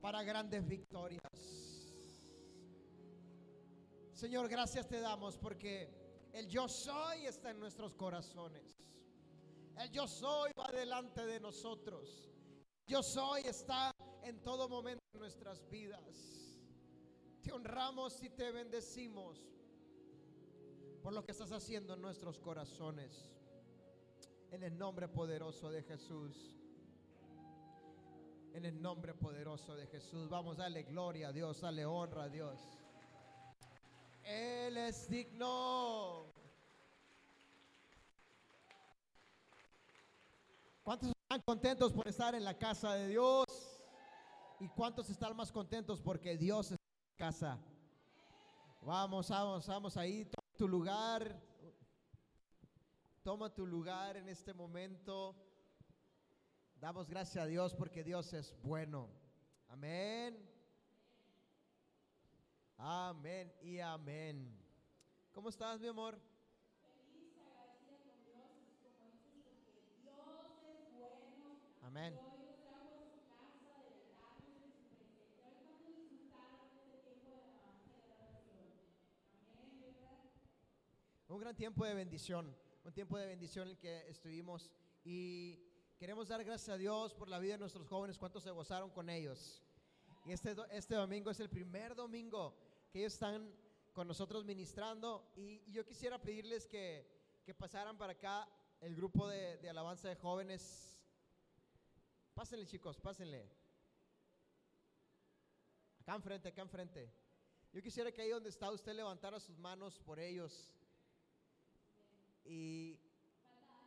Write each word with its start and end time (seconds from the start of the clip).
para 0.00 0.22
grandes 0.22 0.66
victorias. 0.66 1.20
Señor, 4.12 4.48
gracias 4.48 4.88
te 4.88 5.00
damos 5.00 5.36
porque 5.38 5.88
el 6.32 6.48
yo 6.48 6.68
soy 6.68 7.26
está 7.26 7.50
en 7.50 7.60
nuestros 7.60 7.94
corazones. 7.94 8.64
El 9.76 9.90
yo 9.90 10.08
soy 10.08 10.50
va 10.58 10.70
delante 10.72 11.24
de 11.24 11.38
nosotros. 11.38 12.28
Yo 12.86 13.02
soy 13.02 13.42
está 13.42 13.92
en 14.22 14.42
todo 14.42 14.68
momento 14.68 15.04
en 15.14 15.20
nuestras 15.20 15.68
vidas. 15.70 16.48
Te 17.42 17.52
honramos 17.52 18.22
y 18.22 18.30
te 18.30 18.50
bendecimos 18.50 19.40
por 21.02 21.12
lo 21.12 21.24
que 21.24 21.32
estás 21.32 21.52
haciendo 21.52 21.94
en 21.94 22.02
nuestros 22.02 22.38
corazones. 22.38 23.30
En 24.50 24.62
el 24.64 24.76
nombre 24.76 25.08
poderoso 25.08 25.70
de 25.70 25.82
Jesús. 25.82 26.57
En 28.54 28.64
el 28.64 28.80
nombre 28.82 29.14
poderoso 29.14 29.76
de 29.76 29.86
Jesús. 29.86 30.28
Vamos 30.28 30.58
a 30.58 30.62
darle 30.62 30.82
gloria 30.82 31.28
a 31.28 31.32
Dios, 31.32 31.60
dale 31.60 31.86
honra 31.86 32.24
a 32.24 32.28
Dios. 32.28 32.58
Él 34.24 34.76
es 34.76 35.08
digno. 35.08 36.32
¿Cuántos 40.82 41.10
están 41.10 41.42
contentos 41.42 41.92
por 41.92 42.08
estar 42.08 42.34
en 42.34 42.44
la 42.44 42.56
casa 42.56 42.94
de 42.94 43.08
Dios? 43.08 43.46
¿Y 44.60 44.68
cuántos 44.68 45.08
están 45.10 45.36
más 45.36 45.52
contentos 45.52 46.00
porque 46.00 46.36
Dios 46.36 46.72
está 46.72 46.76
en 46.76 47.10
la 47.10 47.16
casa? 47.16 47.58
Vamos, 48.82 49.28
vamos, 49.28 49.66
vamos 49.66 49.96
ahí. 49.96 50.24
Toma 50.24 50.56
tu 50.56 50.68
lugar. 50.68 51.40
Toma 53.22 53.54
tu 53.54 53.66
lugar 53.66 54.16
en 54.16 54.28
este 54.28 54.54
momento. 54.54 55.36
Damos 56.80 57.08
gracias 57.08 57.42
a 57.42 57.46
Dios 57.48 57.74
porque 57.74 58.04
Dios 58.04 58.32
es 58.32 58.54
bueno. 58.62 59.08
Amén. 59.66 60.38
Amén 62.76 63.52
y 63.60 63.80
amén. 63.80 64.56
¿Cómo 65.32 65.48
estás, 65.48 65.80
mi 65.80 65.88
amor? 65.88 66.20
Feliz, 66.80 67.34
agradecida 68.86 69.50
con 69.66 70.94
Dios. 70.94 71.12
Amén. 71.82 72.16
Un 81.26 81.40
gran 81.40 81.56
tiempo 81.56 81.84
de 81.84 81.94
bendición, 81.94 82.56
un 82.84 82.92
tiempo 82.92 83.18
de 83.18 83.26
bendición 83.26 83.64
en 83.64 83.70
el 83.72 83.78
que 83.78 84.08
estuvimos 84.08 84.70
y 85.04 85.67
queremos 85.98 86.28
dar 86.28 86.44
gracias 86.44 86.68
a 86.68 86.78
Dios 86.78 87.12
por 87.12 87.28
la 87.28 87.38
vida 87.38 87.54
de 87.54 87.58
nuestros 87.58 87.86
jóvenes, 87.86 88.18
cuántos 88.18 88.44
se 88.44 88.50
gozaron 88.50 88.90
con 88.90 89.10
ellos. 89.10 89.62
Y 90.24 90.32
este, 90.32 90.54
este 90.70 90.94
domingo 90.94 91.30
es 91.30 91.40
el 91.40 91.50
primer 91.50 91.94
domingo 91.94 92.56
que 92.90 93.00
ellos 93.00 93.14
están 93.14 93.52
con 93.92 94.06
nosotros 94.06 94.44
ministrando 94.44 95.32
y, 95.36 95.60
yo 95.72 95.84
quisiera 95.84 96.20
pedirles 96.20 96.66
que, 96.66 97.06
que 97.44 97.52
pasaran 97.52 97.98
para 97.98 98.12
acá 98.12 98.48
el 98.80 98.94
grupo 98.94 99.26
de, 99.28 99.58
de 99.58 99.68
alabanza 99.68 100.08
de 100.08 100.16
jóvenes. 100.16 100.96
Pásenle 102.34 102.66
chicos, 102.66 103.00
pásenle. 103.00 103.50
Acá 106.00 106.14
enfrente, 106.14 106.48
acá 106.48 106.62
enfrente. 106.62 107.12
Yo 107.72 107.82
quisiera 107.82 108.12
que 108.12 108.22
ahí 108.22 108.30
donde 108.30 108.48
está 108.48 108.70
usted 108.70 108.94
levantara 108.94 109.40
sus 109.40 109.58
manos 109.58 109.98
por 109.98 110.18
ellos. 110.18 110.72
Y 112.44 112.98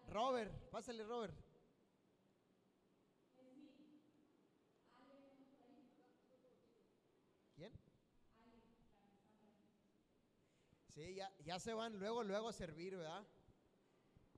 Robert, 0.07 0.53
pásale 0.69 1.03
Robert. 1.03 1.35
¿Quién? 7.55 7.71
Sí, 10.93 11.15
ya, 11.15 11.31
ya 11.45 11.57
se 11.57 11.73
van 11.73 11.97
luego, 11.97 12.21
luego 12.21 12.49
a 12.49 12.53
servir, 12.53 12.97
¿verdad? 12.97 13.25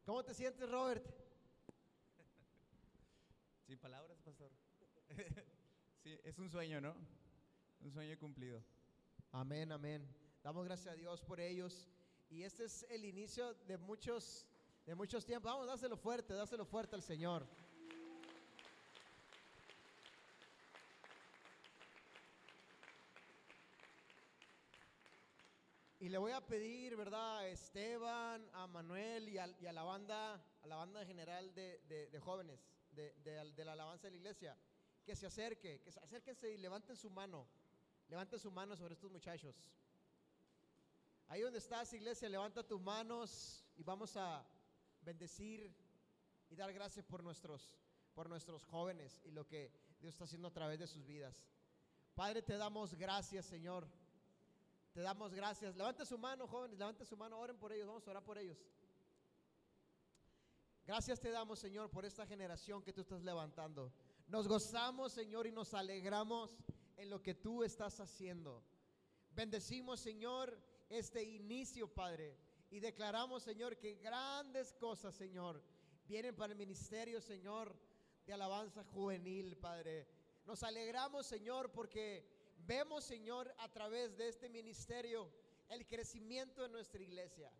¿Cómo 0.05 0.23
te 0.23 0.35
sientes, 0.35 0.69
Robert? 0.69 1.03
Sin 3.65 3.79
palabras, 3.79 4.21
pastor. 4.21 4.51
sí, 6.03 6.15
es 6.23 6.37
un 6.37 6.51
sueño, 6.51 6.79
¿no? 6.79 6.95
Un 7.79 7.91
sueño 7.91 8.15
cumplido. 8.19 8.63
Amén, 9.31 9.71
amén. 9.71 10.07
Damos 10.43 10.63
gracias 10.65 10.93
a 10.93 10.95
Dios 10.95 11.21
por 11.21 11.39
ellos. 11.39 11.89
Y 12.29 12.43
este 12.43 12.65
es 12.65 12.85
el 12.89 13.05
inicio 13.05 13.55
de 13.65 13.79
muchos, 13.79 14.45
de 14.85 14.93
muchos 14.93 15.25
tiempos. 15.25 15.51
Vamos, 15.51 15.65
dáselo 15.65 15.97
fuerte, 15.97 16.35
dáselo 16.35 16.65
fuerte 16.65 16.95
al 16.95 17.01
Señor. 17.01 17.47
Y 26.03 26.09
le 26.09 26.17
voy 26.17 26.33
a 26.33 26.45
pedir, 26.45 26.97
¿verdad? 26.97 27.37
A 27.37 27.47
Esteban, 27.47 28.45
a 28.51 28.67
Manuel 28.67 29.29
y 29.29 29.37
a, 29.37 29.47
la 29.71 29.83
banda, 29.83 30.33
a 30.61 30.67
la 30.67 30.75
banda 30.75 31.05
general 31.05 31.55
de, 31.55 32.19
jóvenes, 32.21 32.59
de 32.91 33.63
la 33.63 33.71
alabanza 33.71 34.07
de 34.07 34.11
la 34.11 34.17
iglesia, 34.17 34.57
que 35.05 35.15
se 35.15 35.27
acerque, 35.27 35.79
que 35.79 35.93
se 35.93 36.01
acérquense 36.01 36.51
y 36.51 36.57
levanten 36.57 36.97
su 36.97 37.09
mano. 37.09 37.47
Levanten 38.09 38.37
su 38.37 38.51
mano 38.51 38.75
sobre 38.75 38.95
estos 38.95 39.09
muchachos. 39.09 39.63
Ahí 41.29 41.39
donde 41.39 41.59
estás, 41.59 41.93
iglesia, 41.93 42.27
levanta 42.27 42.67
tus 42.67 42.81
manos 42.81 43.63
y 43.77 43.83
vamos 43.83 44.17
a 44.17 44.45
bendecir 45.03 45.73
y 46.49 46.55
dar 46.57 46.73
gracias 46.73 47.05
por 47.05 47.23
nuestros, 47.23 47.77
por 48.13 48.27
nuestros 48.27 48.65
jóvenes 48.65 49.21
y 49.23 49.31
lo 49.31 49.47
que 49.47 49.71
Dios 50.01 50.15
está 50.15 50.25
haciendo 50.25 50.49
a 50.49 50.53
través 50.53 50.79
de 50.79 50.87
sus 50.87 51.05
vidas. 51.05 51.47
Padre, 52.13 52.41
te 52.41 52.57
damos 52.57 52.93
gracias, 52.93 53.45
Señor. 53.45 53.87
Te 54.93 55.01
damos 55.01 55.33
gracias. 55.33 55.75
Levante 55.75 56.05
su 56.05 56.17
mano, 56.19 56.47
jóvenes, 56.47 56.77
levante 56.77 57.03
su 57.03 57.17
mano, 57.17 57.39
oren 57.39 57.57
por 57.57 57.73
ellos, 57.73 57.87
vamos 57.87 58.07
a 58.07 58.11
orar 58.11 58.23
por 58.23 58.37
ellos. 58.37 58.57
Gracias 60.85 61.19
te 61.19 61.31
damos, 61.31 61.59
Señor, 61.59 61.89
por 61.89 62.05
esta 62.05 62.27
generación 62.27 62.83
que 62.83 62.93
tú 62.93 63.01
estás 63.01 63.23
levantando. 63.23 63.91
Nos 64.27 64.47
gozamos, 64.47 65.13
Señor, 65.13 65.47
y 65.47 65.51
nos 65.51 65.73
alegramos 65.73 66.59
en 66.97 67.09
lo 67.09 67.21
que 67.23 67.33
tú 67.33 67.63
estás 67.63 67.99
haciendo. 67.99 68.63
Bendecimos, 69.31 69.99
Señor, 69.99 70.61
este 70.89 71.23
inicio, 71.23 71.87
Padre, 71.87 72.37
y 72.69 72.79
declaramos, 72.79 73.43
Señor, 73.43 73.77
que 73.77 73.95
grandes 73.95 74.73
cosas, 74.73 75.15
Señor, 75.15 75.63
vienen 76.05 76.35
para 76.35 76.53
el 76.53 76.59
ministerio, 76.59 77.19
Señor, 77.19 77.75
de 78.25 78.33
alabanza 78.33 78.83
juvenil, 78.83 79.57
Padre. 79.57 80.07
Nos 80.45 80.61
alegramos, 80.61 81.25
Señor, 81.25 81.71
porque 81.71 82.32
vemos, 82.65 83.03
Señor, 83.03 83.53
a 83.59 83.69
través 83.69 84.17
de 84.17 84.27
este 84.27 84.49
ministerio 84.49 85.29
el 85.69 85.85
crecimiento 85.87 86.61
de 86.61 86.69
nuestra 86.69 87.01
iglesia. 87.01 87.51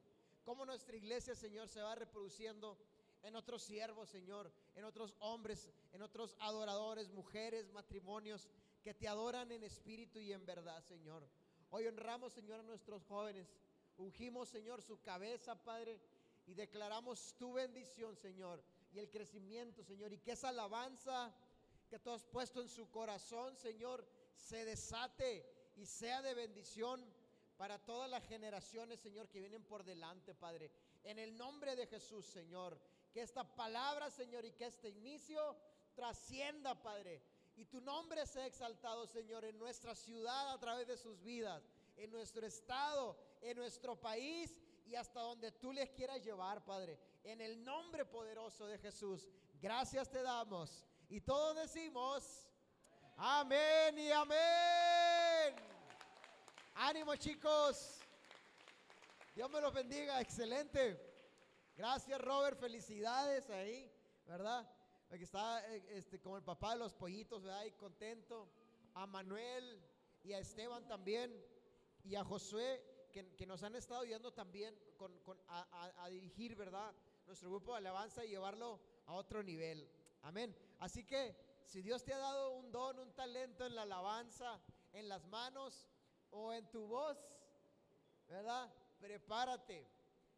Cómo 0.44 0.66
nuestra 0.66 0.96
iglesia, 0.96 1.36
Señor, 1.36 1.68
se 1.68 1.82
va 1.82 1.96
reproduciendo 1.96 2.78
en 3.24 3.36
otros 3.36 3.64
siervos, 3.64 4.10
Señor, 4.10 4.52
en 4.76 4.84
otros 4.84 5.16
hombres, 5.20 5.70
en 5.94 6.02
otros 6.02 6.36
adoradores, 6.40 7.10
mujeres, 7.12 7.72
matrimonios 7.72 8.50
que 8.82 8.94
te 8.94 9.08
adoran 9.08 9.52
en 9.52 9.64
espíritu 9.64 10.20
y 10.20 10.34
en 10.34 10.46
verdad, 10.46 10.84
Señor. 10.84 11.26
Hoy 11.70 11.88
honramos, 11.88 12.34
Señor, 12.34 12.60
a 12.60 12.64
nuestros 12.64 13.04
jóvenes. 13.06 13.48
Ungimos, 13.98 14.50
Señor, 14.50 14.82
su 14.82 15.02
cabeza, 15.02 15.56
Padre, 15.64 16.00
y 16.46 16.54
declaramos 16.54 17.36
tu 17.38 17.54
bendición, 17.54 18.16
Señor, 18.18 18.62
y 18.92 19.00
el 19.00 19.10
crecimiento, 19.10 19.84
Señor, 19.84 20.12
y 20.12 20.20
que 20.20 20.34
esa 20.34 20.50
alabanza 20.50 21.34
que 21.90 22.00
tú 22.00 22.12
has 22.12 22.26
puesto 22.26 22.62
en 22.62 22.68
su 22.68 22.90
corazón, 22.90 23.56
Señor, 23.56 24.06
se 24.36 24.66
desate 24.66 25.46
y 25.76 25.86
sea 25.86 26.22
de 26.22 26.34
bendición 26.34 27.04
para 27.58 27.80
todas 27.80 28.10
las 28.10 28.26
generaciones, 28.26 29.00
Señor, 29.00 29.30
que 29.30 29.40
vienen 29.40 29.64
por 29.64 29.84
delante, 29.84 30.34
Padre. 30.34 30.72
En 31.04 31.20
el 31.20 31.38
nombre 31.38 31.76
de 31.76 31.88
Jesús, 31.88 32.26
Señor, 32.26 32.80
que 33.12 33.22
esta 33.22 33.44
palabra, 33.56 34.10
Señor, 34.10 34.46
y 34.46 34.52
que 34.52 34.66
este 34.66 34.90
inicio 34.90 35.56
trascienda, 35.96 36.82
Padre. 36.82 37.22
Y 37.56 37.66
tu 37.66 37.80
nombre 37.82 38.26
sea 38.26 38.48
exaltado, 38.48 39.06
Señor, 39.06 39.46
en 39.46 39.60
nuestra 39.60 39.96
ciudad 39.96 40.52
a 40.52 40.60
través 40.60 40.88
de 40.88 40.98
sus 40.98 41.22
vidas, 41.22 41.70
en 41.96 42.10
nuestro 42.12 42.46
estado, 42.48 43.16
en 43.42 43.58
nuestro 43.58 44.00
país 44.00 44.56
y 44.86 44.96
hasta 44.96 45.22
donde 45.22 45.52
tú 45.52 45.72
les 45.72 45.90
quieras 45.92 46.24
llevar, 46.24 46.66
Padre. 46.66 47.00
En 47.24 47.40
el 47.42 47.64
nombre 47.64 48.06
poderoso 48.06 48.66
de 48.66 48.80
Jesús, 48.80 49.30
gracias 49.62 50.10
te 50.10 50.22
damos. 50.22 50.84
Y 51.10 51.22
todos 51.22 51.56
decimos, 51.56 52.48
amén 53.18 53.98
y 54.00 54.12
amén. 54.12 55.56
Ánimo 56.76 57.16
chicos. 57.16 58.00
Dios 59.36 59.50
me 59.50 59.62
los 59.62 59.74
bendiga. 59.74 60.20
Excelente. 60.22 61.00
Gracias 61.76 62.20
Robert. 62.22 62.60
Felicidades 62.60 63.50
ahí, 63.50 63.92
¿verdad? 64.28 64.68
Aquí 65.10 65.24
está 65.24 65.64
eh, 65.74 65.84
este, 65.90 66.20
como 66.20 66.38
el 66.38 66.44
papá 66.44 66.74
de 66.74 66.80
los 66.80 66.94
pollitos, 66.94 67.44
¿verdad? 67.44 67.64
Y 67.66 67.72
contento. 67.74 68.50
A 68.96 69.08
Manuel 69.08 69.82
y 70.24 70.34
a 70.34 70.40
Esteban 70.40 70.88
también. 70.88 71.34
Y 72.04 72.16
a 72.16 72.24
Josué, 72.24 72.84
que, 73.12 73.34
que 73.36 73.46
nos 73.46 73.64
han 73.64 73.76
estado 73.76 74.02
ayudando 74.02 74.34
también 74.34 74.78
con, 74.98 75.18
con- 75.20 75.40
a, 75.48 75.62
a- 75.72 76.04
a 76.04 76.10
dirigir, 76.10 76.56
¿verdad? 76.56 76.94
Nuestro 77.26 77.50
grupo 77.50 77.72
de 77.72 77.78
alabanza 77.78 78.26
y 78.26 78.30
llevarlo 78.30 78.80
a 79.06 79.14
otro 79.14 79.42
nivel. 79.42 79.90
Amén. 80.24 80.56
Así 80.80 81.06
que 81.06 81.36
Si 81.66 81.82
Dios 81.82 82.04
te 82.04 82.14
ha 82.14 82.18
dado 82.18 82.52
un 82.52 82.72
don, 82.72 83.00
un 83.00 83.14
talento 83.14 83.66
en 83.66 83.76
la 83.76 83.84
alabanza, 83.84 84.62
en 84.92 85.10
las 85.10 85.26
manos 85.28 85.88
o 86.30 86.54
en 86.54 86.70
tu 86.70 86.88
voz, 86.88 87.18
¿verdad? 88.28 88.72
Prepárate, 89.00 89.88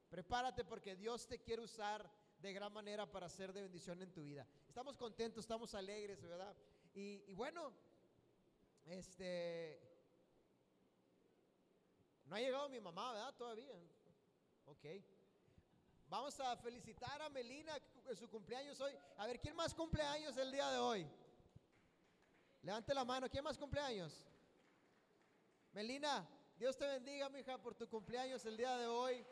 prepárate 0.10 0.64
porque 0.64 0.96
Dios 0.96 1.28
te 1.28 1.40
quiere 1.40 1.62
usar 1.62 2.10
de 2.40 2.54
gran 2.54 2.72
manera 2.72 3.06
para 3.10 3.30
ser 3.30 3.54
de 3.54 3.62
bendición 3.62 4.02
en 4.02 4.12
tu 4.12 4.24
vida. 4.24 4.48
Estamos 4.68 4.98
contentos, 4.98 5.44
estamos 5.44 5.74
alegres, 5.74 6.22
¿verdad? 6.22 6.56
Y, 6.94 7.24
y 7.28 7.34
bueno, 7.34 7.74
este, 8.86 9.82
no 12.26 12.36
ha 12.36 12.40
llegado 12.40 12.70
mi 12.70 12.80
mamá, 12.80 13.14
¿verdad? 13.14 13.36
Todavía. 13.36 13.76
Ok. 14.66 14.86
Vamos 16.08 16.40
a 16.40 16.56
felicitar 16.58 17.22
a 17.22 17.30
Melina 17.30 17.78
en 18.06 18.16
su 18.16 18.30
cumpleaños 18.30 18.80
hoy. 18.80 18.94
A 19.18 19.26
ver, 19.26 19.40
¿quién 19.40 19.56
más 19.56 19.74
cumpleaños 19.74 20.38
el 20.38 20.52
día 20.52 20.70
de 20.70 20.78
hoy? 20.78 21.08
Levante 22.62 22.94
la 22.94 23.04
mano. 23.04 23.30
¿Quién 23.30 23.44
más 23.44 23.58
cumpleaños? 23.58 24.26
Melina, 25.74 26.28
Dios 26.58 26.78
te 26.78 26.86
bendiga, 26.86 27.28
mija, 27.30 27.58
por 27.58 27.76
tu 27.76 27.90
cumpleaños 27.90 28.46
el 28.46 28.56
día 28.56 28.78
de 28.78 28.88
hoy. 28.88 29.26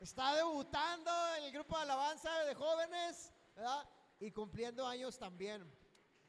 Está 0.00 0.34
debutando 0.34 1.10
en 1.38 1.44
el 1.44 1.52
grupo 1.52 1.76
de 1.76 1.82
alabanza 1.82 2.44
de 2.44 2.54
jóvenes, 2.54 3.32
¿verdad? 3.54 3.88
Y 4.18 4.32
cumpliendo 4.32 4.84
años 4.86 5.16
también. 5.18 5.64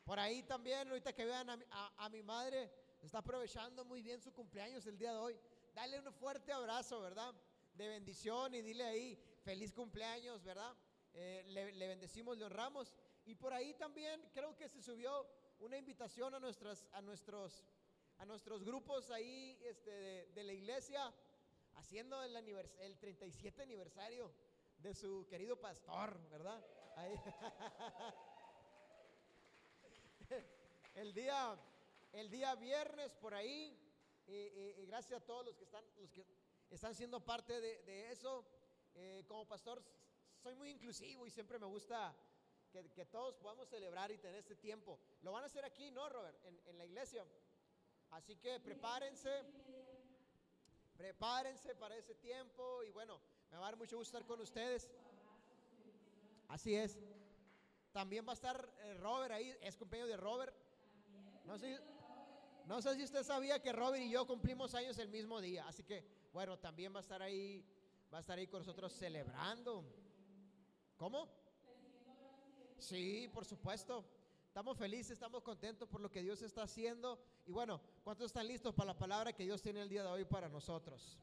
Por 0.05 0.19
ahí 0.19 0.43
también, 0.43 0.87
ahorita 0.87 1.13
que 1.13 1.25
vean 1.25 1.49
a 1.49 1.93
a 1.97 2.09
mi 2.09 2.21
madre, 2.21 2.71
está 3.01 3.17
aprovechando 3.19 3.83
muy 3.83 4.01
bien 4.03 4.21
su 4.21 4.31
cumpleaños 4.31 4.85
el 4.85 4.97
día 4.97 5.11
de 5.11 5.17
hoy. 5.17 5.39
Dale 5.73 5.99
un 5.99 6.13
fuerte 6.13 6.53
abrazo, 6.53 7.01
¿verdad? 7.01 7.33
De 7.73 7.87
bendición 7.87 8.53
y 8.53 8.61
dile 8.61 8.83
ahí, 8.85 9.19
feliz 9.43 9.73
cumpleaños, 9.73 10.43
¿verdad? 10.43 10.75
Eh, 11.13 11.43
le, 11.47 11.71
le 11.71 11.87
bendecimos, 11.87 12.37
le 12.37 12.45
honramos. 12.45 12.93
Y 13.25 13.35
por 13.35 13.53
ahí 13.53 13.73
también 13.73 14.21
creo 14.33 14.55
que 14.55 14.67
se 14.69 14.81
subió 14.81 15.27
una 15.59 15.77
invitación 15.77 16.33
a, 16.35 16.39
nuestras, 16.39 16.87
a, 16.91 17.01
nuestros, 17.01 17.63
a 18.17 18.25
nuestros 18.25 18.63
grupos 18.63 19.09
ahí 19.11 19.57
este, 19.63 20.27
de, 20.33 20.43
la 20.43 20.53
iglesia, 20.53 21.13
haciendo 21.75 22.21
el, 22.21 22.35
el 22.35 22.97
37 22.97 23.61
aniversario 23.61 24.33
de 24.79 24.93
su 24.93 25.25
querido 25.27 25.59
pastor, 25.59 26.19
¿verdad? 26.29 26.63
El 30.95 31.11
día, 31.13 31.59
el 32.11 32.29
día 32.29 32.53
viernes 32.55 33.15
por 33.15 33.33
ahí. 33.33 33.79
Y, 34.27 34.85
gracias 34.85 35.21
a 35.21 35.25
todos 35.25 35.45
los 35.45 35.55
que 35.57 35.63
están, 35.63 35.83
están 36.75 36.95
siendo 36.95 37.19
parte 37.23 37.61
de, 37.61 38.11
eso. 38.11 38.45
Eh, 38.95 39.23
como 39.27 39.47
pastor 39.47 39.83
soy 40.37 40.55
muy 40.55 40.69
inclusivo 40.69 41.25
y 41.25 41.31
siempre 41.31 41.57
me 41.57 41.65
gusta 41.65 42.15
que, 42.71 43.05
todos 43.05 43.35
podamos 43.35 43.67
celebrar 43.69 44.11
y 44.11 44.17
tener 44.17 44.39
este 44.39 44.55
tiempo. 44.55 44.99
Lo 45.21 45.31
van 45.31 45.43
a 45.43 45.45
hacer 45.45 45.63
aquí, 45.63 45.91
¿no, 45.91 46.09
Robert? 46.09 46.37
En, 46.45 46.77
la 46.77 46.85
iglesia. 46.85 47.25
Así 48.11 48.35
que 48.37 48.59
prepárense. 48.59 49.43
Prepárense 50.97 51.75
para 51.75 51.95
ese 51.95 52.15
tiempo 52.15 52.83
y 52.83 52.91
bueno, 52.91 53.19
me 53.51 53.57
va 53.57 53.67
a 53.67 53.69
dar 53.69 53.77
mucho 53.77 53.97
gusto 53.97 54.17
estar 54.17 54.27
con 54.27 54.41
ustedes. 54.41 54.89
Así 56.47 56.75
es. 56.75 56.99
También 57.91 58.25
va 58.27 58.31
a 58.31 58.35
estar 58.35 58.69
eh, 58.79 58.93
Robert 58.95 59.31
ahí, 59.33 59.55
es 59.61 59.75
cumpleaños 59.75 60.09
de 60.09 60.17
Robert. 60.17 60.55
No 61.45 61.57
sé, 61.57 61.79
no 62.65 62.81
sé 62.81 62.95
si 62.95 63.03
usted 63.03 63.23
sabía 63.23 63.61
que 63.61 63.71
Robert 63.71 64.03
y 64.03 64.09
yo 64.09 64.25
cumplimos 64.25 64.73
años 64.73 64.97
el 64.97 65.09
mismo 65.09 65.41
día, 65.41 65.67
así 65.67 65.83
que 65.83 66.22
bueno, 66.33 66.57
también 66.57 66.91
va 66.93 66.97
a 66.97 67.01
estar 67.01 67.21
ahí, 67.21 67.63
va 68.11 68.17
a 68.17 68.21
estar 68.21 68.37
ahí 68.37 68.47
con 68.47 68.61
nosotros 68.61 68.91
celebrando. 68.91 69.85
¿Cómo? 70.97 71.29
Sí, 72.79 73.29
por 73.31 73.45
supuesto. 73.45 74.03
Estamos 74.47 74.77
felices, 74.77 75.11
estamos 75.11 75.41
contentos 75.43 75.87
por 75.87 76.01
lo 76.01 76.11
que 76.11 76.21
Dios 76.21 76.41
está 76.41 76.63
haciendo. 76.63 77.19
Y 77.45 77.51
bueno, 77.51 77.79
¿cuántos 78.03 78.27
están 78.27 78.47
listos 78.47 78.73
para 78.73 78.93
la 78.93 78.97
palabra 78.97 79.33
que 79.33 79.43
Dios 79.43 79.61
tiene 79.61 79.81
el 79.81 79.89
día 79.89 80.03
de 80.03 80.09
hoy 80.09 80.25
para 80.25 80.49
nosotros? 80.49 81.17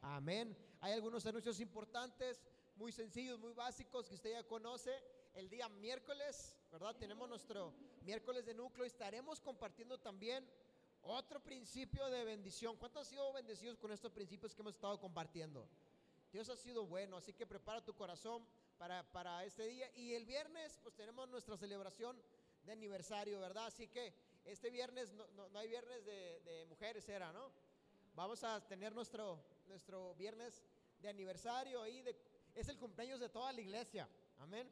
Amén. 0.00 0.56
Hay 0.80 0.92
algunos 0.92 1.26
anuncios 1.26 1.58
importantes, 1.60 2.44
muy 2.76 2.92
sencillos, 2.92 3.38
muy 3.38 3.52
básicos 3.52 4.08
que 4.08 4.14
usted 4.14 4.32
ya 4.32 4.44
conoce. 4.44 4.92
El 5.34 5.48
día 5.48 5.68
miércoles, 5.68 6.56
¿verdad? 6.70 6.94
Tenemos 6.96 7.28
nuestro 7.28 7.74
miércoles 8.02 8.44
de 8.44 8.54
núcleo 8.54 8.84
estaremos 8.84 9.40
compartiendo 9.40 9.98
también 9.98 10.48
otro 11.04 11.40
principio 11.42 12.08
de 12.10 12.24
bendición. 12.24 12.76
¿Cuántos 12.76 13.00
han 13.02 13.06
sido 13.10 13.32
bendecidos 13.32 13.78
con 13.78 13.92
estos 13.92 14.10
principios 14.12 14.54
que 14.54 14.62
hemos 14.62 14.74
estado 14.74 14.98
compartiendo? 14.98 15.68
Dios 16.32 16.48
ha 16.48 16.56
sido 16.56 16.86
bueno, 16.86 17.16
así 17.16 17.32
que 17.32 17.46
prepara 17.46 17.84
tu 17.84 17.94
corazón 17.94 18.44
para, 18.78 19.02
para 19.12 19.44
este 19.44 19.66
día. 19.66 19.90
Y 19.96 20.14
el 20.14 20.24
viernes, 20.26 20.78
pues 20.82 20.94
tenemos 20.94 21.28
nuestra 21.28 21.56
celebración 21.56 22.20
de 22.64 22.72
aniversario, 22.72 23.38
¿verdad? 23.40 23.66
Así 23.66 23.86
que 23.88 24.12
este 24.44 24.70
viernes 24.70 25.12
no, 25.12 25.26
no- 25.28 25.48
no 25.48 25.58
hay 25.58 25.68
viernes 25.68 26.04
de, 26.04 26.40
de 26.40 26.64
mujeres, 26.66 27.08
era, 27.08 27.32
¿no? 27.32 27.50
Vamos 28.14 28.42
a 28.44 28.60
tener 28.66 28.94
nuestro, 28.94 29.38
nuestro 29.66 30.14
viernes 30.14 30.62
de 31.00 31.08
aniversario 31.08 31.82
ahí. 31.82 32.02
De, 32.02 32.16
es 32.54 32.68
el 32.68 32.78
cumpleaños 32.78 33.20
de 33.20 33.28
toda 33.28 33.52
la 33.52 33.60
iglesia, 33.60 34.08
amén. 34.38 34.68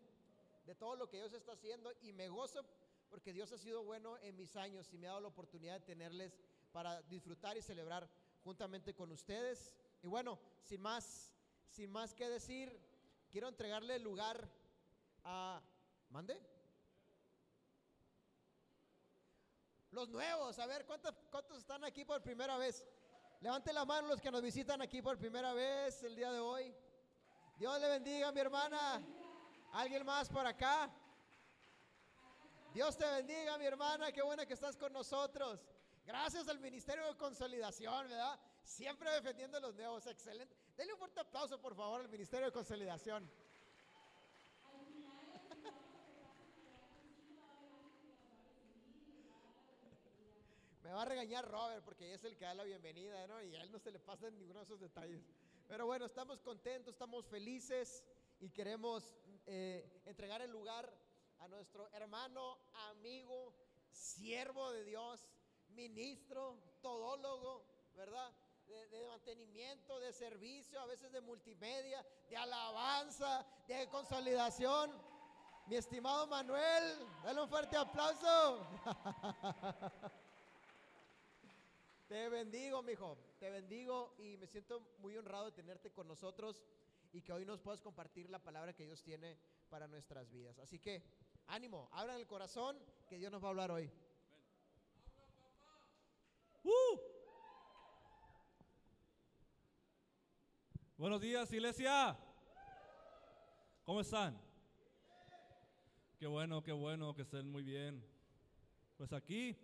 De 0.67 0.75
todo 0.75 0.95
lo 0.97 1.09
que 1.09 1.17
Dios 1.19 1.33
está 1.33 1.53
haciendo 1.53 1.93
y 2.03 2.13
me 2.13 2.29
gozo 2.29 2.65
porque 3.13 3.35
Dios 3.35 3.53
ha 3.53 3.59
sido 3.59 3.85
bueno 3.85 4.17
en 4.23 4.35
mis 4.35 4.57
años 4.57 4.91
y 4.91 4.97
me 4.97 5.07
ha 5.07 5.11
dado 5.11 5.21
la 5.21 5.29
oportunidad 5.29 5.75
de 5.75 5.81
tenerles 5.85 6.41
para 6.73 7.03
disfrutar 7.03 7.59
y 7.59 7.63
celebrar 7.63 8.09
juntamente 8.43 8.95
con 8.95 9.13
ustedes. 9.13 9.75
Y 10.03 10.07
bueno, 10.09 10.39
sin 10.63 10.81
más, 10.81 11.31
sin 11.69 11.91
más 11.91 12.15
que 12.15 12.31
decir, 12.31 12.75
quiero 13.31 13.49
entregarle 13.49 13.97
el 13.97 14.03
lugar 14.03 14.49
a... 15.25 15.61
¿Mande? 16.09 16.41
Los 19.91 20.09
nuevos, 20.09 20.59
a 20.59 20.65
ver, 20.65 20.87
¿cuántos, 20.87 21.15
¿cuántos 21.31 21.59
están 21.59 21.85
aquí 21.85 22.07
por 22.07 22.23
primera 22.23 22.57
vez? 22.57 22.83
Levante 23.43 23.75
la 23.75 23.85
mano 23.85 24.09
los 24.09 24.23
que 24.23 24.31
nos 24.31 24.41
visitan 24.41 24.81
aquí 24.81 25.03
por 25.03 25.19
primera 25.19 25.53
vez 25.53 26.03
el 26.03 26.17
día 26.17 26.33
de 26.33 26.41
hoy. 26.41 26.75
Dios 27.59 27.79
le 27.79 27.89
bendiga, 27.91 28.33
mi 28.33 28.41
hermana. 28.41 29.03
¿Alguien 29.73 30.07
más 30.07 30.31
por 30.31 30.47
acá? 30.47 30.91
Dios 32.73 32.97
te 32.97 33.05
bendiga, 33.05 33.59
mi 33.59 33.67
hermana. 33.67 34.11
Qué 34.13 34.23
bueno 34.23 34.47
que 34.47 34.55
estás 34.55 34.79
con 34.79 34.95
nosotros. 34.95 35.61
Gracias 36.07 36.49
al 36.49 36.59
Ministerio 36.59 37.07
de 37.07 37.19
Consolidación, 37.19 38.09
¿verdad? 38.09 38.41
Siempre 38.63 39.11
defendiendo 39.11 39.59
a 39.59 39.61
los 39.61 39.75
nuevos. 39.75 40.07
Excelente. 40.07 40.57
Denle 40.75 40.95
un 40.95 40.99
fuerte 40.99 41.21
aplauso, 41.21 41.61
por 41.61 41.75
favor, 41.75 42.01
al 42.01 42.09
Ministerio 42.09 42.47
de 42.47 42.53
Consolidación. 42.53 43.31
Me 50.83 50.93
va 50.93 51.03
a 51.03 51.05
regañar 51.05 51.47
Robert 51.47 51.85
porque 51.85 52.15
es 52.15 52.25
el 52.25 52.39
que 52.39 52.47
da 52.47 52.55
la 52.55 52.65
bienvenida, 52.65 53.27
¿no? 53.27 53.43
Y 53.43 53.55
a 53.55 53.63
él 53.63 53.71
no 53.71 53.79
se 53.79 53.91
le 53.91 53.99
pasan 53.99 54.39
ninguno 54.39 54.61
de 54.61 54.65
esos 54.65 54.81
detalles. 54.81 55.21
Pero 55.69 55.85
bueno, 55.85 56.07
estamos 56.07 56.41
contentos, 56.41 56.95
estamos 56.95 57.27
felices 57.27 58.03
y 58.41 58.49
queremos 58.49 59.15
eh, 59.45 60.01
entregar 60.07 60.41
el 60.41 60.51
lugar 60.51 60.91
a 61.43 61.49
nuestro 61.49 61.89
hermano, 61.93 62.57
amigo, 62.91 63.53
siervo 63.91 64.71
de 64.71 64.85
Dios, 64.85 65.27
ministro, 65.71 66.57
todólogo, 66.81 67.65
¿verdad? 67.97 68.31
De, 68.69 69.07
mantenimiento, 69.09 69.99
de 69.99 70.13
servicio, 70.13 70.81
a 70.81 70.87
veces 70.87 71.11
de 71.11 71.21
multimedia, 71.21 72.07
de 72.31 72.37
alabanza, 72.37 73.45
de 73.67 73.89
consolidación. 73.89 74.93
Mi 75.67 75.77
estimado 75.77 76.29
Manuel, 76.29 77.07
dale 77.25 77.43
un 77.43 77.49
fuerte 77.49 77.77
aplauso. 77.77 78.67
Te 82.09 82.29
bendigo, 82.29 82.83
mijo. 82.83 83.19
Te 83.41 83.51
bendigo 83.51 84.15
y 84.19 84.37
me 84.37 84.47
siento 84.47 84.81
muy 84.99 85.17
honrado 85.17 85.47
de 85.47 85.53
tenerte 85.53 85.91
con 85.91 86.07
nosotros 86.07 86.63
y 87.13 87.21
que 87.21 87.33
hoy 87.33 87.45
nos 87.45 87.61
puedas 87.61 87.81
compartir 87.81 88.31
la 88.31 88.39
palabra 88.39 88.73
que 88.73 88.85
Dios 88.85 89.03
tiene 89.03 89.37
para 89.69 89.87
nuestras 89.87 90.31
vidas. 90.31 90.59
Así 90.59 90.79
que, 90.79 91.03
ánimo, 91.47 91.89
abran 91.93 92.19
el 92.19 92.27
corazón 92.27 92.79
que 93.09 93.19
Dios 93.19 93.31
nos 93.31 93.43
va 93.43 93.49
a 93.49 93.51
hablar 93.51 93.71
hoy. 93.71 93.91
¡Uh! 96.65 96.99
Buenos 100.97 101.21
días, 101.21 101.53
iglesia. 101.53 102.17
¿Cómo 103.85 104.01
están? 104.01 104.41
Qué 106.19 106.27
bueno, 106.29 106.63
qué 106.63 106.71
bueno, 106.71 107.15
que 107.15 107.23
estén 107.23 107.51
muy 107.51 107.65
bien. 107.65 108.05
Pues 108.97 109.13
aquí 109.13 109.59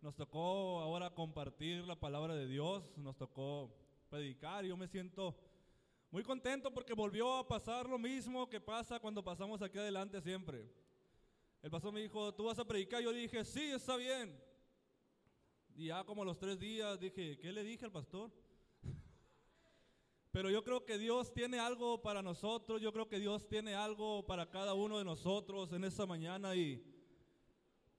nos 0.00 0.16
tocó 0.16 0.80
ahora 0.80 1.10
compartir 1.10 1.84
la 1.84 2.00
palabra 2.00 2.34
de 2.34 2.46
Dios, 2.46 2.96
nos 2.96 3.16
tocó 3.16 3.70
predicar 4.08 4.64
y 4.64 4.68
yo 4.68 4.76
me 4.76 4.88
siento 4.88 5.36
muy 6.10 6.22
contento 6.22 6.72
porque 6.72 6.94
volvió 6.94 7.36
a 7.36 7.46
pasar 7.46 7.86
lo 7.86 7.98
mismo 7.98 8.48
que 8.48 8.60
pasa 8.60 8.98
cuando 8.98 9.22
pasamos 9.22 9.60
aquí 9.60 9.76
adelante 9.76 10.22
siempre. 10.22 10.66
El 11.60 11.70
pastor 11.70 11.92
me 11.92 12.00
dijo, 12.00 12.32
¿tú 12.34 12.44
vas 12.44 12.58
a 12.58 12.64
predicar? 12.64 13.02
Yo 13.02 13.12
dije, 13.12 13.44
sí, 13.44 13.70
está 13.70 13.96
bien. 13.96 14.40
Y 15.74 15.86
ya 15.86 16.04
como 16.04 16.24
los 16.24 16.38
tres 16.38 16.58
días 16.58 16.98
dije, 17.00 17.36
¿qué 17.38 17.52
le 17.52 17.64
dije 17.64 17.84
al 17.84 17.90
pastor? 17.90 18.30
Pero 20.30 20.50
yo 20.50 20.62
creo 20.62 20.84
que 20.84 20.98
Dios 20.98 21.32
tiene 21.32 21.58
algo 21.58 22.00
para 22.00 22.22
nosotros, 22.22 22.80
yo 22.80 22.92
creo 22.92 23.08
que 23.08 23.18
Dios 23.18 23.48
tiene 23.48 23.74
algo 23.74 24.24
para 24.24 24.48
cada 24.50 24.74
uno 24.74 24.98
de 24.98 25.04
nosotros 25.04 25.72
en 25.72 25.82
esta 25.82 26.06
mañana 26.06 26.54
y, 26.54 26.80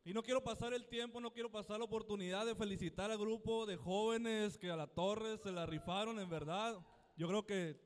y 0.06 0.14
no 0.14 0.24
quiero 0.24 0.42
pasar 0.42 0.74
el 0.74 0.88
tiempo, 0.88 1.20
no 1.20 1.34
quiero 1.34 1.52
pasar 1.52 1.80
la 1.80 1.86
oportunidad 1.86 2.46
de 2.46 2.56
felicitar 2.56 3.12
al 3.12 3.18
grupo 3.18 3.66
de 3.66 3.76
jóvenes 3.76 4.58
que 4.58 4.72
a 4.72 4.78
la 4.78 4.88
torre 4.88 5.38
se 5.38 5.52
la 5.52 5.66
rifaron 5.66 6.18
en 6.18 6.30
verdad. 6.30 6.80
Yo 7.18 7.28
creo 7.28 7.46
que 7.46 7.78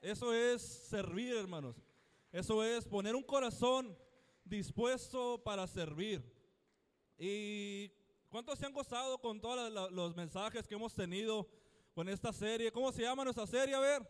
eso 0.00 0.32
es 0.32 0.62
servir, 0.88 1.34
hermanos. 1.34 1.82
Eso 2.30 2.62
es 2.62 2.86
poner 2.86 3.16
un 3.16 3.24
corazón 3.24 3.96
dispuesto 4.46 5.42
para 5.42 5.66
servir. 5.66 6.22
¿Y 7.18 7.90
cuántos 8.28 8.58
se 8.58 8.66
han 8.66 8.72
gozado 8.72 9.18
con 9.18 9.40
todos 9.40 9.92
los 9.92 10.14
mensajes 10.14 10.66
que 10.66 10.74
hemos 10.74 10.94
tenido 10.94 11.48
con 11.94 12.08
esta 12.08 12.32
serie? 12.32 12.72
¿Cómo 12.72 12.92
se 12.92 13.02
llama 13.02 13.24
nuestra 13.24 13.46
serie? 13.46 13.74
A 13.74 13.80
ver. 13.80 14.08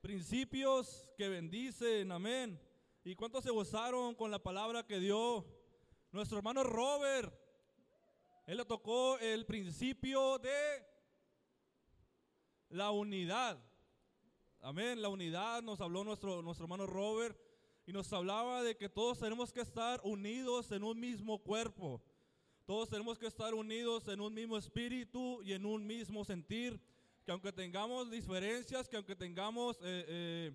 Principios 0.00 1.10
que 1.16 1.28
bendicen, 1.28 2.12
amén. 2.12 2.60
¿Y 3.04 3.14
cuántos 3.14 3.42
se 3.42 3.50
gozaron 3.50 4.14
con 4.14 4.30
la 4.30 4.38
palabra 4.38 4.86
que 4.86 5.00
dio 5.00 5.46
nuestro 6.12 6.38
hermano 6.38 6.62
Robert? 6.62 7.34
Él 8.46 8.58
le 8.58 8.64
tocó 8.66 9.18
el 9.18 9.46
principio 9.46 10.38
de 10.38 10.86
la 12.68 12.90
unidad. 12.90 13.58
Amén, 14.60 15.00
la 15.00 15.08
unidad 15.08 15.62
nos 15.62 15.80
habló 15.80 16.04
nuestro, 16.04 16.42
nuestro 16.42 16.64
hermano 16.64 16.86
Robert 16.86 17.43
y 17.86 17.92
nos 17.92 18.12
hablaba 18.12 18.62
de 18.62 18.76
que 18.76 18.88
todos 18.88 19.18
tenemos 19.18 19.52
que 19.52 19.60
estar 19.60 20.00
unidos 20.04 20.72
en 20.72 20.84
un 20.84 20.98
mismo 20.98 21.38
cuerpo. 21.38 22.02
Todos 22.64 22.88
tenemos 22.88 23.18
que 23.18 23.26
estar 23.26 23.52
unidos 23.52 24.08
en 24.08 24.20
un 24.22 24.32
mismo 24.32 24.56
espíritu 24.56 25.42
y 25.42 25.52
en 25.52 25.66
un 25.66 25.86
mismo 25.86 26.24
sentir. 26.24 26.80
Que 27.26 27.32
aunque 27.32 27.52
tengamos 27.52 28.10
diferencias, 28.10 28.88
que 28.88 28.96
aunque 28.96 29.14
tengamos 29.14 29.76
eh, 29.78 30.04
eh, 30.08 30.52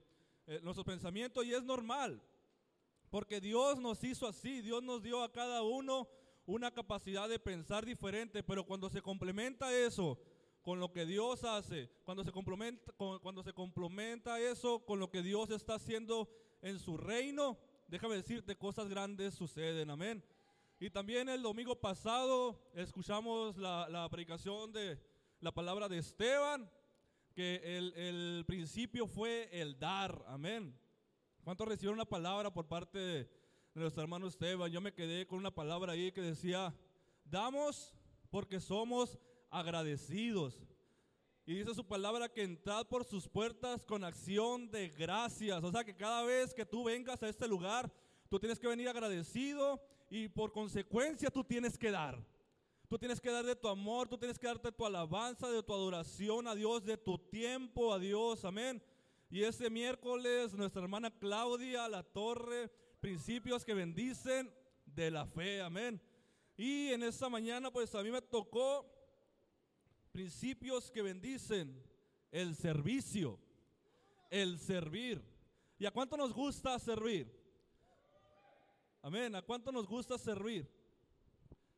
eh, 0.48 0.59
nuestros 0.63 0.86
pensamientos, 0.86 1.45
y 1.45 1.53
es 1.53 1.63
normal, 1.63 2.21
porque 3.12 3.39
Dios 3.39 3.79
nos 3.79 4.03
hizo 4.03 4.27
así, 4.27 4.62
Dios 4.62 4.81
nos 4.81 5.03
dio 5.03 5.21
a 5.21 5.31
cada 5.31 5.62
uno 5.62 6.07
una 6.45 6.71
capacidad 6.71 7.29
de 7.29 7.38
pensar 7.38 7.86
diferente, 7.86 8.41
pero 8.41 8.65
cuando 8.65 8.89
se 8.89 9.03
complementa 9.03 9.75
eso 9.75 10.19
con 10.63 10.79
lo 10.79 10.91
que 10.91 11.05
Dios 11.05 11.43
hace, 11.43 11.91
cuando 12.03 12.24
se 12.24 12.31
complementa, 12.31 12.91
cuando 12.93 13.43
se 13.43 13.53
complementa 13.53 14.39
eso 14.39 14.83
con 14.86 15.00
lo 15.00 15.09
que 15.12 15.21
Dios 15.21 15.51
está 15.51 15.75
haciendo 15.75 16.27
en 16.62 16.80
su 16.80 16.98
reino, 16.98 17.58
déjame 17.88 18.16
decirte, 18.16 18.56
cosas 18.56 18.89
grandes 18.89 19.34
suceden, 19.34 19.89
amén. 19.89 20.24
Y 20.80 20.89
también 20.89 21.28
el 21.30 21.42
domingo 21.42 21.75
pasado 21.80 22.58
escuchamos 22.74 23.58
la, 23.58 23.89
la 23.89 24.08
predicación 24.10 24.72
de 24.72 24.98
la 25.42 25.51
palabra 25.51 25.89
de 25.89 25.98
Esteban, 25.98 26.70
que 27.34 27.62
el, 27.63 27.94
el 27.94 28.46
principio 28.46 29.08
fue 29.08 29.50
el 29.51 29.78
dar, 29.78 30.24
amén. 30.28 30.78
¿Cuántos 31.44 31.68
recibieron 31.68 31.96
una 31.96 32.06
palabra 32.06 32.54
por 32.54 32.68
parte 32.68 32.98
de, 32.98 33.24
de 33.24 33.82
nuestro 33.82 34.01
hermano 34.01 34.28
Esteban? 34.28 34.72
Yo 34.72 34.82
me 34.82 34.94
quedé 34.94 35.25
con 35.28 35.39
una 35.39 35.51
palabra 35.51 35.94
ahí 35.94 36.12
que 36.12 36.22
decía, 36.22 36.74
damos 37.25 37.94
porque 38.30 38.60
somos 38.60 39.18
agradecidos. 39.50 40.62
Y 41.50 41.56
dice 41.56 41.74
su 41.74 41.84
palabra 41.84 42.29
que 42.29 42.44
entrad 42.44 42.86
por 42.86 43.03
sus 43.03 43.27
puertas 43.27 43.84
con 43.84 44.03
acción 44.03 44.70
de 44.70 44.89
gracias. 44.89 45.63
O 45.63 45.72
sea 45.72 45.84
que 45.84 45.96
cada 45.96 46.22
vez 46.22 46.53
que 46.53 46.63
tú 46.63 46.84
vengas 46.84 47.24
a 47.24 47.27
este 47.27 47.48
lugar, 47.48 47.91
tú 48.29 48.39
tienes 48.39 48.60
que 48.60 48.68
venir 48.68 48.88
agradecido 48.88 49.82
y 50.12 50.27
por 50.27 50.51
consecuencia 50.51 51.32
tú 51.32 51.44
tienes 51.44 51.75
que 51.75 51.89
dar. 51.89 52.24
Tú 52.88 53.00
tienes 53.00 53.20
que 53.20 53.32
dar 53.32 53.44
de 53.44 53.56
tu 53.56 53.68
amor, 53.68 54.08
tú 54.08 54.15
tienes 54.15 54.38
que 54.38 54.46
darte 54.46 54.72
tu 54.72 54.86
alabanza, 54.86 55.50
de 55.50 55.63
tu 55.63 55.74
adoración 55.74 56.48
a 56.48 56.53
Dios, 56.53 56.86
de 56.86 56.98
tu 56.98 57.18
tiempo 57.18 57.91
a 57.91 57.98
Dios. 57.98 58.46
Amén. 58.46 58.79
Y 59.32 59.41
ese 59.41 59.72
miércoles 59.72 60.53
nuestra 60.53 60.84
hermana 60.84 61.10
Claudia 61.10 61.89
La 61.89 62.03
Torre, 62.03 62.70
principios 63.00 63.65
que 63.65 63.74
bendicen 63.74 64.53
de 64.86 65.10
la 65.10 65.25
fe. 65.25 65.63
Amén. 65.63 66.00
Y 66.56 66.89
en 66.89 67.01
esta 67.01 67.27
mañana 67.27 67.72
pues 67.72 67.96
a 67.96 68.03
mí 68.03 68.12
me 68.12 68.22
tocó 68.22 68.99
principios 70.12 70.92
que 70.92 71.01
bendicen 71.01 71.84
el 72.32 72.56
servicio, 72.56 73.39
el 74.30 74.60
servir. 74.60 75.24
¿Y 75.78 75.86
a 75.86 75.92
cuánto 75.92 76.18
nos 76.18 76.34
gusta 76.34 76.78
servir? 76.80 77.32
Amén. 79.01 79.36
¿A 79.36 79.42
cuánto 79.42 79.72
nos 79.72 79.88
gusta 79.88 80.18
servir? 80.18 80.70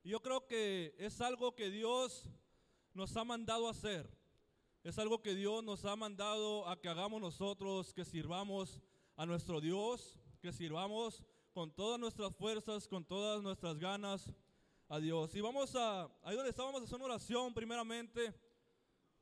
Yo 0.04 0.20
creo 0.22 0.48
que 0.48 0.96
es 0.98 1.22
algo 1.22 1.56
que 1.56 1.70
Dios 1.70 2.26
nos 2.94 3.16
ha 3.16 3.24
mandado 3.24 3.70
hacer. 3.70 4.10
Es 4.84 4.98
algo 4.98 5.22
que 5.22 5.36
Dios 5.36 5.64
nos 5.64 5.86
ha 5.86 5.96
mandado 5.96 6.68
a 6.68 6.82
que 6.82 6.90
hagamos 6.90 7.22
nosotros, 7.22 7.94
que 7.94 8.04
sirvamos 8.04 8.82
a 9.16 9.28
nuestro 9.28 9.62
Dios, 9.62 10.18
que 10.42 10.52
sirvamos 10.52 11.24
con 11.54 11.72
todas 11.72 12.00
nuestras 12.00 12.36
fuerzas, 12.36 12.88
con 12.88 13.06
todas 13.06 13.44
nuestras 13.44 13.78
ganas 13.78 14.34
a 14.92 15.00
Dios. 15.00 15.34
Y 15.36 15.40
vamos 15.40 15.74
a, 15.74 16.04
ahí 16.22 16.36
donde 16.36 16.50
estábamos 16.50 16.82
a 16.82 16.84
hacer 16.84 16.98
una 16.98 17.06
oración 17.06 17.54
primeramente 17.54 18.34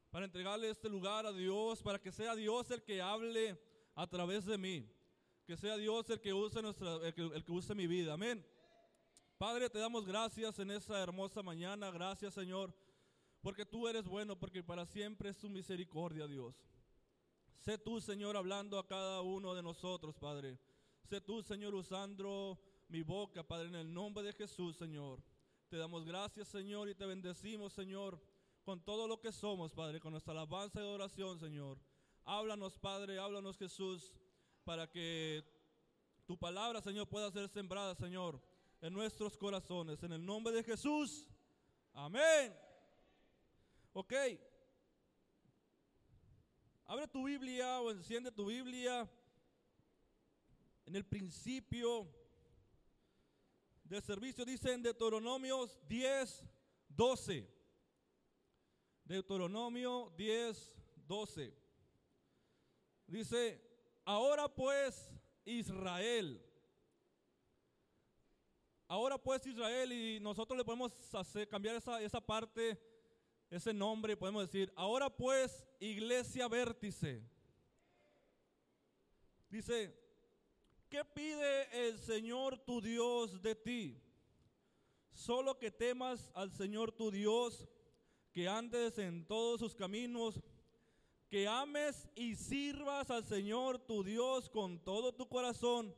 para 0.10 0.26
entregarle 0.26 0.68
este 0.68 0.90
lugar 0.90 1.28
a 1.28 1.32
Dios, 1.32 1.84
para 1.84 2.02
que 2.02 2.12
sea 2.12 2.36
Dios 2.36 2.72
el 2.72 2.82
que 2.82 3.00
hable 3.00 3.56
a 3.94 4.08
través 4.08 4.46
de 4.46 4.58
mí, 4.58 4.92
que 5.46 5.56
sea 5.56 5.78
Dios 5.78 6.10
el 6.10 6.20
que 6.20 6.34
use 6.34 6.60
nuestra, 6.64 6.96
el 6.96 7.14
que, 7.14 7.52
use 7.52 7.76
mi 7.76 7.86
vida. 7.86 8.14
Amén. 8.14 8.44
Padre, 9.38 9.70
te 9.70 9.78
damos 9.78 10.08
gracias 10.08 10.58
en 10.58 10.72
esta 10.72 11.00
hermosa 11.00 11.44
mañana. 11.44 11.92
Gracias, 11.92 12.34
Señor, 12.34 12.74
porque 13.40 13.64
tú 13.64 13.88
eres 13.88 14.08
bueno, 14.08 14.40
porque 14.40 14.64
para 14.64 14.88
siempre 14.88 15.30
es 15.30 15.38
tu 15.38 15.50
misericordia, 15.50 16.26
Dios. 16.26 16.56
Sé 17.60 17.78
tú, 17.78 18.02
Señor, 18.02 18.36
hablando 18.38 18.80
a 18.80 18.88
cada 18.88 19.22
uno 19.22 19.54
de 19.54 19.62
nosotros, 19.62 20.18
Padre. 20.18 20.58
Sé 21.04 21.22
tú, 21.22 21.44
Señor, 21.44 21.76
usando 21.76 22.60
mi 22.88 23.04
boca, 23.04 23.44
Padre, 23.44 23.68
en 23.68 23.76
el 23.76 23.94
nombre 23.94 24.24
de 24.24 24.34
Jesús, 24.34 24.76
Señor. 24.76 25.22
Te 25.70 25.78
damos 25.78 26.04
gracias, 26.04 26.48
Señor, 26.48 26.90
y 26.90 26.96
te 26.96 27.06
bendecimos, 27.06 27.74
Señor, 27.74 28.20
con 28.64 28.84
todo 28.84 29.08
lo 29.08 29.20
que 29.20 29.32
somos, 29.32 29.72
Padre, 29.72 30.00
con 30.00 30.12
nuestra 30.12 30.32
alabanza 30.32 30.80
y 30.80 30.84
adoración, 30.84 31.40
Señor. 31.40 31.78
Háblanos, 32.26 32.80
Padre, 32.80 33.20
háblanos, 33.20 33.56
Jesús, 33.56 34.16
para 34.64 34.90
que 34.90 35.44
tu 36.26 36.36
palabra, 36.40 36.82
Señor, 36.82 37.08
pueda 37.08 37.30
ser 37.30 37.48
sembrada, 37.50 37.94
Señor, 37.94 38.42
en 38.82 38.94
nuestros 38.94 39.38
corazones. 39.38 40.02
En 40.02 40.12
el 40.12 40.26
nombre 40.26 40.52
de 40.56 40.64
Jesús. 40.64 41.28
Amén. 41.94 42.52
Ok. 43.94 44.14
Abre 46.88 47.08
tu 47.08 47.26
Biblia 47.26 47.80
o 47.80 47.92
enciende 47.92 48.32
tu 48.32 48.48
Biblia. 48.48 49.08
En 50.88 50.96
el 50.96 51.06
principio 51.06 52.08
del 53.90 54.04
servicio 54.04 54.46
dice 54.46 54.72
en 54.72 54.84
Deuteronomios 54.84 55.80
10, 55.88 56.46
12. 56.90 57.50
Deuteronomio 59.04 60.14
10, 60.16 60.76
12. 61.08 61.58
Dice, 63.08 63.60
ahora 64.06 64.48
pues 64.48 65.12
Israel. 65.44 66.40
Ahora 68.88 69.18
pues 69.18 69.46
Israel 69.48 69.92
y 69.92 70.20
nosotros 70.20 70.56
le 70.56 70.64
podemos 70.64 70.94
hacer, 71.16 71.48
cambiar 71.50 71.76
esa, 71.76 72.00
esa 72.00 72.22
parte, 72.22 72.80
ese 73.50 73.74
nombre, 73.74 74.14
y 74.14 74.16
podemos 74.16 74.44
decir, 74.44 74.72
ahora 74.76 75.10
pues 75.10 75.66
iglesia 75.80 76.48
vértice. 76.48 77.24
Dice, 79.50 79.99
¿qué 80.90 81.06
pide 81.06 81.88
el 81.88 82.00
Señor 82.00 82.58
tu 82.58 82.82
Dios 82.82 83.42
de 83.42 83.56
ti? 83.56 84.02
Solo 85.12 85.58
que 85.58 85.72
temas 85.72 86.32
al 86.34 86.52
Señor 86.52 86.92
tu 86.92 87.12
Dios, 87.12 87.68
que 88.32 88.48
andes 88.48 88.98
en 88.98 89.26
todos 89.26 89.60
sus 89.60 89.76
caminos, 89.76 90.42
que 91.30 91.48
ames 91.48 92.10
y 92.16 92.36
sirvas 92.36 93.12
al 93.12 93.24
Señor 93.24 93.78
tu 93.80 94.04
Dios 94.04 94.50
con 94.50 94.80
todo 94.80 95.14
tu 95.14 95.28
corazón 95.28 95.96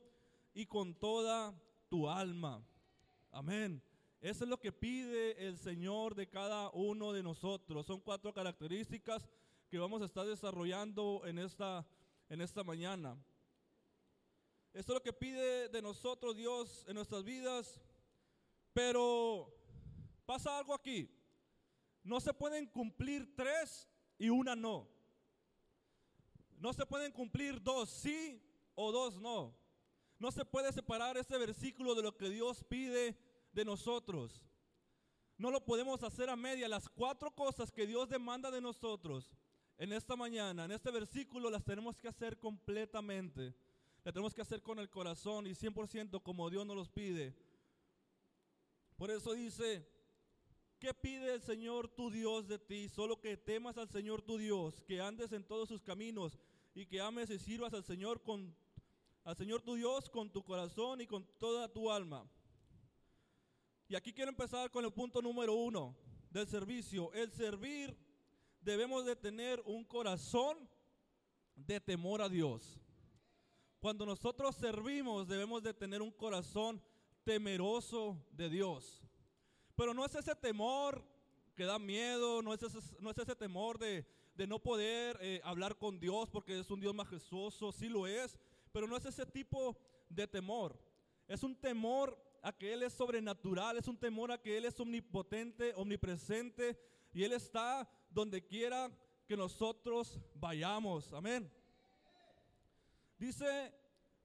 y 0.53 0.65
con 0.65 0.93
toda 0.93 1.53
tu 1.87 2.09
alma. 2.09 2.65
Amén. 3.31 3.81
Eso 4.19 4.43
es 4.43 4.49
lo 4.49 4.59
que 4.59 4.71
pide 4.71 5.47
el 5.47 5.57
Señor 5.57 6.15
de 6.15 6.27
cada 6.27 6.69
uno 6.71 7.13
de 7.13 7.23
nosotros. 7.23 7.85
Son 7.85 8.01
cuatro 8.01 8.33
características 8.33 9.27
que 9.69 9.79
vamos 9.79 10.01
a 10.01 10.05
estar 10.05 10.27
desarrollando 10.27 11.21
en 11.25 11.39
esta, 11.39 11.87
en 12.29 12.41
esta 12.41 12.63
mañana. 12.63 13.17
Esto 14.73 14.93
es 14.93 14.95
lo 14.95 15.03
que 15.03 15.11
pide 15.11 15.67
de 15.67 15.81
nosotros 15.81 16.37
Dios 16.37 16.85
en 16.87 16.95
nuestras 16.95 17.23
vidas. 17.23 17.79
Pero 18.73 19.53
pasa 20.25 20.57
algo 20.57 20.73
aquí. 20.73 21.09
No 22.03 22.19
se 22.19 22.33
pueden 22.33 22.67
cumplir 22.67 23.35
tres 23.35 23.89
y 24.17 24.29
una 24.29 24.55
no. 24.55 24.87
No 26.57 26.71
se 26.73 26.85
pueden 26.85 27.11
cumplir 27.11 27.61
dos 27.61 27.89
sí 27.89 28.41
o 28.75 28.91
dos 28.91 29.19
no. 29.19 29.53
No 30.17 30.31
se 30.31 30.45
puede 30.45 30.71
separar 30.71 31.17
este 31.17 31.37
versículo 31.37 31.95
de 31.95 32.03
lo 32.03 32.15
que 32.15 32.29
Dios 32.29 32.63
pide 32.63 33.17
de 33.51 33.65
nosotros. 33.65 34.45
no 35.37 35.49
lo 35.49 35.65
podemos 35.65 36.03
hacer 36.03 36.29
a 36.29 36.35
media. 36.35 36.69
Las 36.69 36.87
cuatro 36.87 37.31
cosas 37.31 37.71
que 37.71 37.87
Dios 37.87 38.07
demanda 38.07 38.51
de 38.51 38.61
nosotros 38.61 39.35
en 39.77 39.91
esta 39.91 40.15
mañana, 40.15 40.65
en 40.65 40.71
este 40.71 40.91
versículo, 40.91 41.49
las 41.49 41.65
tenemos 41.65 41.97
que 41.97 42.07
hacer 42.07 42.37
completamente. 42.37 43.55
Las 44.03 44.13
tenemos 44.13 44.33
que 44.33 44.41
hacer 44.41 44.61
con 44.61 44.79
el 44.79 44.89
corazón 44.89 45.45
y 45.45 45.51
100% 45.51 46.21
como 46.23 46.49
Dios 46.49 46.65
nos 46.65 46.75
los 46.75 46.89
pide. 46.89 47.35
Por 48.95 49.11
eso 49.11 49.33
dice, 49.33 49.87
¿qué 50.79 50.93
pide 50.93 51.33
el 51.33 51.41
Señor 51.41 51.87
tu 51.87 52.09
Dios 52.09 52.47
de 52.47 52.57
ti? 52.57 52.89
Solo 52.89 53.19
que 53.19 53.37
temas 53.37 53.77
al 53.77 53.89
Señor 53.89 54.21
tu 54.21 54.37
Dios, 54.37 54.81
que 54.81 55.01
andes 55.01 55.31
en 55.31 55.43
todos 55.43 55.69
sus 55.69 55.81
caminos 55.81 56.39
y 56.73 56.85
que 56.85 56.99
ames 56.99 57.29
y 57.29 57.37
sirvas 57.37 57.73
al 57.73 57.83
Señor 57.83 58.21
con 58.23 58.55
al 59.23 59.37
Señor 59.37 59.61
tu 59.61 59.75
Dios 59.75 60.09
con 60.09 60.31
tu 60.31 60.43
corazón 60.43 61.01
y 61.01 61.05
con 61.05 61.23
toda 61.37 61.71
tu 61.71 61.91
alma. 61.91 62.27
Y 63.87 63.95
aquí 63.95 64.13
quiero 64.13 64.31
empezar 64.31 64.71
con 64.71 64.83
el 64.83 64.91
punto 64.91 65.21
número 65.21 65.53
uno 65.53 65.95
del 66.31 66.47
servicio. 66.47 67.13
El 67.13 67.31
servir 67.31 67.95
debemos 68.61 69.05
de 69.05 69.15
tener 69.15 69.61
un 69.65 69.83
corazón 69.83 70.67
de 71.55 71.79
temor 71.79 72.21
a 72.21 72.29
Dios. 72.29 72.79
Cuando 73.81 74.05
nosotros 74.05 74.55
servimos 74.55 75.27
debemos 75.27 75.63
de 75.63 75.73
tener 75.73 76.03
un 76.03 76.11
corazón 76.11 76.79
temeroso 77.23 78.23
de 78.31 78.47
Dios. 78.47 79.01
Pero 79.75 79.95
no 79.95 80.05
es 80.05 80.13
ese 80.13 80.35
temor 80.35 81.03
que 81.55 81.65
da 81.65 81.79
miedo, 81.79 82.43
no 82.43 82.53
es 82.53 82.61
ese, 82.61 83.35
temor 83.35 83.79
de, 83.79 84.05
de 84.35 84.45
no 84.45 84.59
poder 84.59 85.17
eh, 85.19 85.41
hablar 85.43 85.79
con 85.79 85.99
Dios 85.99 86.29
porque 86.29 86.59
es 86.59 86.69
un 86.69 86.79
Dios 86.79 86.93
majestuoso, 86.93 87.71
sí 87.71 87.89
lo 87.89 88.05
es, 88.05 88.37
pero 88.71 88.85
no 88.85 88.95
es 88.95 89.05
ese 89.05 89.25
tipo 89.25 89.75
de 90.09 90.27
temor. 90.27 90.79
Es 91.27 91.41
un 91.41 91.55
temor 91.55 92.23
a 92.43 92.51
que 92.51 92.73
Él 92.73 92.83
es 92.83 92.93
sobrenatural, 92.93 93.77
es 93.77 93.87
un 93.87 93.97
temor 93.97 94.31
a 94.31 94.39
que 94.39 94.57
Él 94.57 94.65
es 94.65 94.79
omnipotente, 94.79 95.73
omnipresente 95.75 96.77
y 97.13 97.23
Él 97.23 97.33
está 97.33 97.89
donde 98.11 98.45
quiera 98.45 98.91
que 99.25 99.35
nosotros 99.35 100.19
vayamos. 100.35 101.11
Amén. 101.13 101.51
Dice 103.21 103.71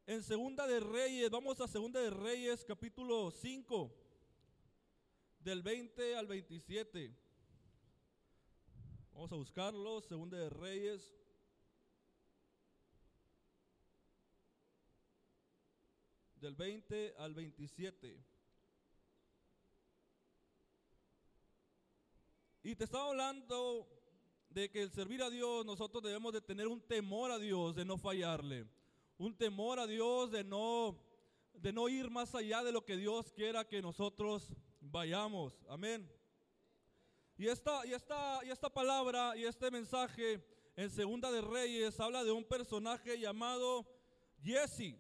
en 0.07 0.23
Segunda 0.23 0.67
de 0.67 0.81
Reyes, 0.81 1.29
vamos 1.31 1.61
a 1.61 1.69
Segunda 1.69 2.01
de 2.01 2.09
Reyes 2.09 2.65
capítulo 2.65 3.31
5, 3.31 3.95
del 5.39 5.63
20 5.63 6.17
al 6.17 6.27
27. 6.27 7.15
Vamos 9.13 9.31
a 9.31 9.37
buscarlo, 9.37 10.01
Segunda 10.01 10.39
de 10.39 10.49
Reyes. 10.49 11.15
Del 16.37 16.55
20 16.55 17.17
al 17.19 17.35
27. 17.35 18.25
Y 22.63 22.75
te 22.75 22.85
estaba 22.85 23.11
hablando 23.11 23.87
de 24.49 24.71
que 24.71 24.81
el 24.81 24.91
servir 24.91 25.23
a 25.23 25.29
Dios, 25.29 25.67
nosotros 25.67 26.03
debemos 26.03 26.33
de 26.33 26.41
tener 26.41 26.67
un 26.67 26.81
temor 26.81 27.31
a 27.31 27.39
Dios, 27.39 27.77
de 27.77 27.85
no 27.85 27.99
fallarle. 27.99 28.67
Un 29.19 29.35
temor 29.35 29.79
a 29.79 29.87
Dios, 29.87 30.31
de 30.31 30.45
no, 30.45 30.95
de 31.55 31.73
no 31.73 31.89
ir 31.89 32.11
más 32.11 32.35
allá 32.35 32.63
de 32.63 32.71
lo 32.71 32.85
que 32.85 32.99
Dios 32.99 33.33
quiera 33.33 33.67
que 33.67 33.81
nosotros 33.81 34.53
vayamos. 34.79 35.65
Amén. 35.71 36.07
Y 37.39 37.49
esta, 37.49 37.87
y 37.87 37.95
esta, 37.95 38.41
y 38.45 38.51
esta 38.51 38.69
palabra 38.69 39.35
y 39.35 39.45
este 39.45 39.71
mensaje 39.71 40.45
en 40.77 40.91
Segunda 40.91 41.33
de 41.33 41.41
Reyes 41.41 41.99
habla 41.99 42.25
de 42.25 42.33
un 42.33 42.45
personaje 42.45 43.19
llamado 43.19 43.87
Jesse. 44.43 44.99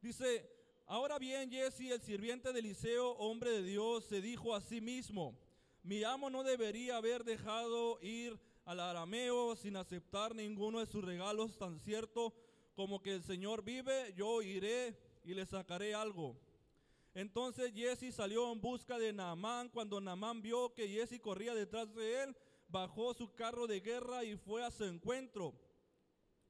Dice, 0.00 0.48
ahora 0.86 1.18
bien 1.18 1.50
Jesse, 1.50 1.90
el 1.90 2.00
sirviente 2.00 2.52
de 2.52 2.60
Eliseo, 2.60 3.10
hombre 3.12 3.50
de 3.50 3.64
Dios, 3.64 4.04
se 4.04 4.20
dijo 4.20 4.54
a 4.54 4.60
sí 4.60 4.80
mismo, 4.80 5.36
mi 5.82 6.04
amo 6.04 6.30
no 6.30 6.44
debería 6.44 6.98
haber 6.98 7.24
dejado 7.24 7.98
ir 8.02 8.38
al 8.64 8.78
arameo 8.78 9.56
sin 9.56 9.76
aceptar 9.76 10.32
ninguno 10.32 10.78
de 10.78 10.86
sus 10.86 11.04
regalos, 11.04 11.58
tan 11.58 11.80
cierto 11.80 12.32
como 12.76 13.00
que 13.00 13.14
el 13.14 13.22
Señor 13.22 13.64
vive, 13.64 14.12
yo 14.14 14.42
iré 14.42 14.96
y 15.24 15.32
le 15.32 15.46
sacaré 15.46 15.94
algo. 15.94 16.36
Entonces 17.14 17.72
Jesse 17.74 18.14
salió 18.14 18.52
en 18.52 18.60
busca 18.60 18.98
de 18.98 19.14
Naamán. 19.14 19.70
Cuando 19.70 19.98
Naamán 19.98 20.42
vio 20.42 20.74
que 20.74 20.86
Jesse 20.86 21.18
corría 21.18 21.54
detrás 21.54 21.92
de 21.94 22.22
él, 22.22 22.36
bajó 22.68 23.14
su 23.14 23.34
carro 23.34 23.66
de 23.66 23.80
guerra 23.80 24.22
y 24.24 24.36
fue 24.36 24.62
a 24.62 24.70
su 24.70 24.84
encuentro. 24.84 25.54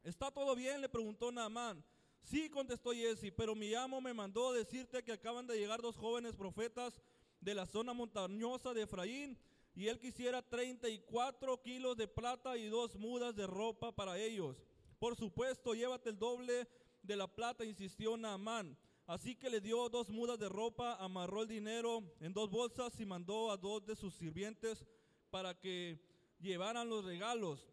¿Está 0.02 0.32
todo 0.32 0.56
bien? 0.56 0.80
le 0.80 0.88
preguntó 0.88 1.30
Naamán. 1.30 1.84
Sí, 2.24 2.50
contestó 2.50 2.90
Jesse, 2.90 3.32
pero 3.36 3.54
mi 3.54 3.72
amo 3.74 4.00
me 4.00 4.12
mandó 4.12 4.52
decirte 4.52 5.04
que 5.04 5.12
acaban 5.12 5.46
de 5.46 5.56
llegar 5.56 5.80
dos 5.80 5.96
jóvenes 5.96 6.34
profetas 6.34 7.00
de 7.40 7.54
la 7.54 7.66
zona 7.66 7.92
montañosa 7.92 8.74
de 8.74 8.82
Efraín 8.82 9.38
y 9.76 9.86
él 9.86 10.00
quisiera 10.00 10.42
34 10.42 11.62
kilos 11.62 11.96
de 11.96 12.08
plata 12.08 12.56
y 12.56 12.66
dos 12.66 12.96
mudas 12.96 13.36
de 13.36 13.46
ropa 13.46 13.94
para 13.94 14.18
ellos. 14.18 14.56
Por 14.98 15.16
supuesto, 15.16 15.74
llévate 15.74 16.10
el 16.10 16.18
doble 16.18 16.68
de 17.02 17.16
la 17.16 17.26
plata, 17.26 17.64
insistió 17.64 18.16
Naamán. 18.16 18.76
Así 19.06 19.36
que 19.36 19.50
le 19.50 19.60
dio 19.60 19.88
dos 19.88 20.10
mudas 20.10 20.38
de 20.38 20.48
ropa, 20.48 20.96
amarró 20.96 21.42
el 21.42 21.48
dinero 21.48 22.02
en 22.20 22.32
dos 22.32 22.50
bolsas 22.50 22.98
y 22.98 23.06
mandó 23.06 23.52
a 23.52 23.56
dos 23.56 23.86
de 23.86 23.94
sus 23.94 24.14
sirvientes 24.14 24.84
para 25.30 25.54
que 25.58 26.00
llevaran 26.40 26.88
los 26.88 27.04
regalos. 27.04 27.68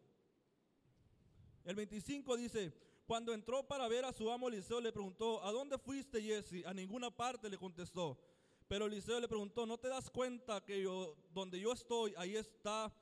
El 1.63 1.75
25 1.75 2.37
dice, 2.37 2.73
cuando 3.05 3.33
entró 3.33 3.67
para 3.67 3.87
ver 3.87 4.05
a 4.05 4.13
su 4.13 4.29
amo 4.29 4.47
Eliseo 4.47 4.79
le 4.79 4.91
preguntó, 4.91 5.43
¿a 5.43 5.51
dónde 5.51 5.77
fuiste 5.77 6.21
Jesse? 6.21 6.65
A 6.65 6.73
ninguna 6.73 7.09
parte 7.09 7.49
le 7.49 7.57
contestó. 7.57 8.19
Pero 8.67 8.85
Eliseo 8.85 9.19
le 9.19 9.27
preguntó, 9.27 9.65
¿no 9.65 9.77
te 9.77 9.87
das 9.87 10.09
cuenta 10.09 10.63
que 10.63 10.83
yo, 10.83 11.15
donde 11.33 11.59
yo 11.59 11.73
estoy, 11.73 12.13
ahí 12.17 12.35
está, 12.35 12.93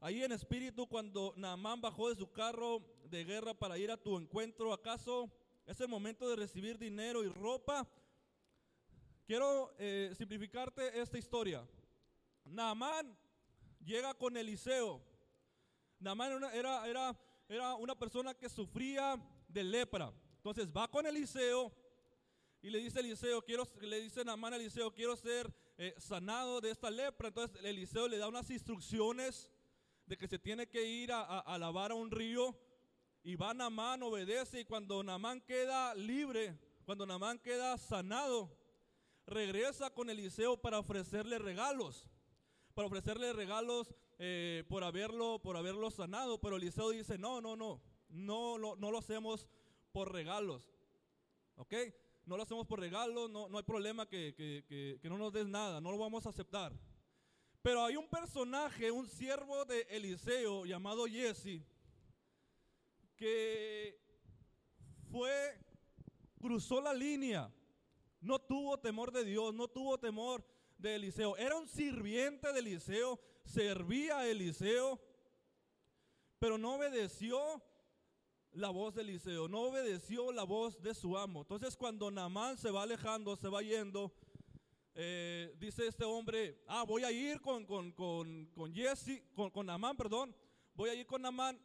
ahí 0.00 0.22
en 0.22 0.32
espíritu, 0.32 0.86
cuando 0.86 1.34
Naamán 1.36 1.80
bajó 1.80 2.08
de 2.08 2.16
su 2.16 2.30
carro 2.30 2.82
de 3.08 3.24
guerra 3.24 3.54
para 3.54 3.78
ir 3.78 3.90
a 3.90 3.96
tu 3.96 4.16
encuentro, 4.16 4.72
¿acaso 4.72 5.30
es 5.66 5.80
el 5.80 5.88
momento 5.88 6.28
de 6.28 6.36
recibir 6.36 6.78
dinero 6.78 7.22
y 7.22 7.28
ropa? 7.28 7.88
Quiero 9.26 9.74
eh, 9.78 10.12
simplificarte 10.16 11.00
esta 11.00 11.18
historia. 11.18 11.66
Naamán 12.44 13.16
llega 13.84 14.14
con 14.14 14.36
Eliseo. 14.36 15.02
Naamán 15.98 16.44
era, 16.52 16.86
era, 16.86 17.18
era, 17.48 17.74
una 17.74 17.98
persona 17.98 18.34
que 18.34 18.48
sufría 18.48 19.20
de 19.48 19.64
lepra. 19.64 20.12
Entonces 20.36 20.68
va 20.68 20.88
con 20.88 21.06
Eliseo 21.06 21.72
y 22.62 22.70
le 22.70 22.78
dice 22.78 23.00
Eliseo, 23.00 23.42
quiero, 23.42 23.66
le 23.80 24.00
dice 24.00 24.24
Naamán 24.24 24.52
a 24.52 24.56
Eliseo, 24.56 24.92
quiero 24.92 25.16
ser 25.16 25.52
eh, 25.76 25.94
sanado 25.98 26.60
de 26.60 26.70
esta 26.70 26.90
lepra. 26.90 27.28
Entonces 27.28 27.58
Eliseo 27.64 28.06
le 28.06 28.18
da 28.18 28.28
unas 28.28 28.48
instrucciones 28.50 29.50
de 30.06 30.16
que 30.16 30.28
se 30.28 30.38
tiene 30.38 30.68
que 30.68 30.84
ir 30.84 31.10
a 31.12 31.58
lavar 31.58 31.90
a 31.90 31.96
un 31.96 32.12
río. 32.12 32.56
Y 33.26 33.34
va 33.34 33.52
Naamán, 33.52 34.04
obedece. 34.04 34.60
Y 34.60 34.64
cuando 34.64 35.02
Naamán 35.02 35.40
queda 35.40 35.96
libre, 35.96 36.56
cuando 36.84 37.04
Naamán 37.04 37.40
queda 37.40 37.76
sanado, 37.76 38.56
regresa 39.26 39.90
con 39.90 40.08
Eliseo 40.08 40.56
para 40.56 40.78
ofrecerle 40.78 41.40
regalos. 41.40 42.08
Para 42.72 42.86
ofrecerle 42.86 43.32
regalos 43.32 43.92
eh, 44.20 44.62
por, 44.68 44.84
haberlo, 44.84 45.40
por 45.42 45.56
haberlo 45.56 45.90
sanado. 45.90 46.40
Pero 46.40 46.54
Eliseo 46.56 46.90
dice, 46.90 47.18
no, 47.18 47.40
no, 47.40 47.56
no. 47.56 47.82
No, 48.08 48.58
lo- 48.58 48.76
no 48.76 48.92
lo 48.92 48.98
hacemos 48.98 49.48
por 49.90 50.12
regalos. 50.12 50.70
¿Ok? 51.56 51.74
No 52.26 52.36
lo 52.36 52.44
hacemos 52.44 52.64
por 52.68 52.78
regalos, 52.78 53.28
no, 53.28 53.48
no 53.48 53.58
hay 53.58 53.64
problema 53.64 54.06
que, 54.08 54.34
que- 54.36 54.64
que- 54.68 55.00
que 55.02 55.08
no 55.08 55.18
nos 55.18 55.32
des 55.32 55.46
nada, 55.48 55.80
no 55.80 55.90
lo 55.90 55.98
vamos 55.98 56.26
a 56.26 56.28
aceptar. 56.28 56.72
Pero 57.60 57.84
hay 57.84 57.96
un 57.96 58.08
personaje, 58.08 58.92
un 58.92 59.08
siervo 59.08 59.64
de 59.64 59.80
Eliseo 59.90 60.64
llamado 60.64 61.06
Jesse, 61.06 61.62
que 63.16 63.98
fue, 65.10 65.58
cruzó 66.40 66.80
la 66.80 66.94
línea, 66.94 67.52
no 68.20 68.38
tuvo 68.38 68.78
temor 68.78 69.12
de 69.12 69.24
Dios, 69.24 69.54
no 69.54 69.68
tuvo 69.68 69.98
temor 69.98 70.44
de 70.78 70.96
Eliseo. 70.96 71.36
Era 71.36 71.56
un 71.56 71.68
sirviente 71.68 72.52
de 72.52 72.58
Eliseo, 72.58 73.18
servía 73.44 74.18
a 74.18 74.28
Eliseo, 74.28 75.00
pero 76.38 76.58
no 76.58 76.74
obedeció 76.74 77.62
la 78.52 78.70
voz 78.70 78.94
de 78.94 79.02
Eliseo, 79.02 79.48
no 79.48 79.62
obedeció 79.62 80.32
la 80.32 80.44
voz 80.44 80.80
de 80.82 80.94
su 80.94 81.16
amo. 81.16 81.42
Entonces 81.42 81.76
cuando 81.76 82.10
Naamán 82.10 82.58
se 82.58 82.70
va 82.70 82.82
alejando, 82.82 83.36
se 83.36 83.48
va 83.48 83.62
yendo, 83.62 84.12
eh, 84.94 85.54
dice 85.58 85.86
este 85.86 86.04
hombre, 86.04 86.62
ah, 86.66 86.84
voy 86.84 87.04
a 87.04 87.12
ir 87.12 87.40
con, 87.40 87.66
con, 87.66 87.92
con, 87.92 88.46
con 88.54 88.74
Jesse, 88.74 89.22
con, 89.34 89.50
con 89.50 89.66
perdón, 89.96 90.34
voy 90.74 90.90
a 90.90 90.94
ir 90.94 91.06
con 91.06 91.22
Naamán 91.22 91.58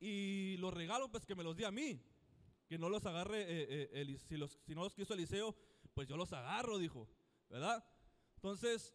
y 0.00 0.56
los 0.56 0.72
regalos 0.72 1.10
pues 1.10 1.26
que 1.26 1.34
me 1.34 1.44
los 1.44 1.56
di 1.56 1.64
a 1.64 1.70
mí, 1.70 2.00
que 2.66 2.78
no 2.78 2.88
los 2.88 3.04
agarre, 3.06 3.42
eh, 3.42 3.66
eh, 3.68 3.90
Eli- 4.00 4.18
si, 4.18 4.36
los, 4.36 4.58
si 4.66 4.74
no 4.74 4.82
los 4.82 4.94
quiso 4.94 5.14
Eliseo, 5.14 5.54
pues 5.94 6.08
yo 6.08 6.16
los 6.16 6.32
agarro, 6.32 6.78
dijo, 6.78 7.06
¿verdad? 7.48 7.84
Entonces, 8.36 8.94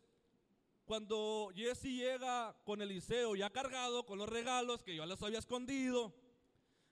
cuando 0.86 1.52
Jesse 1.56 1.86
llega 1.86 2.56
con 2.64 2.82
Eliseo 2.82 3.36
ya 3.36 3.50
cargado 3.50 4.06
con 4.06 4.18
los 4.18 4.30
regalos 4.30 4.82
que 4.84 4.96
yo 4.96 5.06
los 5.06 5.22
había 5.22 5.40
escondido, 5.40 6.14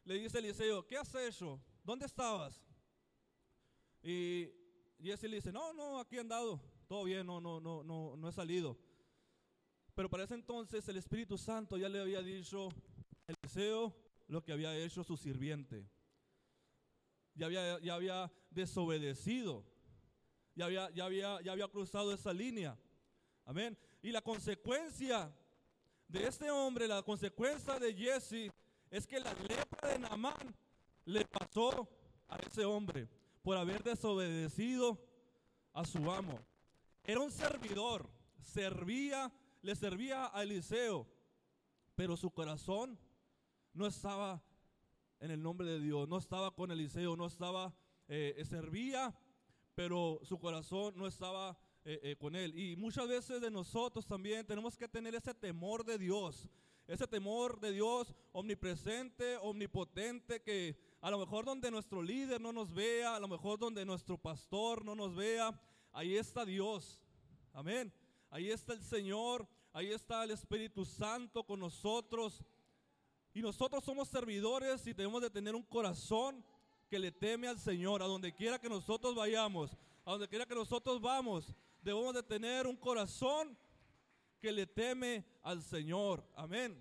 le 0.06 0.16
dice 0.16 0.40
Eliseo, 0.40 0.86
¿qué 0.86 0.98
has 0.98 1.14
hecho? 1.16 1.60
¿Dónde 1.84 2.06
estabas? 2.06 2.62
Y 4.04 4.50
Jesse 5.02 5.24
le 5.24 5.38
dice, 5.38 5.52
no, 5.52 5.74
no, 5.74 6.00
aquí 6.00 6.18
he 6.18 6.20
andado, 6.20 6.62
todo 6.88 7.06
bien, 7.06 7.26
no, 7.26 7.40
no, 7.40 7.60
no, 7.60 7.84
no, 7.84 8.16
no 8.18 8.30
he 8.30 8.32
salido. 8.34 8.78
Pero 9.96 10.10
para 10.10 10.24
ese 10.26 10.34
entonces 10.34 10.88
el 10.90 10.98
Espíritu 10.98 11.38
Santo 11.38 11.78
ya 11.78 11.88
le 11.88 12.00
había 12.02 12.22
dicho 12.22 12.70
Eliseo 13.28 13.96
lo 14.34 14.44
que 14.44 14.52
había 14.52 14.76
hecho 14.76 15.04
su 15.04 15.16
sirviente. 15.16 15.88
Ya 17.36 17.46
había, 17.46 17.80
ya 17.80 17.94
había 17.94 18.32
desobedecido. 18.50 19.64
Ya 20.56 20.66
había, 20.66 20.90
ya, 20.90 21.06
había, 21.06 21.40
ya 21.42 21.52
había 21.52 21.68
cruzado 21.68 22.12
esa 22.12 22.34
línea. 22.34 22.76
Amén. 23.46 23.78
Y 24.02 24.12
la 24.12 24.22
consecuencia 24.24 25.32
de 26.08 26.28
este 26.28 26.50
hombre, 26.50 26.88
la 26.88 27.04
consecuencia 27.04 27.78
de 27.78 27.94
Jesse, 27.94 28.52
es 28.90 29.06
que 29.06 29.20
la 29.20 29.34
lepra 29.36 29.90
de 29.90 30.00
Naamán 30.00 30.56
le 31.06 31.26
pasó 31.26 31.88
a 32.28 32.38
ese 32.38 32.66
hombre 32.66 33.08
por 33.44 33.56
haber 33.56 33.84
desobedecido 33.84 35.00
a 35.74 35.86
su 35.86 36.12
amo. 36.12 36.40
Era 37.04 37.20
un 37.20 37.32
servidor, 37.32 38.10
servía, 38.42 39.32
le 39.62 39.76
servía 39.76 40.32
a 40.36 40.42
Eliseo, 40.42 41.08
pero 41.96 42.18
su 42.18 42.32
corazón 42.32 42.98
no 43.74 43.88
estaba 43.88 44.42
en 45.20 45.32
el 45.32 45.42
nombre 45.42 45.68
de 45.68 45.80
Dios, 45.80 46.08
no 46.08 46.18
estaba 46.18 46.52
con 46.52 46.72
Eliseo, 46.72 47.16
no 47.16 47.28
estaba, 47.28 47.74
eh, 48.08 48.44
servía, 48.48 49.16
pero 49.76 50.20
su 50.24 50.38
corazón 50.40 50.94
no 50.98 51.08
estaba 51.08 51.58
eh, 51.86 52.00
eh, 52.04 52.16
con 52.16 52.36
él. 52.36 52.58
Y 52.58 52.76
muchas 52.76 53.08
veces 53.08 53.42
de 53.42 53.52
nosotros 53.52 54.06
también 54.06 54.46
tenemos 54.46 54.78
que 54.78 54.88
tener 54.88 55.16
ese 55.16 55.34
temor 55.34 55.84
de 55.84 55.98
Dios, 55.98 56.50
ese 56.88 57.08
temor 57.08 57.60
de 57.60 57.72
Dios 57.72 58.14
omnipresente, 58.32 59.38
omnipotente, 59.38 60.42
que 60.42 60.78
a 61.02 61.12
lo 61.12 61.20
mejor 61.20 61.46
donde 61.46 61.72
nuestro 61.72 62.02
líder 62.02 62.40
no 62.40 62.54
nos 62.54 62.74
vea, 62.74 63.16
a 63.16 63.20
lo 63.20 63.28
mejor 63.28 63.60
donde 63.60 63.86
nuestro 63.86 64.18
pastor 64.18 64.86
no 64.86 64.96
nos 64.96 65.16
vea, 65.16 65.60
ahí 65.92 66.16
está 66.16 66.46
Dios. 66.46 67.04
Amén. 67.54 67.94
Ahí 68.30 68.50
está 68.50 68.74
el 68.74 68.82
Señor, 68.82 69.48
ahí 69.74 69.92
está 69.92 70.24
el 70.24 70.32
Espíritu 70.32 70.86
Santo 70.86 71.44
con 71.44 71.60
nosotros. 71.60 72.44
Y 73.34 73.42
nosotros 73.42 73.84
somos 73.84 74.08
servidores 74.10 74.86
y 74.86 74.94
debemos 74.94 75.22
de 75.22 75.30
tener 75.30 75.56
un 75.56 75.64
corazón 75.64 76.46
que 76.88 77.00
le 77.00 77.12
teme 77.12 77.48
al 77.48 77.60
Señor, 77.60 78.04
a 78.04 78.06
donde 78.06 78.34
quiera 78.34 78.60
que 78.60 78.70
nosotros 78.70 79.16
vayamos, 79.16 79.76
a 80.06 80.12
donde 80.12 80.28
quiera 80.28 80.46
que 80.46 80.54
nosotros 80.54 81.02
vamos, 81.02 81.52
debemos 81.82 82.14
de 82.14 82.22
tener 82.22 82.68
un 82.68 82.78
corazón 82.78 83.58
que 84.40 84.52
le 84.52 84.68
teme 84.68 85.26
al 85.42 85.64
Señor. 85.64 86.24
Amén. 86.36 86.80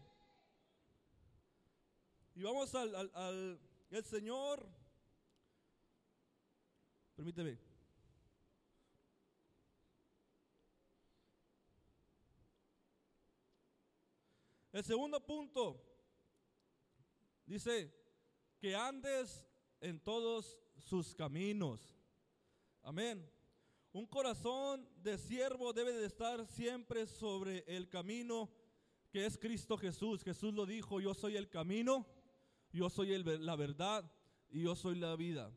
Y 2.35 2.43
vamos 2.43 2.75
al, 2.75 2.95
al, 2.95 3.11
al 3.15 3.61
el 3.91 4.05
Señor. 4.05 4.69
Permíteme. 7.17 7.59
El 14.73 14.85
segundo 14.85 15.21
punto 15.21 15.92
dice 17.47 17.93
que 18.59 18.75
andes 18.75 19.47
en 19.81 20.01
todos 20.01 20.59
sus 20.79 21.15
caminos. 21.15 21.99
Amén. 22.83 23.29
Un 23.93 24.07
corazón 24.07 24.89
de 25.03 25.19
siervo 25.19 25.73
debe 25.73 25.93
de 25.93 26.07
estar 26.07 26.47
siempre 26.47 27.07
sobre 27.07 27.65
el 27.67 27.89
camino 27.89 28.51
que 29.11 29.27
es 29.27 29.37
Cristo 29.37 29.77
Jesús. 29.77 30.23
Jesús 30.25 30.55
lo 30.55 30.65
dijo, 30.65 31.01
yo 31.01 31.13
soy 31.13 31.37
el 31.37 31.51
camino, 31.51 32.07
yo 32.73 32.89
soy 32.89 33.13
el- 33.13 33.45
la 33.45 33.57
verdad 33.57 34.11
y 34.49 34.63
yo 34.63 34.75
soy 34.75 34.99
la 34.99 35.15
vida. 35.17 35.53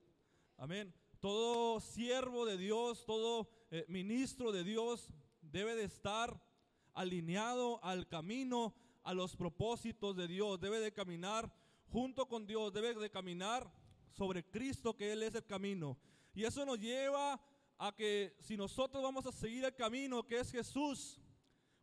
Amén. 0.58 0.93
Todo 1.19 1.80
siervo 1.80 2.45
de 2.45 2.58
Dios, 2.58 3.06
todo 3.06 3.50
eh, 3.71 3.86
ministro 3.88 4.52
de 4.52 4.63
Dios 4.63 5.13
debe 5.41 5.76
de 5.76 5.86
estar 5.86 6.39
alineado 6.93 7.84
al 7.84 8.08
camino, 8.08 8.76
a 9.04 9.13
los 9.13 9.36
propósitos 9.36 10.15
de 10.15 10.28
Dios. 10.28 10.60
Debe 10.60 10.80
de 10.80 10.93
caminar 10.93 11.54
junto 11.95 12.27
con 12.27 12.45
Dios, 12.45 12.73
debe 12.73 12.93
de 12.93 13.10
caminar 13.10 13.71
sobre 14.12 14.43
Cristo, 14.43 14.97
que 14.97 15.13
Él 15.13 15.23
es 15.23 15.34
el 15.34 15.45
camino. 15.45 15.97
Y 16.34 16.43
eso 16.43 16.65
nos 16.65 16.77
lleva 16.77 17.39
a 17.77 17.95
que 17.95 18.36
si 18.41 18.58
nosotros 18.58 19.01
vamos 19.01 19.25
a 19.25 19.31
seguir 19.31 19.63
el 19.63 19.73
camino 19.73 20.27
que 20.27 20.38
es 20.41 20.51
Jesús, 20.51 21.21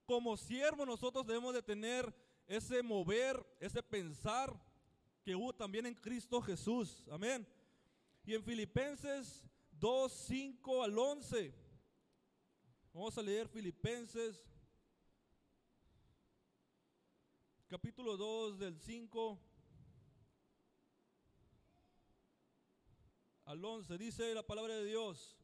como 0.04 0.36
siervo 0.36 0.84
nosotros 0.84 1.26
debemos 1.26 1.54
de 1.54 1.62
tener 1.62 2.14
ese 2.46 2.82
mover, 2.82 3.42
ese 3.58 3.82
pensar 3.82 4.54
que 5.24 5.34
hubo 5.34 5.54
también 5.54 5.86
en 5.86 5.94
Cristo 5.94 6.42
Jesús. 6.42 7.08
Amén. 7.10 7.48
Y 8.26 8.34
en 8.34 8.44
Filipenses 8.44 9.42
2, 9.80 10.12
5 10.12 10.82
al 10.82 10.98
11. 10.98 11.54
Vamos 12.92 13.16
a 13.16 13.22
leer 13.22 13.48
Filipenses 13.48 14.44
capítulo 17.66 18.18
2 18.18 18.58
del 18.58 18.78
5 18.78 19.51
al 23.52 23.62
11. 23.62 23.98
Dice 23.98 24.34
la 24.34 24.42
palabra 24.42 24.74
de 24.74 24.86
Dios. 24.86 25.36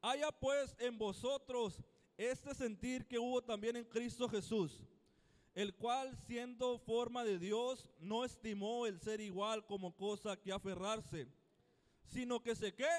Haya 0.00 0.30
pues 0.30 0.76
en 0.78 0.96
vosotros 0.96 1.82
este 2.16 2.54
sentir 2.54 3.06
que 3.08 3.18
hubo 3.18 3.42
también 3.42 3.76
en 3.76 3.84
Cristo 3.84 4.28
Jesús, 4.28 4.84
el 5.52 5.74
cual 5.74 6.16
siendo 6.24 6.78
forma 6.78 7.24
de 7.24 7.40
Dios 7.40 7.90
no 7.98 8.24
estimó 8.24 8.86
el 8.86 9.00
ser 9.00 9.20
igual 9.20 9.66
como 9.66 9.96
cosa 9.96 10.36
que 10.36 10.52
aferrarse, 10.52 11.26
sino 12.04 12.40
que 12.40 12.54
se 12.54 12.72
qué? 12.72 12.90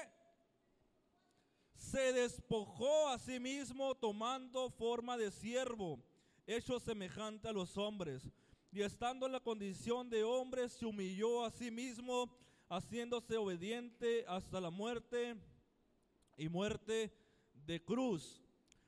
Se 1.74 2.12
despojó 2.12 3.08
a 3.08 3.18
sí 3.18 3.40
mismo 3.40 3.94
tomando 3.94 4.68
forma 4.68 5.16
de 5.16 5.30
siervo, 5.30 5.98
hecho 6.46 6.78
semejante 6.80 7.48
a 7.48 7.52
los 7.52 7.78
hombres, 7.78 8.30
y 8.70 8.82
estando 8.82 9.24
en 9.24 9.32
la 9.32 9.40
condición 9.40 10.10
de 10.10 10.22
hombre 10.22 10.68
se 10.68 10.84
humilló 10.84 11.44
a 11.44 11.50
sí 11.50 11.70
mismo, 11.70 12.44
haciéndose 12.76 13.36
obediente 13.36 14.24
hasta 14.26 14.60
la 14.60 14.70
muerte 14.70 15.36
y 16.36 16.48
muerte 16.48 17.12
de 17.66 17.82
cruz. 17.84 18.42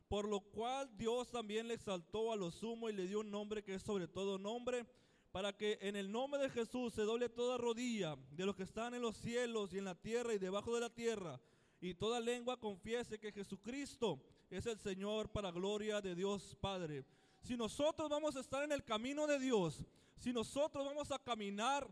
Por 0.09 0.29
lo 0.29 0.41
cual 0.41 0.97
Dios 0.97 1.31
también 1.31 1.69
le 1.69 1.75
exaltó 1.75 2.33
a 2.33 2.37
lo 2.37 2.51
sumo 2.51 2.89
y 2.89 2.93
le 2.93 3.07
dio 3.07 3.21
un 3.21 3.31
nombre 3.31 3.63
que 3.63 3.75
es 3.75 3.83
sobre 3.83 4.07
todo 4.07 4.39
nombre, 4.39 4.87
para 5.33 5.57
que 5.57 5.79
en 5.83 5.97
el 5.97 6.11
nombre 6.11 6.41
de 6.41 6.51
Jesús 6.51 6.95
se 6.95 7.03
doble 7.03 7.29
toda 7.29 7.59
rodilla 7.59 8.17
de 8.31 8.47
los 8.47 8.57
que 8.57 8.63
están 8.63 8.95
en 8.95 9.03
los 9.03 9.17
cielos 9.17 9.73
y 9.73 9.79
en 9.79 9.85
la 9.85 9.95
tierra 9.95 10.33
y 10.33 10.39
debajo 10.39 10.75
de 10.75 10.81
la 10.81 10.95
tierra, 10.95 11.41
y 11.81 11.95
toda 11.95 12.21
lengua 12.21 12.59
confiese 12.59 13.19
que 13.19 13.33
Jesucristo 13.33 14.23
es 14.49 14.65
el 14.67 14.79
Señor 14.79 15.29
para 15.31 15.51
gloria 15.51 16.01
de 16.01 16.15
Dios 16.15 16.57
Padre. 16.61 17.05
Si 17.43 17.57
nosotros 17.57 18.09
vamos 18.09 18.35
a 18.37 18.41
estar 18.41 18.65
en 18.65 18.73
el 18.73 18.83
camino 18.83 19.27
de 19.27 19.39
Dios, 19.39 19.85
si 20.17 20.33
nosotros 20.33 20.87
vamos 20.87 21.11
a 21.11 21.19
caminar 21.19 21.87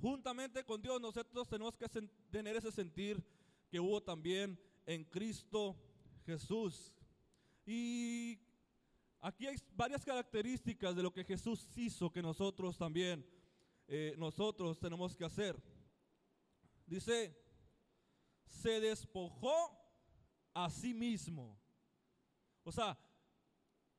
juntamente 0.00 0.64
con 0.64 0.80
Dios, 0.80 1.00
nosotros 1.00 1.48
tenemos 1.48 1.76
que 1.76 1.88
tener 2.30 2.56
ese 2.56 2.72
sentir 2.72 3.22
que 3.68 3.78
hubo 3.78 4.02
también 4.02 4.58
en 4.86 5.04
Cristo 5.04 5.76
Jesús. 6.24 6.92
Y 7.66 8.38
aquí 9.20 9.46
hay 9.46 9.56
varias 9.76 10.04
características 10.04 10.96
de 10.96 11.02
lo 11.02 11.12
que 11.12 11.24
Jesús 11.24 11.68
hizo 11.76 12.10
que 12.10 12.22
nosotros 12.22 12.76
también, 12.76 13.24
eh, 13.86 14.14
nosotros 14.18 14.78
tenemos 14.78 15.14
que 15.14 15.24
hacer. 15.24 15.60
Dice, 16.86 17.36
se 18.44 18.80
despojó 18.80 19.78
a 20.54 20.68
sí 20.70 20.94
mismo. 20.94 21.58
O 22.64 22.72
sea, 22.72 22.98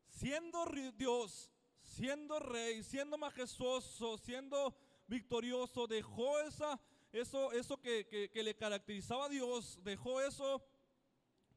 siendo 0.07 0.65
Dios, 0.97 1.51
siendo 1.81 2.39
rey, 2.39 2.83
siendo 2.83 3.17
majestuoso, 3.17 4.17
siendo 4.17 4.75
victorioso, 5.11 5.87
dejó 5.87 6.39
esa, 6.39 6.79
eso, 7.11 7.51
eso 7.51 7.77
que, 7.77 8.07
que- 8.33 8.43
le 8.43 8.55
caracterizaba 8.55 9.25
a 9.25 9.29
Dios, 9.29 9.77
dejó 9.83 10.21
eso 10.21 10.63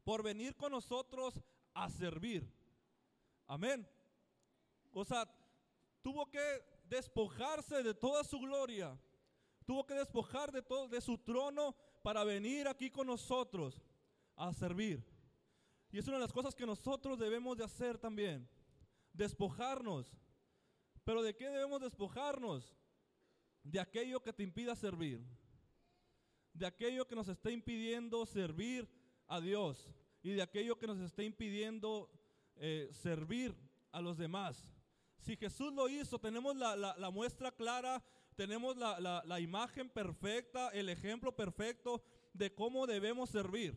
por 0.03 0.21
venir 0.21 0.55
con 0.57 0.73
nosotros 0.73 1.39
a 1.73 1.89
servir. 1.89 2.45
Amén. 3.47 3.87
O 4.91 5.05
sea, 5.05 5.25
tuvo 6.01 6.29
que 6.29 6.63
despojarse 6.89 7.81
de 7.81 7.93
toda 7.93 8.23
su 8.25 8.39
gloria. 8.39 8.99
Tuvo 9.65 9.85
que 9.85 9.93
despojar 9.95 10.51
de 10.51 10.61
todo 10.61 10.87
de 10.89 10.99
su 10.99 11.17
trono 11.17 11.73
para 12.03 12.23
venir 12.25 12.67
aquí 12.67 12.91
con 12.91 13.07
nosotros 13.07 13.81
a 14.35 14.53
servir. 14.53 15.03
Y 15.91 15.97
es 15.97 16.07
una 16.07 16.17
de 16.17 16.23
las 16.23 16.33
cosas 16.33 16.53
que 16.53 16.65
nosotros 16.65 17.17
debemos 17.17 17.57
de 17.57 17.63
hacer 17.63 17.97
también. 17.97 18.47
Despojarnos. 19.13 20.11
Pero 21.05 21.23
¿de 21.23 21.33
qué 21.35 21.49
debemos 21.49 21.79
despojarnos? 21.81 22.75
De 23.65 23.79
aquello 23.79 24.21
que 24.21 24.31
te 24.31 24.43
impida 24.43 24.75
servir. 24.75 25.19
De 26.53 26.65
aquello 26.65 27.05
que 27.07 27.15
nos 27.15 27.27
está 27.27 27.49
impidiendo 27.51 28.25
servir 28.25 28.87
a 29.27 29.41
Dios. 29.41 29.89
Y 30.23 30.31
de 30.31 30.41
aquello 30.41 30.77
que 30.77 30.87
nos 30.87 30.99
está 30.99 31.23
impidiendo 31.23 32.09
eh, 32.57 32.89
servir 32.91 33.55
a 33.91 34.01
los 34.01 34.17
demás. 34.17 34.71
Si 35.17 35.35
Jesús 35.35 35.73
lo 35.73 35.89
hizo, 35.89 36.19
tenemos 36.19 36.55
la, 36.55 36.75
la- 36.75 36.95
la 36.97 37.09
muestra 37.09 37.51
clara, 37.51 38.03
tenemos 38.35 38.77
la, 38.77 38.99
la- 38.99 39.39
imagen 39.39 39.89
perfecta, 39.89 40.69
el 40.69 40.89
ejemplo 40.89 41.35
perfecto 41.35 42.03
de 42.33 42.53
cómo 42.53 42.85
debemos 42.85 43.29
servir. 43.31 43.75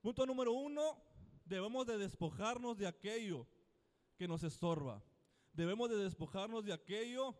Punto 0.00 0.26
número 0.26 0.52
uno, 0.52 1.00
debemos 1.44 1.86
de 1.86 1.96
despojarnos 1.98 2.76
de 2.76 2.88
aquello 2.88 3.46
que 4.16 4.26
nos 4.26 4.42
estorba. 4.42 5.02
Debemos 5.52 5.88
de 5.90 5.96
despojarnos 5.96 6.64
de 6.64 6.72
aquello 6.72 7.36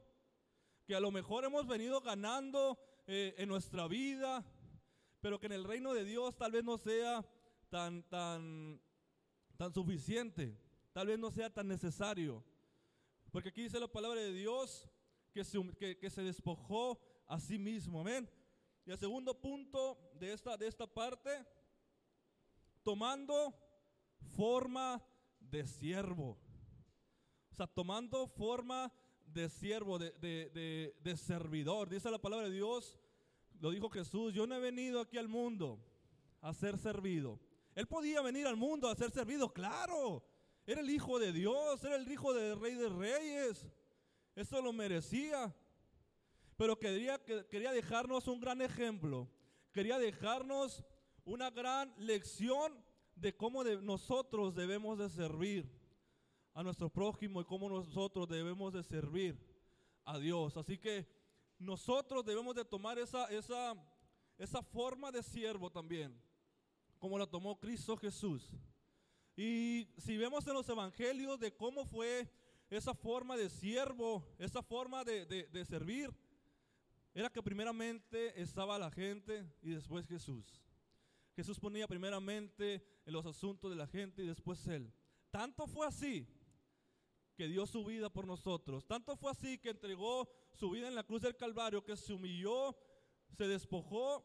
que 0.86 0.94
a 0.94 1.00
lo 1.00 1.10
mejor 1.10 1.44
hemos 1.44 1.66
venido 1.66 2.00
ganando 2.00 2.78
eh, 3.06 3.34
en 3.38 3.48
nuestra 3.48 3.86
vida, 3.88 4.44
pero 5.20 5.38
que 5.38 5.46
en 5.46 5.52
el 5.52 5.64
reino 5.64 5.94
de 5.94 6.04
Dios 6.04 6.36
tal 6.36 6.52
vez 6.52 6.64
no 6.64 6.78
sea 6.78 7.24
tan, 7.68 8.02
tan, 8.08 8.80
tan 9.56 9.72
suficiente, 9.72 10.58
tal 10.92 11.06
vez 11.06 11.18
no 11.18 11.30
sea 11.30 11.52
tan 11.52 11.68
necesario. 11.68 12.44
Porque 13.30 13.50
aquí 13.50 13.62
dice 13.62 13.80
la 13.80 13.88
palabra 13.88 14.20
de 14.20 14.32
Dios 14.32 14.88
que 15.32 15.44
se, 15.44 15.58
que 15.98 16.10
se 16.10 16.22
despojó 16.22 17.00
a 17.26 17.40
sí 17.40 17.58
mismo, 17.58 18.00
amén. 18.00 18.28
Y 18.84 18.90
el 18.90 18.98
segundo 18.98 19.40
punto 19.40 19.98
de 20.14 20.32
esta, 20.32 20.56
de 20.56 20.66
esta 20.66 20.86
parte, 20.86 21.46
tomando 22.82 23.54
forma 24.36 25.02
de 25.38 25.66
siervo. 25.66 26.38
O 27.50 27.54
sea, 27.54 27.66
tomando 27.66 28.26
forma 28.26 28.92
de 29.32 29.48
siervo, 29.48 29.98
de, 29.98 30.10
de- 30.12 30.50
de- 30.50 30.94
de 31.02 31.16
servidor. 31.16 31.88
Dice 31.88 32.10
la 32.10 32.18
palabra 32.20 32.48
de 32.48 32.54
Dios, 32.54 32.98
lo 33.60 33.70
dijo 33.70 33.88
Jesús, 33.90 34.32
yo 34.34 34.46
no 34.46 34.54
he 34.56 34.60
venido 34.60 35.00
aquí 35.00 35.18
al 35.18 35.28
mundo 35.28 35.78
a 36.40 36.52
ser 36.52 36.78
servido. 36.78 37.38
Él 37.74 37.86
podía 37.86 38.20
venir 38.20 38.46
al 38.46 38.56
mundo 38.56 38.88
a 38.88 38.94
ser 38.94 39.10
servido, 39.10 39.52
claro. 39.52 40.24
Era 40.66 40.80
el 40.80 40.90
hijo 40.90 41.18
de 41.18 41.32
Dios, 41.32 41.82
era 41.84 41.96
el 41.96 42.10
hijo 42.10 42.34
del 42.34 42.60
rey 42.60 42.74
de 42.74 42.88
reyes. 42.88 43.66
Eso 44.34 44.60
lo 44.60 44.72
merecía. 44.72 45.54
Pero 46.56 46.78
quería, 46.78 47.18
que- 47.24 47.46
quería 47.46 47.72
dejarnos 47.72 48.28
un 48.28 48.40
gran 48.40 48.60
ejemplo. 48.60 49.28
Quería 49.72 49.98
dejarnos 49.98 50.84
una 51.24 51.50
gran 51.50 51.94
lección 51.96 52.74
de 53.16 53.36
cómo 53.36 53.64
nosotros 53.64 54.54
debemos 54.54 54.98
de 54.98 55.08
servir 55.08 55.70
a 56.54 56.62
nuestro 56.62 56.90
prójimo 56.90 57.40
y 57.40 57.44
cómo 57.44 57.68
nosotros 57.68 58.28
debemos 58.28 58.72
de 58.72 58.82
servir 58.82 59.38
a 60.04 60.18
Dios. 60.18 60.56
Así 60.56 60.78
que 60.78 61.06
nosotros 61.58 62.24
debemos 62.24 62.54
de 62.54 62.64
tomar 62.64 62.98
esa, 62.98 63.26
esa, 63.26 63.74
esa 64.38 64.62
forma 64.62 65.10
de 65.12 65.22
siervo 65.22 65.70
también, 65.70 66.20
como 66.98 67.18
la 67.18 67.26
tomó 67.26 67.58
Cristo 67.58 67.96
Jesús. 67.96 68.50
Y 69.36 69.88
si 69.96 70.16
vemos 70.18 70.46
en 70.46 70.54
los 70.54 70.68
evangelios 70.68 71.38
de 71.40 71.54
cómo 71.56 71.86
fue 71.86 72.28
esa 72.68 72.94
forma 72.94 73.36
de 73.36 73.48
siervo, 73.48 74.26
esa 74.38 74.62
forma 74.62 75.04
de, 75.04 75.24
de- 75.26 75.46
de 75.46 75.64
servir, 75.64 76.10
era 77.14 77.28
que 77.30 77.42
primeramente 77.42 78.40
estaba 78.40 78.78
la 78.78 78.90
gente 78.90 79.46
y 79.62 79.70
después 79.70 80.06
Jesús. 80.06 80.62
Jesús 81.36 81.58
ponía 81.60 81.86
primeramente 81.88 82.82
en 83.06 83.12
los 83.12 83.24
asuntos 83.26 83.70
de 83.70 83.76
la 83.76 83.86
gente 83.86 84.22
y 84.22 84.26
después 84.26 84.66
Él. 84.66 84.92
Tanto 85.30 85.66
fue 85.66 85.86
así 85.86 86.26
que 87.34 87.48
dio 87.48 87.66
su 87.66 87.84
vida 87.84 88.10
por 88.10 88.26
nosotros. 88.26 88.86
Tanto 88.86 89.16
fue 89.16 89.30
así 89.30 89.58
que 89.58 89.70
entregó 89.70 90.28
su 90.52 90.70
vida 90.70 90.88
en 90.88 90.94
la 90.94 91.04
cruz 91.04 91.22
del 91.22 91.36
Calvario, 91.36 91.84
que 91.84 91.96
se 91.96 92.12
humilló, 92.12 92.76
se 93.36 93.46
despojó 93.46 94.24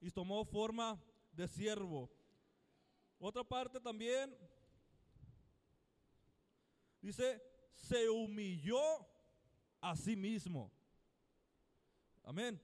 y 0.00 0.10
tomó 0.10 0.44
forma 0.44 1.02
de 1.32 1.46
siervo. 1.48 2.10
Otra 3.18 3.44
parte 3.44 3.80
también 3.80 4.36
dice, 7.00 7.42
se 7.72 8.08
humilló 8.08 8.80
a 9.80 9.96
sí 9.96 10.16
mismo. 10.16 10.72
Amén. 12.22 12.60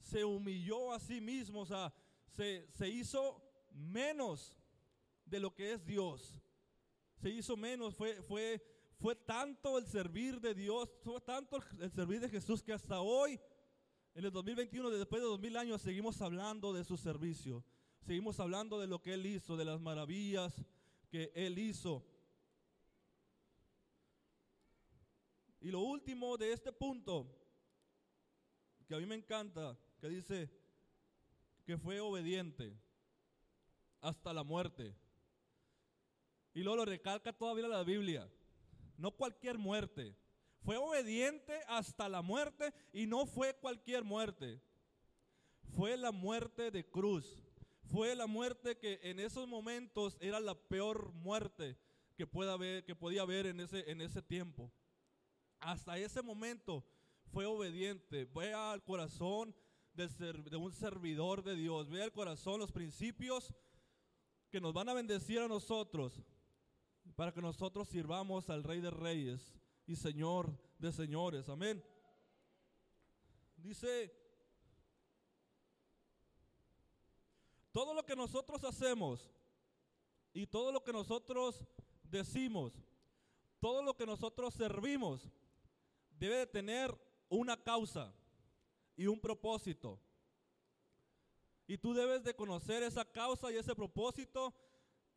Se 0.00 0.24
humilló 0.24 0.92
a 0.92 1.00
sí 1.00 1.20
mismo, 1.20 1.60
o 1.60 1.66
sea, 1.66 1.92
se, 2.28 2.68
se 2.70 2.88
hizo 2.88 3.42
menos 3.70 4.56
de 5.24 5.40
lo 5.40 5.54
que 5.54 5.72
es 5.72 5.84
Dios. 5.84 6.40
Se 7.16 7.30
hizo 7.30 7.56
menos, 7.56 7.94
fue, 7.94 8.22
fue, 8.22 8.62
fue 8.98 9.14
tanto 9.14 9.78
el 9.78 9.86
servir 9.86 10.40
de 10.40 10.54
Dios, 10.54 10.88
fue 11.02 11.20
tanto 11.20 11.58
el- 11.80 11.90
servir 11.90 12.20
de 12.20 12.28
Jesús 12.28 12.62
que 12.62 12.72
hasta 12.72 13.00
hoy, 13.00 13.38
en 14.14 14.24
el 14.24 14.32
2021, 14.32 14.90
después 14.90 15.20
de 15.20 15.28
2000 15.28 15.56
años, 15.56 15.82
seguimos 15.82 16.20
hablando 16.22 16.72
de 16.72 16.84
su 16.84 16.96
servicio. 16.96 17.62
Seguimos 18.00 18.40
hablando 18.40 18.78
de 18.80 18.86
lo 18.86 19.02
que 19.02 19.14
Él 19.14 19.26
hizo, 19.26 19.56
de 19.56 19.64
las 19.64 19.80
maravillas 19.80 20.64
que 21.10 21.32
Él 21.34 21.58
hizo. 21.58 22.04
Y 25.60 25.70
lo 25.70 25.80
último 25.80 26.36
de 26.36 26.52
este 26.52 26.72
punto, 26.72 27.26
que 28.86 28.94
a 28.94 28.98
mí 28.98 29.06
me 29.06 29.16
encanta, 29.16 29.76
que 30.00 30.08
dice 30.08 30.50
que 31.64 31.76
fue 31.76 31.98
obediente 32.00 32.78
hasta 34.00 34.32
la 34.32 34.44
muerte. 34.44 34.94
Y 36.54 36.60
luego 36.62 36.76
lo 36.76 36.84
recalca 36.84 37.32
todavía 37.32 37.66
la 37.66 37.82
Biblia. 37.82 38.30
No 38.98 39.10
cualquier 39.12 39.58
muerte. 39.58 40.16
Fue 40.62 40.76
obediente 40.76 41.52
hasta 41.68 42.08
la 42.08 42.22
muerte 42.22 42.72
y 42.92 43.06
no 43.06 43.26
fue 43.26 43.54
cualquier 43.54 44.04
muerte. 44.04 44.60
Fue 45.74 45.96
la 45.96 46.12
muerte 46.12 46.70
de 46.70 46.84
cruz. 46.88 47.42
Fue 47.84 48.16
la 48.16 48.26
muerte 48.26 48.76
que 48.78 48.98
en 49.02 49.20
esos 49.20 49.46
momentos 49.46 50.16
era 50.20 50.40
la 50.40 50.54
peor 50.54 51.12
muerte 51.12 51.76
que, 52.16 52.26
pueda 52.26 52.54
haber, 52.54 52.84
que 52.84 52.96
podía 52.96 53.22
haber 53.22 53.46
en 53.46 53.60
ese, 53.60 53.88
en 53.90 54.00
ese 54.00 54.22
tiempo. 54.22 54.72
Hasta 55.60 55.98
ese 55.98 56.22
momento 56.22 56.84
fue 57.32 57.46
obediente. 57.46 58.24
Ve 58.24 58.52
al 58.54 58.82
corazón 58.82 59.54
del 59.94 60.10
ser- 60.10 60.42
de 60.50 60.56
un 60.56 60.72
servidor 60.72 61.44
de 61.44 61.54
Dios. 61.54 61.88
Ve 61.88 62.02
al 62.02 62.12
corazón 62.12 62.58
los 62.58 62.72
principios 62.72 63.54
que 64.50 64.60
nos 64.60 64.72
van 64.72 64.88
a 64.88 64.94
bendecir 64.94 65.38
a 65.40 65.48
nosotros 65.48 66.22
para 67.14 67.32
que 67.32 67.40
nosotros 67.40 67.88
sirvamos 67.88 68.50
al 68.50 68.64
Rey 68.64 68.80
de 68.80 68.90
Reyes 68.90 69.54
y 69.86 69.96
Señor 69.96 70.58
de 70.78 70.92
Señores. 70.92 71.48
Amén. 71.48 71.82
Dice, 73.56 74.12
todo 77.72 77.94
lo 77.94 78.04
que 78.04 78.16
nosotros 78.16 78.62
hacemos 78.64 79.30
y 80.32 80.46
todo 80.46 80.72
lo 80.72 80.82
que 80.82 80.92
nosotros 80.92 81.64
decimos, 82.02 82.72
todo 83.60 83.82
lo 83.82 83.96
que 83.96 84.06
nosotros 84.06 84.54
servimos, 84.54 85.30
debe 86.18 86.36
de 86.36 86.46
tener 86.46 86.94
una 87.28 87.56
causa 87.56 88.14
y 88.96 89.06
un 89.06 89.20
propósito. 89.20 90.00
Y 91.66 91.78
tú 91.78 91.94
debes 91.94 92.22
de 92.22 92.34
conocer 92.34 92.82
esa 92.82 93.04
causa 93.04 93.50
y 93.50 93.56
ese 93.56 93.74
propósito 93.74 94.54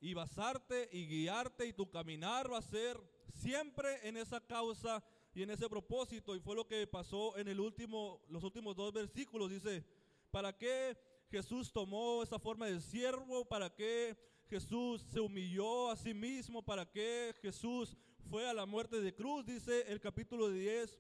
y 0.01 0.13
basarte 0.13 0.89
y 0.91 1.05
guiarte 1.07 1.65
y 1.65 1.73
tu 1.73 1.89
caminar 1.89 2.51
va 2.51 2.59
a 2.59 2.62
ser 2.62 2.97
siempre 3.33 4.07
en 4.07 4.17
esa 4.17 4.39
causa 4.39 5.03
y 5.33 5.43
en 5.43 5.51
ese 5.51 5.69
propósito. 5.69 6.35
Y 6.35 6.39
fue 6.39 6.55
lo 6.55 6.67
que 6.67 6.88
pasó 6.88 7.38
en 7.38 7.47
el 7.47 7.59
último, 7.59 8.21
los 8.29 8.43
últimos 8.43 8.75
dos 8.75 8.93
versículos. 8.93 9.49
Dice, 9.49 9.85
¿para 10.31 10.57
qué 10.57 10.97
Jesús 11.29 11.71
tomó 11.71 12.23
esa 12.23 12.39
forma 12.39 12.67
de 12.67 12.79
siervo? 12.79 13.45
¿Para 13.45 13.73
qué 13.73 14.17
Jesús 14.49 15.01
se 15.01 15.19
humilló 15.19 15.89
a 15.89 15.95
sí 15.95 16.13
mismo? 16.13 16.63
¿Para 16.63 16.89
qué 16.89 17.35
Jesús 17.41 17.97
fue 18.29 18.47
a 18.47 18.53
la 18.53 18.65
muerte 18.65 19.01
de 19.01 19.13
cruz? 19.13 19.45
Dice 19.45 19.85
el 19.91 19.99
capítulo 19.99 20.49
10, 20.49 20.97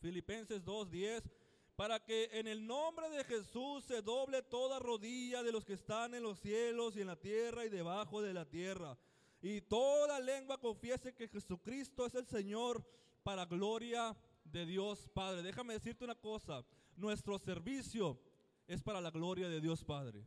Filipenses 0.00 0.64
2, 0.64 0.90
10 0.90 1.39
para 1.80 1.98
que 1.98 2.28
en 2.34 2.46
el 2.46 2.66
nombre 2.66 3.08
de 3.08 3.24
Jesús 3.24 3.86
se 3.86 4.02
doble 4.02 4.42
toda 4.42 4.78
rodilla 4.78 5.42
de 5.42 5.50
los 5.50 5.64
que 5.64 5.72
están 5.72 6.14
en 6.14 6.22
los 6.22 6.38
cielos 6.38 6.94
y 6.94 7.00
en 7.00 7.06
la 7.06 7.16
tierra 7.16 7.64
y 7.64 7.70
debajo 7.70 8.20
de 8.20 8.34
la 8.34 8.44
tierra. 8.44 8.98
Y 9.40 9.62
toda 9.62 10.20
lengua 10.20 10.60
confiese 10.60 11.14
que 11.14 11.26
Jesucristo 11.26 12.04
es 12.04 12.14
el 12.14 12.26
Señor 12.26 12.86
para 13.22 13.46
gloria 13.46 14.14
de 14.44 14.66
Dios 14.66 15.08
Padre. 15.14 15.42
Déjame 15.42 15.72
decirte 15.72 16.04
una 16.04 16.16
cosa, 16.16 16.66
nuestro 16.96 17.38
servicio 17.38 18.20
es 18.66 18.82
para 18.82 19.00
la 19.00 19.10
gloria 19.10 19.48
de 19.48 19.62
Dios 19.62 19.82
Padre. 19.82 20.26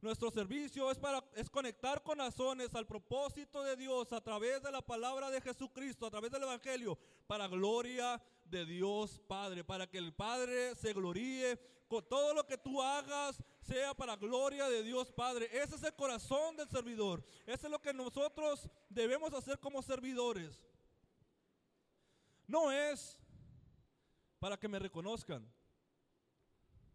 Nuestro 0.00 0.32
servicio 0.32 0.90
es 0.90 0.98
para 0.98 1.24
es 1.36 1.48
conectar 1.48 2.02
corazones 2.02 2.74
al 2.74 2.88
propósito 2.88 3.62
de 3.62 3.76
Dios 3.76 4.12
a 4.12 4.20
través 4.20 4.64
de 4.64 4.72
la 4.72 4.82
palabra 4.82 5.30
de 5.30 5.40
Jesucristo, 5.40 6.06
a 6.06 6.10
través 6.10 6.32
del 6.32 6.42
evangelio, 6.42 6.98
para 7.28 7.46
gloria 7.46 8.16
de 8.16 8.22
Dios 8.50 9.20
Padre, 9.26 9.64
para 9.64 9.86
que 9.86 9.98
el 9.98 10.12
Padre 10.12 10.74
se 10.74 10.92
gloríe 10.92 11.58
con 11.88 12.06
todo 12.06 12.34
lo 12.34 12.46
que 12.46 12.58
tú 12.58 12.82
hagas 12.82 13.42
sea 13.62 13.94
para 13.94 14.16
gloria 14.16 14.68
de 14.68 14.82
Dios 14.82 15.10
Padre. 15.12 15.48
Ese 15.52 15.76
es 15.76 15.82
el 15.82 15.94
corazón 15.94 16.56
del 16.56 16.68
servidor. 16.68 17.24
Ese 17.46 17.66
es 17.66 17.70
lo 17.70 17.80
que 17.80 17.94
nosotros 17.94 18.68
debemos 18.88 19.32
hacer 19.32 19.58
como 19.58 19.82
servidores. 19.82 20.64
No 22.46 22.70
es 22.70 23.18
para 24.38 24.56
que 24.56 24.68
me 24.68 24.78
reconozcan. 24.78 25.46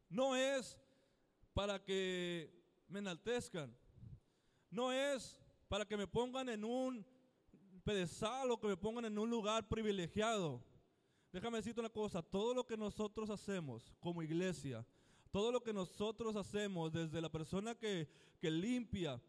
No 0.10 0.36
es 0.36 0.80
para 1.54 1.84
que 1.84 2.52
me 2.88 3.00
enaltezcan. 3.00 3.76
No 4.70 4.92
es 4.92 5.40
para 5.68 5.86
que 5.86 5.98
me 5.98 6.08
pongan 6.08 6.50
en 6.50 6.64
un 6.64 7.06
pedestal 7.84 8.52
o 8.52 8.60
que 8.60 8.68
me 8.68 8.78
pongan 8.78 9.06
en 9.06 9.18
un 9.18 9.30
lugar 9.30 9.68
privilegiado. 9.68 10.64
Déjame 11.34 11.58
decirte 11.58 11.80
una 11.80 11.90
cosa, 11.90 12.22
todo 12.22 12.54
lo 12.54 12.64
que 12.64 12.78
nosotros 12.78 13.28
hacemos 13.32 13.92
como 14.00 14.22
iglesia, 14.22 14.86
Todo 15.32 15.52
lo 15.52 15.64
que 15.64 15.74
nosotros 15.74 16.36
hacemos, 16.36 16.94
desde 16.94 17.20
la 17.20 17.28
persona 17.28 17.74
que, 17.74 18.08
que 18.40 18.52
limpia, 18.52 19.20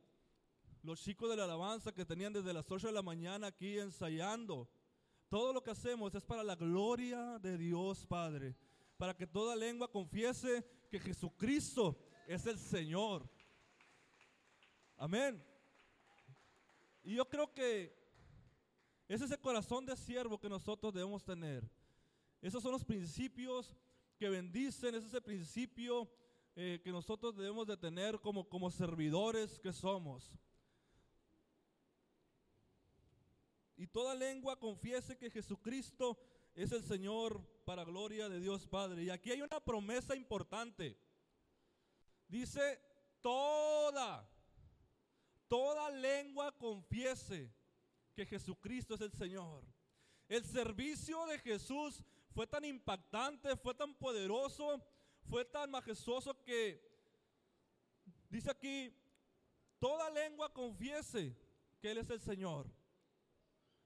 los 0.83 1.01
chicos 1.01 1.31
de 1.31 1.37
la 1.37 1.45
alabanza 1.45 1.95
que 1.95 2.05
tenían 2.05 2.35
desde 2.35 2.53
las 2.53 2.71
8 2.71 2.88
de 2.88 2.93
la 2.93 3.01
mañana 3.01 3.47
aquí 3.47 3.79
ensayando, 3.79 4.69
todo 5.31 5.55
lo 5.55 5.62
que 5.62 5.71
hacemos 5.71 6.14
es 6.14 6.23
para 6.23 6.45
la 6.45 6.57
gloria 6.57 7.38
de 7.38 7.57
Dios 7.57 8.05
Padre, 8.05 8.55
para 8.99 9.17
que 9.17 9.27
toda 9.27 9.57
lengua 9.57 9.90
confiese 9.90 10.62
que 10.90 11.01
Jesucristo 11.01 11.99
es 12.29 12.45
el 12.45 12.59
Señor. 12.59 13.27
Amén. 14.99 15.43
Y 17.03 17.14
yo 17.14 17.27
creo 17.27 17.51
que 17.51 17.97
es 19.09 19.23
ese 19.23 19.38
corazón 19.38 19.87
de 19.87 19.97
siervo 19.97 20.38
que 20.38 20.51
nosotros 20.51 20.93
debemos 20.93 21.25
tener. 21.25 21.67
Esos 22.44 22.62
son 22.62 22.72
los 22.72 22.85
principios 22.85 23.74
que 24.18 24.28
bendicen, 24.28 24.94
es 24.94 25.04
ese 25.04 25.22
principio 25.22 26.07
eh, 26.54 26.78
que 26.85 26.92
nosotros 26.92 27.35
debemos 27.35 27.66
de 27.66 27.74
tener 27.74 28.20
como, 28.20 28.46
como 28.46 28.70
servidores 28.70 29.59
que 29.59 29.72
somos. 29.72 30.30
Y 33.78 33.87
toda 33.87 34.14
lengua 34.14 34.61
confiese 34.61 35.16
que 35.16 35.30
Jesucristo 35.30 36.18
es 36.54 36.70
el 36.72 36.83
Señor 36.85 37.42
para 37.64 37.83
gloria 37.83 38.28
de 38.28 38.40
Dios 38.40 38.66
Padre. 38.66 39.04
Y 39.04 39.09
aquí 39.09 39.30
hay 39.30 39.40
una 39.40 39.64
promesa 39.64 40.14
importante. 40.14 40.98
Dice, 42.28 42.78
toda, 43.22 44.30
toda 45.48 45.88
lengua 45.88 46.52
confiese 46.52 47.50
que 48.14 48.26
Jesucristo 48.26 48.96
es 48.96 49.00
el 49.00 49.12
Señor. 49.12 49.64
El 50.28 50.44
servicio 50.44 51.24
de 51.24 51.38
Jesús 51.38 52.04
fue 52.35 52.47
tan 52.47 52.64
impactante, 52.64 53.57
fue 53.57 53.75
tan 53.75 53.94
poderoso, 53.94 54.83
fue 55.31 55.44
tan 55.44 55.70
majestuoso 55.70 56.42
que 56.42 56.83
dice 58.29 58.51
aquí, 58.51 58.92
toda 59.79 60.11
lengua 60.11 60.53
confiese 60.53 61.37
que 61.81 61.92
Él 61.92 61.99
es 61.99 62.11
el 62.11 62.20
Señor. 62.20 62.66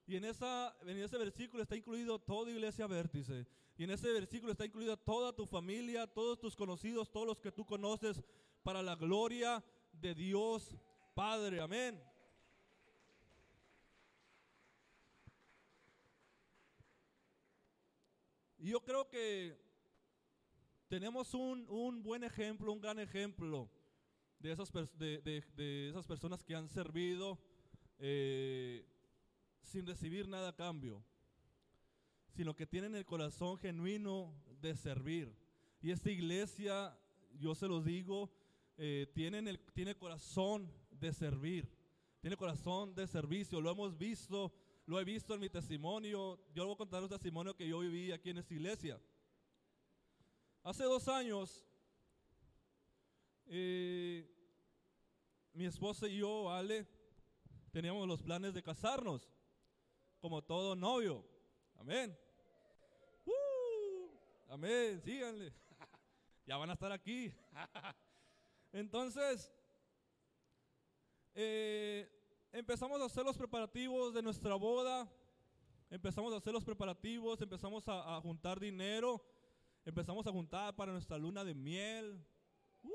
Y 0.06 0.16
en, 0.16 0.24
esa, 0.24 0.74
en 0.80 0.96
ese 0.96 1.18
versículo 1.18 1.62
está 1.62 1.76
incluido 1.76 2.18
toda 2.18 2.50
iglesia 2.50 2.86
vértice. 2.86 3.46
Y 3.76 3.84
en 3.84 3.90
ese 3.90 4.10
versículo 4.10 4.52
está 4.52 4.64
incluida 4.64 4.96
toda 4.96 5.36
tu 5.36 5.44
familia, 5.46 6.06
todos 6.06 6.40
tus 6.40 6.56
conocidos, 6.56 7.12
todos 7.12 7.26
los 7.26 7.38
que 7.38 7.52
tú 7.52 7.66
conoces, 7.66 8.22
para 8.62 8.82
la 8.82 8.96
gloria 8.96 9.62
de 9.92 10.14
Dios 10.14 10.74
Padre. 11.14 11.60
Amén. 11.60 12.02
Y 18.58 18.70
yo 18.70 18.80
creo 18.80 19.08
que 19.08 19.56
tenemos 20.88 21.34
un, 21.34 21.66
un 21.68 22.02
buen 22.02 22.24
ejemplo, 22.24 22.72
un 22.72 22.80
gran 22.80 22.98
ejemplo 22.98 23.70
de 24.40 24.52
esas, 24.52 24.72
de, 24.98 25.18
de- 25.56 25.88
esas 25.90 26.06
personas 26.06 26.42
que 26.44 26.54
han 26.54 26.68
servido 26.68 27.38
eh, 27.98 28.84
sin 29.62 29.86
recibir 29.86 30.28
nada 30.28 30.50
a 30.50 30.56
cambio, 30.56 31.04
sino 32.30 32.54
que 32.54 32.66
tienen 32.66 32.94
el 32.94 33.04
corazón 33.04 33.58
genuino 33.58 34.32
de 34.60 34.74
servir. 34.76 35.34
Y 35.80 35.90
esta 35.90 36.10
iglesia, 36.10 36.98
yo 37.38 37.54
se 37.54 37.68
los 37.68 37.84
digo, 37.84 38.30
eh, 38.76 39.06
el, 39.16 39.58
tiene 39.72 39.96
corazón 39.96 40.72
de 40.90 41.12
servir, 41.12 41.68
tiene 42.20 42.36
corazón 42.36 42.94
de 42.94 43.06
servicio. 43.06 43.60
Lo 43.60 43.70
hemos 43.70 43.96
visto, 43.96 44.52
lo 44.88 44.98
he 44.98 45.04
visto 45.04 45.34
en 45.34 45.40
mi 45.40 45.50
testimonio. 45.50 46.40
Yo 46.54 46.64
voy 46.64 46.72
a 46.72 46.78
contar 46.78 47.02
un 47.02 47.10
testimonio 47.10 47.54
que 47.54 47.68
yo 47.68 47.80
viví 47.80 48.10
aquí 48.10 48.30
en 48.30 48.38
esta 48.38 48.54
iglesia. 48.54 48.98
Hace 50.62 50.84
dos 50.84 51.06
años, 51.08 51.62
eh, 53.48 54.26
mi 55.52 55.66
esposa 55.66 56.08
y 56.08 56.16
yo, 56.16 56.50
Ale, 56.50 56.86
teníamos 57.70 58.08
los 58.08 58.22
planes 58.22 58.54
de 58.54 58.62
casarnos, 58.62 59.28
como 60.20 60.42
todo 60.42 60.74
novio. 60.74 61.22
Amén. 61.76 62.18
¡Uh! 63.26 64.08
amén, 64.48 65.02
síganle. 65.02 65.52
ya 66.46 66.56
van 66.56 66.70
a 66.70 66.72
estar 66.72 66.92
aquí. 66.92 67.30
Entonces, 68.72 69.52
eh, 71.34 72.17
empezamos 72.52 73.00
a 73.00 73.06
hacer 73.06 73.24
los 73.24 73.36
preparativos 73.36 74.14
de 74.14 74.22
nuestra 74.22 74.54
boda. 74.54 75.10
Empezamos 75.90 76.32
a 76.32 76.36
hacer 76.36 76.52
los 76.52 76.64
preparativos, 76.64 77.40
empezamos 77.40 77.84
a, 77.86 78.20
juntar 78.20 78.60
dinero, 78.60 79.24
empezamos 79.84 80.26
a 80.26 80.32
juntar 80.32 80.76
para 80.76 80.92
nuestra 80.92 81.16
luna 81.16 81.44
de 81.44 81.54
miel. 81.54 82.22
¡Uh! 82.82 82.90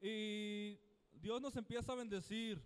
Y 0.00 0.78
Dios 1.12 1.40
nos 1.40 1.56
empieza 1.56 1.92
a 1.92 1.96
bendecir 1.96 2.62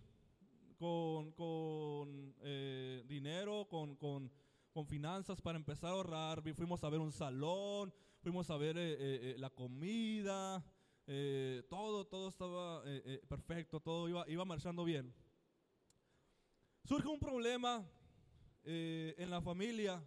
con, 0.77 1.31
con, 1.31 2.35
eh, 2.41 3.03
dinero, 3.07 3.67
con, 3.67 3.95
con- 3.95 4.31
con 4.71 4.85
finanzas 4.85 5.41
para 5.41 5.57
empezar 5.57 5.89
a 5.89 5.93
ahorrar. 5.93 6.43
Fuimos 6.53 6.83
a 6.83 6.89
ver 6.89 6.99
un 6.99 7.11
salón, 7.11 7.91
fuimos 8.21 8.47
a 8.51 8.57
ver 8.57 8.77
eh, 8.77 8.95
eh, 8.99 9.35
la 9.39 9.49
comida, 9.49 10.63
eh, 11.07 11.63
todo, 11.69 12.05
todo 12.05 12.27
estaba 12.27 12.83
eh, 12.85 13.01
eh, 13.05 13.21
perfecto, 13.27 13.79
todo 13.79 14.09
iba, 14.09 14.25
iba 14.27 14.43
marchando 14.45 14.83
bien. 14.83 15.13
Surge 16.83 17.07
un 17.07 17.19
problema 17.19 17.89
eh, 18.63 19.15
en 19.17 19.29
la 19.29 19.41
familia. 19.41 20.05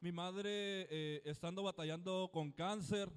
Mi 0.00 0.12
madre, 0.12 0.86
eh, 0.90 1.22
estando 1.24 1.62
batallando 1.62 2.30
con 2.32 2.52
cáncer, 2.52 3.10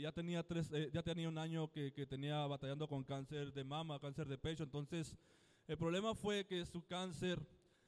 ya, 0.00 0.12
tenía 0.12 0.44
tres, 0.44 0.70
ya 0.92 1.02
tenía 1.02 1.28
un 1.28 1.38
año 1.38 1.68
que, 1.72 1.92
que 1.92 2.06
tenía 2.06 2.46
batallando 2.46 2.86
con 2.86 3.02
cáncer 3.02 3.52
de 3.52 3.64
mama, 3.64 3.98
cáncer 3.98 4.28
de 4.28 4.38
pecho. 4.38 4.62
Entonces, 4.62 5.16
el 5.66 5.76
problema 5.76 6.14
fue 6.14 6.46
que 6.46 6.64
su 6.66 6.86
cáncer 6.86 7.44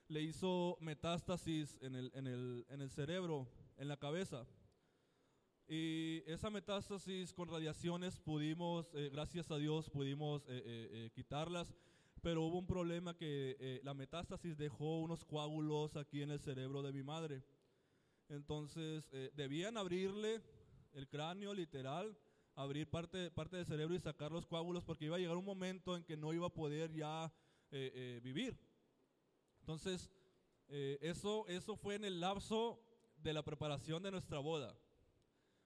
le 0.08 0.20
hizo 0.20 0.76
metástasis 0.80 1.78
en 1.80 1.94
el, 1.94 2.10
en 2.14 2.26
el, 2.26 2.66
en 2.68 2.80
el 2.80 2.90
cerebro, 2.90 3.48
en 3.76 3.86
la 3.86 3.96
cabeza. 3.96 4.44
Y 5.66 6.22
esa 6.26 6.50
metástasis 6.50 7.32
con 7.32 7.48
radiaciones 7.48 8.18
pudimos, 8.20 8.90
eh, 8.94 9.08
gracias 9.10 9.50
a 9.50 9.56
Dios, 9.56 9.88
pudimos 9.88 10.42
eh, 10.42 10.62
eh, 10.64 10.88
eh, 10.92 11.10
quitarlas, 11.14 11.74
pero 12.20 12.42
hubo 12.42 12.58
un 12.58 12.66
problema 12.66 13.16
que 13.16 13.56
eh, 13.58 13.80
la 13.82 13.94
metástasis 13.94 14.56
dejó 14.58 15.00
unos 15.00 15.24
coágulos 15.24 15.96
aquí 15.96 16.22
en 16.22 16.30
el 16.30 16.40
cerebro 16.40 16.82
de 16.82 16.92
mi 16.92 17.02
madre. 17.02 17.42
Entonces, 18.28 19.10
debían 19.34 19.76
abrirle 19.76 20.40
el 20.94 21.06
cráneo 21.08 21.52
literal, 21.52 22.16
abrir 22.54 22.88
parte, 22.88 23.30
parte 23.30 23.56
del 23.56 23.66
cerebro 23.66 23.94
y 23.94 24.00
sacar 24.00 24.32
los 24.32 24.46
coágulos 24.46 24.84
porque 24.84 25.04
iba 25.04 25.16
a 25.16 25.18
llegar 25.18 25.36
un 25.36 25.44
momento 25.44 25.96
en 25.96 26.04
que 26.04 26.16
no 26.16 26.32
iba 26.32 26.46
a 26.46 26.52
poder 26.52 26.92
ya 26.92 27.32
eh, 27.70 27.92
eh, 27.94 28.20
vivir. 28.22 28.56
Entonces, 29.60 30.10
eh, 30.68 30.98
eso, 31.00 31.46
eso 31.48 31.76
fue 31.76 31.96
en 31.96 32.04
el 32.04 32.20
lapso 32.20 32.80
de 33.16 33.32
la 33.32 33.42
preparación 33.42 34.02
de 34.02 34.10
nuestra 34.10 34.38
boda. 34.38 34.76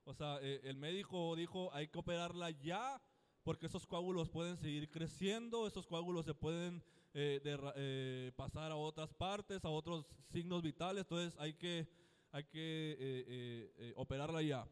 O 0.09 0.15
sea, 0.15 0.39
eh, 0.41 0.61
el 0.65 0.79
médico 0.79 1.37
dijo, 1.37 1.71
hay 1.75 1.89
que 1.89 1.99
operarla 1.99 2.49
ya 2.51 2.99
porque 3.43 3.67
esos 3.67 3.87
coágulos 3.87 4.31
pueden 4.31 4.57
seguir 4.57 4.89
creciendo, 4.91 5.67
esos 5.67 5.87
coágulos 5.87 6.25
se 6.25 6.33
pueden 6.33 6.83
eh, 7.13 7.43
eh, 7.45 8.33
pasar 8.35 8.73
a 8.73 8.77
otras 8.77 9.13
partes, 9.13 9.63
a 9.67 9.69
otros 9.69 10.07
signos 10.33 10.63
vitales, 10.63 11.03
entonces 11.03 11.39
hay 11.39 11.53
que, 11.53 11.87
hay 12.33 12.45
que 12.45 13.93
operarla 13.97 14.41
ya. 14.41 14.67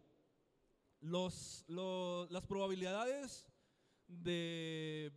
Las 1.01 2.47
probabilidades 2.49 3.47
de, 4.09 5.13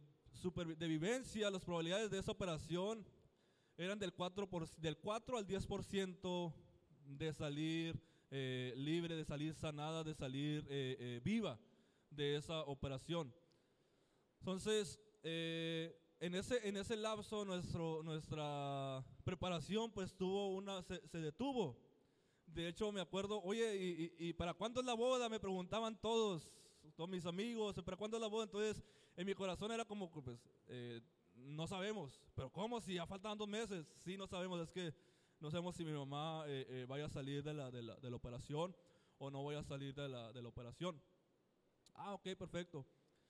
de 0.77 0.87
vivencia, 0.87 1.49
las 1.49 1.63
probabilidades 1.63 2.11
de 2.11 2.19
esa 2.19 2.31
operación 2.33 3.05
eran 3.77 3.97
del 3.99 4.11
4, 4.13 4.49
por- 4.49 4.69
del 4.75 4.97
4 4.97 5.37
al 5.37 5.47
10% 5.47 6.53
de 7.05 7.33
salir 7.33 8.08
eh, 8.31 8.73
libre, 8.77 9.15
de 9.15 9.25
salir 9.25 9.53
sanada, 9.55 10.03
de 10.03 10.13
salir 10.13 10.65
eh, 10.69 10.97
eh, 10.99 11.21
viva 11.23 11.59
de 12.09 12.35
esa 12.35 12.61
operación. 12.63 13.33
Entonces, 14.39 14.99
eh, 15.23 15.95
en, 16.19 16.35
ese, 16.35 16.67
en 16.67 16.77
ese 16.77 16.95
lapso 16.95 17.45
nuestro, 17.45 18.03
nuestra 18.03 19.03
preparación 19.23 19.91
pues 19.91 20.15
tuvo 20.15 20.49
una, 20.55 20.81
se, 20.81 21.05
se 21.07 21.19
detuvo. 21.19 21.77
De 22.45 22.67
hecho, 22.67 22.91
me 22.91 23.01
acuerdo, 23.01 23.41
oye, 23.43 23.75
¿y, 23.77 24.13
y- 24.25 24.29
y 24.29 24.33
para 24.33 24.53
cuándo 24.53 24.79
es 24.79 24.85
la 24.85 24.95
boda? 24.95 25.29
Me 25.29 25.39
preguntaban 25.39 25.99
todos, 26.01 26.49
todos 26.95 27.09
mis 27.09 27.25
amigos, 27.25 27.75
¿para 27.83 27.95
cuándo 27.97 28.17
es 28.17 28.21
la 28.21 28.27
boda? 28.27 28.45
Entonces, 28.45 28.83
en 29.15 29.25
mi 29.27 29.35
corazón 29.35 29.71
era 29.71 29.85
como, 29.85 30.09
pues, 30.09 30.39
eh, 30.67 30.99
no 31.35 31.67
sabemos. 31.67 32.19
¿Pero 32.33 32.49
cómo? 32.51 32.81
Si 32.81 32.95
ya 32.95 33.05
faltan 33.05 33.37
dos 33.37 33.47
meses. 33.47 33.85
Sí, 33.97 34.17
no 34.17 34.25
sabemos. 34.27 34.59
Es 34.61 34.71
que 34.71 34.93
no 35.39 35.49
sabemos 35.49 35.75
si 35.75 35.85
mi 35.85 35.91
mamá 35.93 36.43
eh, 36.47 36.65
eh, 36.69 36.85
vaya 36.87 37.05
a 37.05 37.09
salir 37.09 37.43
de 37.43 37.53
la, 37.53 37.71
de, 37.71 37.81
la, 37.81 37.95
de 37.95 38.09
la 38.09 38.15
operación 38.15 38.75
o 39.17 39.29
no 39.29 39.43
vaya 39.43 39.59
a 39.59 39.63
salir 39.63 39.93
de 39.95 40.09
la, 40.09 40.31
de 40.33 40.41
la 40.41 40.49
operación. 40.49 41.01
Ah, 41.95 42.13
ok, 42.13 42.35
perfecto. 42.37 42.85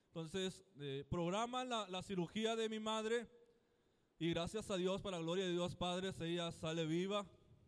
Entonces, 0.07 0.63
eh, 0.79 1.05
programan 1.09 1.69
la, 1.69 1.87
la 1.87 2.01
cirugía 2.01 2.55
de 2.55 2.69
mi 2.69 2.79
madre 2.79 3.27
y 4.17 4.31
gracias 4.31 4.69
a 4.69 4.75
Dios, 4.75 5.01
para 5.01 5.17
la 5.17 5.23
gloria 5.23 5.45
de 5.45 5.51
Dios 5.51 5.75
Padre, 5.75 6.13
ella 6.19 6.51
sale 6.51 6.85
viva. 6.85 7.25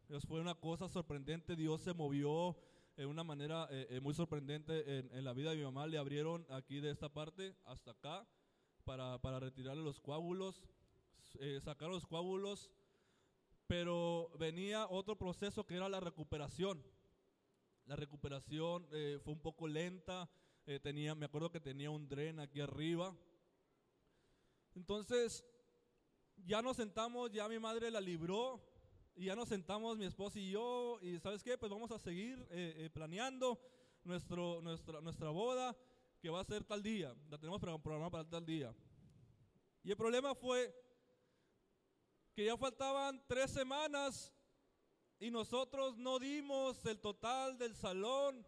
Eso 0.09 0.27
fue 0.27 0.41
una 0.41 0.55
cosa 0.55 0.89
sorprendente. 0.89 1.55
Dios 1.55 1.81
se 1.81 1.93
movió 1.93 2.57
de 2.97 3.05
una 3.05 3.23
manera 3.23 3.67
eh, 3.71 3.87
eh, 3.89 3.99
muy 4.01 4.13
sorprendente 4.13 4.97
en, 4.97 5.09
en 5.15 5.23
la 5.23 5.33
vida 5.33 5.51
de 5.51 5.57
mi 5.57 5.63
mamá. 5.63 5.87
Le 5.87 5.97
abrieron 5.97 6.45
aquí 6.49 6.81
de 6.81 6.91
esta 6.91 7.07
parte 7.07 7.55
hasta 7.65 7.91
acá 7.91 8.27
para, 8.83 9.17
para 9.19 9.39
retirarle 9.39 9.81
los 9.81 10.01
coágulos, 10.01 10.61
eh, 11.39 11.59
sacar 11.61 11.89
los 11.89 12.05
coágulos, 12.05 12.69
pero 13.71 14.29
venía 14.37 14.85
otro 14.89 15.17
proceso 15.17 15.65
que 15.65 15.75
era 15.75 15.87
la 15.87 16.01
recuperación. 16.01 16.83
La 17.85 17.95
recuperación 17.95 18.85
eh, 18.91 19.17
fue 19.23 19.31
un 19.31 19.39
poco 19.39 19.65
lenta, 19.65 20.29
eh, 20.65 20.77
tenía, 20.81 21.15
me 21.15 21.25
acuerdo 21.25 21.49
que 21.49 21.61
tenía 21.61 21.89
un 21.89 22.09
dren 22.09 22.41
aquí 22.41 22.59
arriba. 22.59 23.15
Entonces, 24.75 25.45
ya 26.35 26.61
nos 26.61 26.75
sentamos, 26.75 27.31
ya 27.31 27.47
mi 27.47 27.59
madre 27.59 27.89
la 27.89 28.01
libró, 28.01 28.61
y 29.15 29.27
ya 29.27 29.37
nos 29.37 29.47
sentamos 29.47 29.97
mi 29.97 30.03
esposa 30.03 30.37
y 30.37 30.51
yo, 30.51 30.99
y 31.01 31.17
¿sabes 31.19 31.41
qué? 31.41 31.57
Pues 31.57 31.71
vamos 31.71 31.91
a 31.91 31.97
seguir 31.97 32.45
eh, 32.49 32.73
eh, 32.75 32.89
planeando 32.89 33.57
nuestro, 34.03 34.61
nuestra, 34.61 34.99
nuestra 34.99 35.29
boda, 35.29 35.77
que 36.19 36.29
va 36.29 36.41
a 36.41 36.43
ser 36.43 36.65
tal 36.65 36.83
día, 36.83 37.15
la 37.29 37.37
tenemos 37.37 37.61
pro- 37.61 37.81
programada 37.81 38.11
para 38.11 38.29
tal 38.29 38.45
día. 38.45 38.75
Y 39.81 39.91
el 39.91 39.95
problema 39.95 40.35
fue 40.35 40.75
que 42.33 42.45
ya 42.45 42.57
faltaban 42.57 43.21
tres 43.27 43.51
semanas 43.51 44.33
y 45.19 45.29
nosotros 45.31 45.97
no 45.97 46.17
dimos 46.19 46.83
el 46.85 46.99
total 46.99 47.57
del 47.57 47.75
salón, 47.75 48.45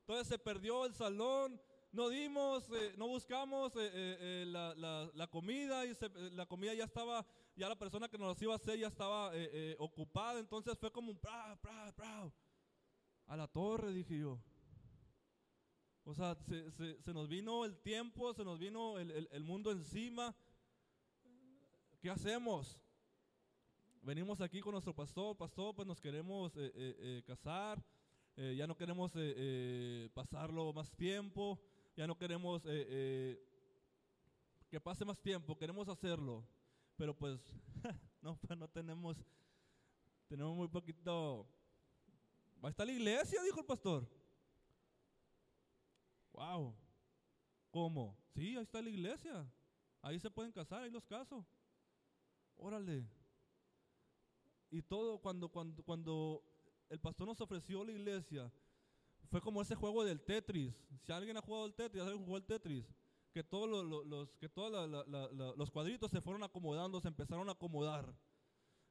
entonces 0.00 0.26
se 0.28 0.38
perdió 0.38 0.84
el 0.84 0.94
salón, 0.94 1.60
no 1.92 2.08
dimos, 2.08 2.68
eh, 2.72 2.94
no 2.96 3.06
buscamos 3.06 3.74
eh, 3.76 3.90
eh, 3.92 4.44
la, 4.46 4.74
la- 4.74 5.10
comida 5.28 5.84
y 5.86 5.94
se- 5.94 6.08
la 6.32 6.46
comida 6.46 6.74
ya 6.74 6.84
estaba, 6.84 7.24
ya 7.54 7.68
la 7.68 7.78
persona 7.78 8.08
que 8.08 8.18
nos 8.18 8.40
iba 8.42 8.52
a 8.54 8.56
hacer 8.56 8.78
ya 8.78 8.88
estaba 8.88 9.32
ocupada, 9.78 10.38
entonces 10.40 10.76
fue 10.78 10.90
como 10.90 11.12
un 11.12 11.18
pra, 11.18 11.56
pra, 11.60 11.92
pra. 11.94 12.32
A 13.26 13.36
la 13.36 13.46
torre, 13.46 13.92
dije 13.92 14.18
yo. 14.18 14.38
O 16.04 16.12
sea, 16.14 16.34
se, 16.34 16.70
se- 16.72 17.12
nos 17.14 17.28
vino 17.28 17.64
el 17.64 17.78
tiempo, 17.78 18.34
se 18.34 18.44
nos 18.44 18.58
vino 18.58 18.98
el- 18.98 19.28
el 19.30 19.44
mundo 19.44 19.70
encima. 19.70 20.34
¿Qué 22.00 22.10
hacemos? 22.10 22.78
Venimos 24.04 24.40
aquí 24.40 24.60
con 24.60 24.72
nuestro 24.72 24.92
pastor, 24.92 25.36
pastor, 25.36 25.72
pues 25.76 25.86
nos 25.86 26.00
queremos 26.00 26.56
eh, 26.56 26.72
eh, 26.74 26.96
eh, 26.98 27.22
casar, 27.24 27.80
ya 28.34 28.66
no 28.66 28.76
queremos 28.76 29.12
pasarlo 30.12 30.72
más 30.72 30.90
tiempo, 30.90 31.60
ya 31.96 32.08
no 32.08 32.18
queremos 32.18 32.62
que 32.62 33.38
pase 34.82 35.04
más 35.04 35.20
tiempo, 35.20 35.56
queremos 35.56 35.88
hacerlo, 35.88 36.44
pero 36.96 37.16
pues 37.16 37.40
no, 38.22 38.36
pues 38.38 38.58
no 38.58 38.68
tenemos, 38.68 39.16
tenemos 40.26 40.56
muy 40.56 40.66
poquito. 40.66 41.46
Va 42.64 42.68
a 42.68 42.70
estar 42.70 42.84
la 42.84 42.92
iglesia, 42.92 43.40
dijo 43.44 43.60
el 43.60 43.66
pastor. 43.66 44.08
Wow. 46.32 46.74
¿Cómo? 47.70 48.18
Sí, 48.34 48.56
ahí 48.56 48.64
está 48.64 48.82
la 48.82 48.90
iglesia. 48.90 49.46
Ahí 50.00 50.18
se 50.18 50.30
pueden 50.30 50.50
casar, 50.50 50.82
ahí 50.82 50.90
los 50.90 51.04
caso. 51.04 51.46
Órale. 52.56 53.21
Y 54.72 54.80
todo 54.82 55.18
cuando, 55.20 55.48
cuando, 55.50 55.82
cuando 55.84 56.42
el 56.88 56.98
pastor 56.98 57.28
nos 57.28 57.40
ofreció 57.40 57.84
la 57.84 57.92
iglesia, 57.92 58.50
fue 59.30 59.40
como 59.40 59.60
ese 59.62 59.74
juego 59.74 60.02
del 60.02 60.20
Tetris. 60.24 60.74
Si 61.02 61.12
alguien 61.12 61.36
ha 61.36 61.42
jugado 61.42 61.66
el 61.66 61.74
Tetris, 61.74 62.02
alguien 62.02 62.24
jugó 62.24 62.38
el 62.38 62.44
Tetris, 62.44 62.84
que 63.32 63.44
todos 63.44 63.68
los, 63.68 64.06
los- 64.06 64.34
que 64.36 64.48
todos 64.48 64.72
la- 64.72 64.86
la- 64.86 65.28
la- 65.30 65.52
los 65.56 65.70
cuadritos 65.70 66.10
se 66.10 66.20
fueron 66.22 66.42
acomodando, 66.42 67.00
se 67.00 67.08
empezaron 67.08 67.48
a 67.48 67.52
acomodar. 67.52 68.14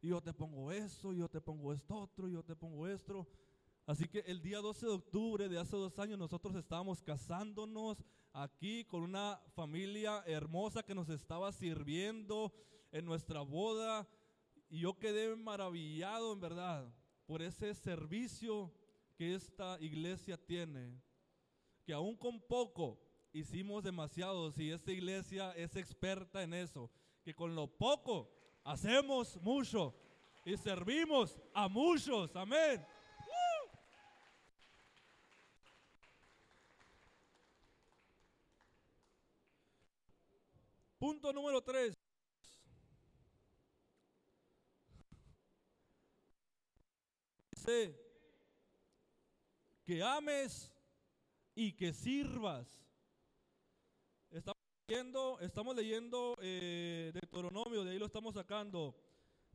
Y 0.02 0.10
yo 0.10 0.22
te 0.22 0.34
pongo 0.34 0.72
eso, 0.72 1.14
yo 1.14 1.28
te 1.28 1.42
pongo 1.42 1.74
esto 1.74 1.96
otro, 1.96 2.28
yo 2.28 2.44
te 2.44 2.56
pongo 2.56 2.88
esto. 2.88 3.28
Así 3.88 4.08
que 4.08 4.20
el 4.20 4.40
día 4.42 4.60
12 4.60 4.86
de 4.86 4.92
octubre 4.94 5.50
de 5.50 5.58
hace 5.58 5.76
dos 5.76 5.98
años 6.00 6.18
nosotros 6.20 6.56
estábamos 6.56 7.02
casándonos 7.02 7.98
aquí 8.34 8.86
con 8.86 9.02
una 9.02 9.42
familia 9.56 10.24
hermosa 10.28 10.84
que 10.84 10.94
nos 10.96 11.10
estaba 11.10 11.52
sirviendo 11.52 12.54
en 12.92 13.06
nuestra 13.06 13.42
boda. 13.42 14.08
Y 14.72 14.80
yo 14.80 14.98
quedé 14.98 15.36
maravillado 15.36 16.32
en 16.32 16.40
verdad 16.40 16.90
por 17.26 17.42
ese 17.42 17.76
servicio 17.76 18.74
que 19.18 19.36
esta 19.36 19.78
iglesia 19.82 20.38
tiene. 20.38 20.98
Que 21.84 21.92
aún 21.92 22.16
con 22.16 22.40
poco 22.40 22.98
hicimos 23.34 23.84
demasiado 23.84 24.50
si 24.50 24.72
esta 24.72 24.94
iglesia 24.94 25.52
es 25.58 25.76
experta 25.76 26.42
en 26.42 26.54
eso. 26.54 26.90
Que 27.22 27.36
con 27.36 27.54
lo 27.54 27.68
poco 27.68 28.32
hacemos 28.64 29.36
mucho 29.42 29.94
y 30.46 30.56
servimos 30.56 31.38
a 31.54 31.68
muchos. 31.68 32.34
Amén. 32.34 32.82
Punto 40.98 41.34
número 41.34 41.62
tres. 41.62 41.94
Que 49.84 50.02
ames 50.04 50.72
y 51.56 51.74
que 51.74 51.94
sirvas. 51.94 52.68
Estamos 54.30 54.62
leyendo, 54.88 55.40
estamos 55.42 55.76
leyendo 55.76 56.38
eh, 56.42 57.12
Deuteronomio, 57.14 57.84
de 57.84 57.92
ahí 57.92 58.00
lo 58.00 58.06
estamos 58.06 58.34
sacando. 58.34 58.96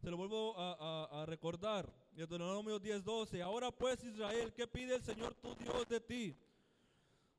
Se 0.00 0.10
lo 0.10 0.16
vuelvo 0.18 0.56
a, 0.58 0.72
a- 1.08 1.22
a 1.22 1.26
recordar. 1.26 1.90
Deuteronomio 2.12 2.78
10:12. 2.80 3.42
Ahora 3.42 3.70
pues 3.70 4.02
Israel, 4.04 4.52
¿qué 4.54 4.66
pide 4.66 4.96
el 4.96 5.02
Señor 5.02 5.34
tu 5.34 5.54
Dios 5.54 5.88
de 5.88 6.00
ti? 6.00 6.36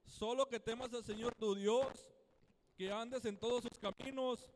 Solo 0.05 0.47
que 0.47 0.59
temas 0.59 0.93
al 0.93 1.03
Señor 1.03 1.35
tu 1.35 1.53
Dios, 1.53 2.09
que 2.75 2.91
andes 2.91 3.25
en 3.25 3.37
todos 3.37 3.63
sus 3.63 3.77
caminos, 3.79 4.49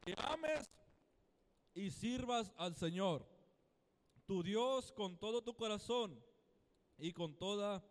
que 0.00 0.14
ames 0.18 0.70
y 1.74 1.90
sirvas 1.90 2.52
al 2.56 2.76
Señor, 2.76 3.26
tu 4.30 4.44
Dios 4.44 4.92
con 4.92 5.18
todo 5.18 5.42
tu 5.42 5.56
corazón 5.56 6.16
y 6.96 7.12
con 7.12 7.36
toda 7.36 7.84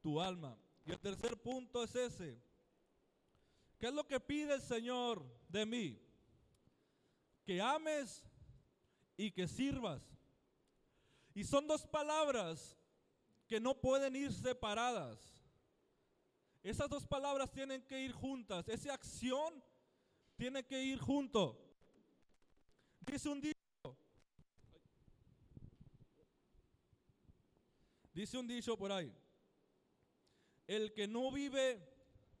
tu 0.00 0.20
alma. 0.20 0.56
Y 0.86 0.92
el 0.92 1.00
tercer 1.00 1.36
punto 1.36 1.82
es 1.82 1.96
ese. 1.96 2.40
¿Qué 3.76 3.88
es 3.88 3.92
lo 3.92 4.06
que 4.06 4.20
pide 4.20 4.54
el 4.54 4.62
Señor 4.62 5.20
de 5.48 5.66
mí? 5.66 6.00
Que 7.44 7.60
ames 7.60 8.24
y 9.16 9.32
que 9.32 9.48
sirvas. 9.48 10.00
Y 11.34 11.42
son 11.42 11.66
dos 11.66 11.84
palabras 11.88 12.78
que 13.48 13.58
no 13.58 13.74
pueden 13.74 14.14
ir 14.14 14.32
separadas. 14.32 15.44
Esas 16.62 16.88
dos 16.88 17.04
palabras 17.04 17.50
tienen 17.50 17.82
que 17.82 18.00
ir 18.00 18.12
juntas. 18.12 18.68
Esa 18.68 18.94
acción 18.94 19.60
tiene 20.36 20.64
que 20.64 20.80
ir 20.84 21.00
junto. 21.00 21.60
Dice 23.00 23.28
un 23.28 23.40
dicho. 23.40 23.59
Dice 28.20 28.36
un 28.36 28.46
dicho 28.46 28.76
por 28.76 28.92
ahí. 28.92 29.10
El 30.66 30.92
que 30.92 31.08
no 31.08 31.32
vive 31.32 31.80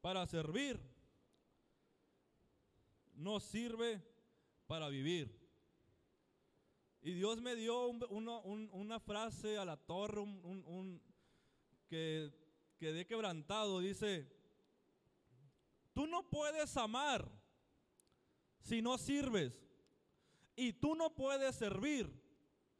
para 0.02 0.26
servir, 0.26 0.78
no 3.14 3.40
sirve 3.40 3.98
para 4.66 4.90
vivir. 4.90 5.34
Y 7.00 7.14
Dios 7.14 7.40
me 7.40 7.56
dio 7.56 7.86
un- 7.88 8.68
una 8.74 9.00
frase 9.00 9.56
a 9.56 9.64
la 9.64 9.78
torre, 9.78 10.20
un- 10.20 11.00
que 11.88 12.30
quedé 12.78 13.06
quebrantado. 13.06 13.80
Dice, 13.80 14.30
tú 15.94 16.06
no 16.06 16.28
puedes 16.28 16.76
amar 16.76 17.26
si 18.58 18.82
no 18.82 18.98
sirves. 18.98 19.58
Y 20.56 20.74
tú 20.74 20.94
no 20.94 21.14
puedes 21.14 21.56
servir 21.56 22.12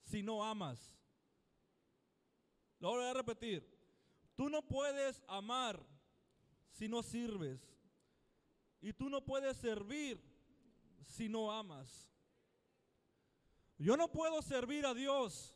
si 0.03 0.23
no 0.23 0.45
amas. 0.45 1.00
Lo 2.81 2.91
voy 2.91 3.05
a 3.05 3.12
repetir. 3.12 3.64
Tú 4.35 4.49
no 4.49 4.66
puedes 4.66 5.22
amar 5.28 5.81
si 6.70 6.89
no 6.89 7.03
sirves. 7.03 7.61
Y 8.81 8.93
tú 8.95 9.11
no 9.11 9.24
puedes 9.24 9.59
servir 9.59 10.18
si 11.03 11.28
no 11.28 11.53
amas. 11.53 12.11
Yo 13.76 13.97
no 13.97 14.11
puedo 14.11 14.41
servir 14.43 14.87
a 14.87 14.95
Dios 14.95 15.55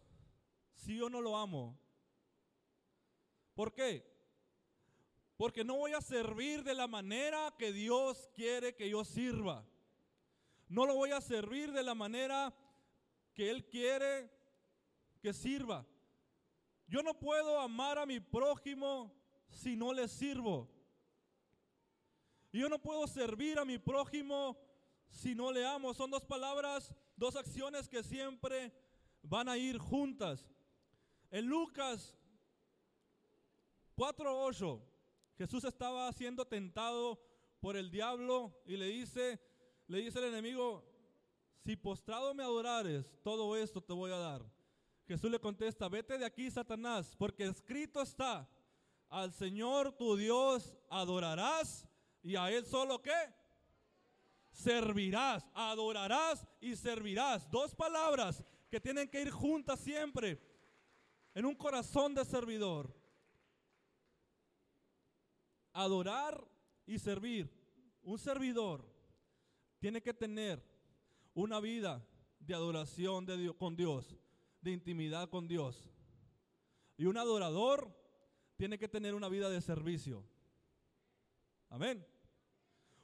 si 0.75 0.97
yo 0.97 1.09
no 1.09 1.20
lo 1.20 1.37
amo. 1.37 1.79
¿Por 3.55 3.72
qué? 3.72 4.05
Porque 5.37 5.64
no 5.64 5.77
voy 5.77 5.93
a 5.93 6.01
servir 6.01 6.62
de 6.62 6.75
la 6.75 6.87
manera 6.87 7.55
que 7.59 7.72
Dios 7.72 8.29
quiere 8.35 8.75
que 8.75 8.91
yo 8.91 9.05
sirva. 9.05 9.66
No 10.68 10.87
lo 10.87 10.95
voy 10.95 11.11
a 11.12 11.20
servir 11.20 11.72
de 11.72 11.83
la 11.83 11.95
manera 11.95 12.55
que 13.33 13.51
Él 13.51 13.66
quiere 13.66 14.31
que 15.20 15.33
sirva. 15.33 15.87
Yo 16.87 17.03
no 17.03 17.14
puedo 17.18 17.59
amar 17.59 17.99
a 17.99 18.07
mi 18.07 18.20
prójimo 18.20 19.12
si 19.49 19.76
no 19.76 19.93
le 19.93 20.09
sirvo. 20.09 20.68
Yo 22.53 22.68
no 22.68 22.78
puedo 22.78 23.07
servir 23.07 23.59
a 23.59 23.64
mi 23.64 23.78
prójimo 23.78 24.57
si 25.09 25.35
no 25.35 25.51
le 25.51 25.66
amo. 25.66 25.95
Son 25.95 26.11
dos 26.11 26.24
palabras, 26.24 26.93
dos 27.16 27.37
acciones 27.37 27.89
que 27.89 28.03
siempre 28.03 28.72
van 29.22 29.49
a 29.49 29.57
ir 29.57 29.78
juntas. 29.78 30.47
En 31.30 31.47
Lucas 31.47 32.16
4.8. 33.97 34.80
Jesús 35.37 35.64
estaba 35.64 36.12
siendo 36.12 36.45
tentado 36.45 37.20
por 37.61 37.76
el 37.76 37.91
diablo 37.91 38.57
y 38.66 38.76
le 38.76 38.87
dice, 38.87 39.41
le 39.89 39.99
dice 39.99 40.18
el 40.18 40.26
enemigo, 40.26 40.85
si 41.64 41.76
postrado 41.76 42.35
me 42.35 42.43
adorares, 42.43 43.11
todo 43.22 43.57
esto 43.57 43.80
te 43.80 43.93
voy 43.93 44.12
a 44.12 44.18
dar. 44.18 44.54
Jesús 45.07 45.31
le 45.31 45.39
contesta, 45.39 45.89
vete 45.89 46.17
de 46.17 46.25
aquí, 46.25 46.51
Satanás, 46.51 47.15
porque 47.17 47.45
escrito 47.45 48.01
está, 48.01 48.49
al 49.09 49.33
Señor 49.33 49.93
tu 49.93 50.17
Dios 50.17 50.77
adorarás 50.91 51.87
y 52.23 52.37
a 52.37 52.51
Él 52.51 52.65
solo 52.65 53.03
qué? 53.03 53.35
Servirás, 54.51 55.45
adorarás 55.53 56.47
y 56.61 56.75
servirás. 56.77 57.51
Dos 57.51 57.75
palabras 57.75 58.43
que 58.71 58.81
tienen 58.81 59.09
que 59.09 59.21
ir 59.21 59.31
juntas 59.31 59.81
siempre 59.81 60.41
en 61.35 61.45
un 61.45 61.55
corazón 61.55 62.15
de 62.15 62.25
servidor. 62.25 62.95
Adorar 65.73 66.43
y 66.87 66.99
servir. 66.99 67.53
Un 68.03 68.19
servidor 68.19 68.85
tiene 69.81 70.01
que 70.01 70.15
tener 70.15 70.65
una 71.35 71.61
vida 71.61 72.07
de 72.39 72.55
adoración 72.55 73.27
de 73.27 73.37
Dios, 73.37 73.57
con 73.57 73.77
Dios, 73.77 74.17
de 74.65 74.73
intimidad 74.73 75.29
con 75.29 75.47
Dios. 75.47 75.89
Y 76.97 77.05
un 77.05 77.19
adorador 77.19 77.95
tiene 78.57 78.79
que 78.79 78.89
tener 78.89 79.15
una 79.15 79.29
vida 79.29 79.51
de 79.51 79.61
servicio. 79.61 80.25
Amén. 81.69 82.05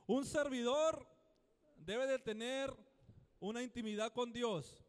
Un 0.07 0.25
servidor 0.25 1.07
debe 1.77 2.07
de 2.07 2.19
tener 2.19 2.75
una 3.39 3.63
intimidad 3.63 4.13
con 4.13 4.33
Dios. 4.33 4.83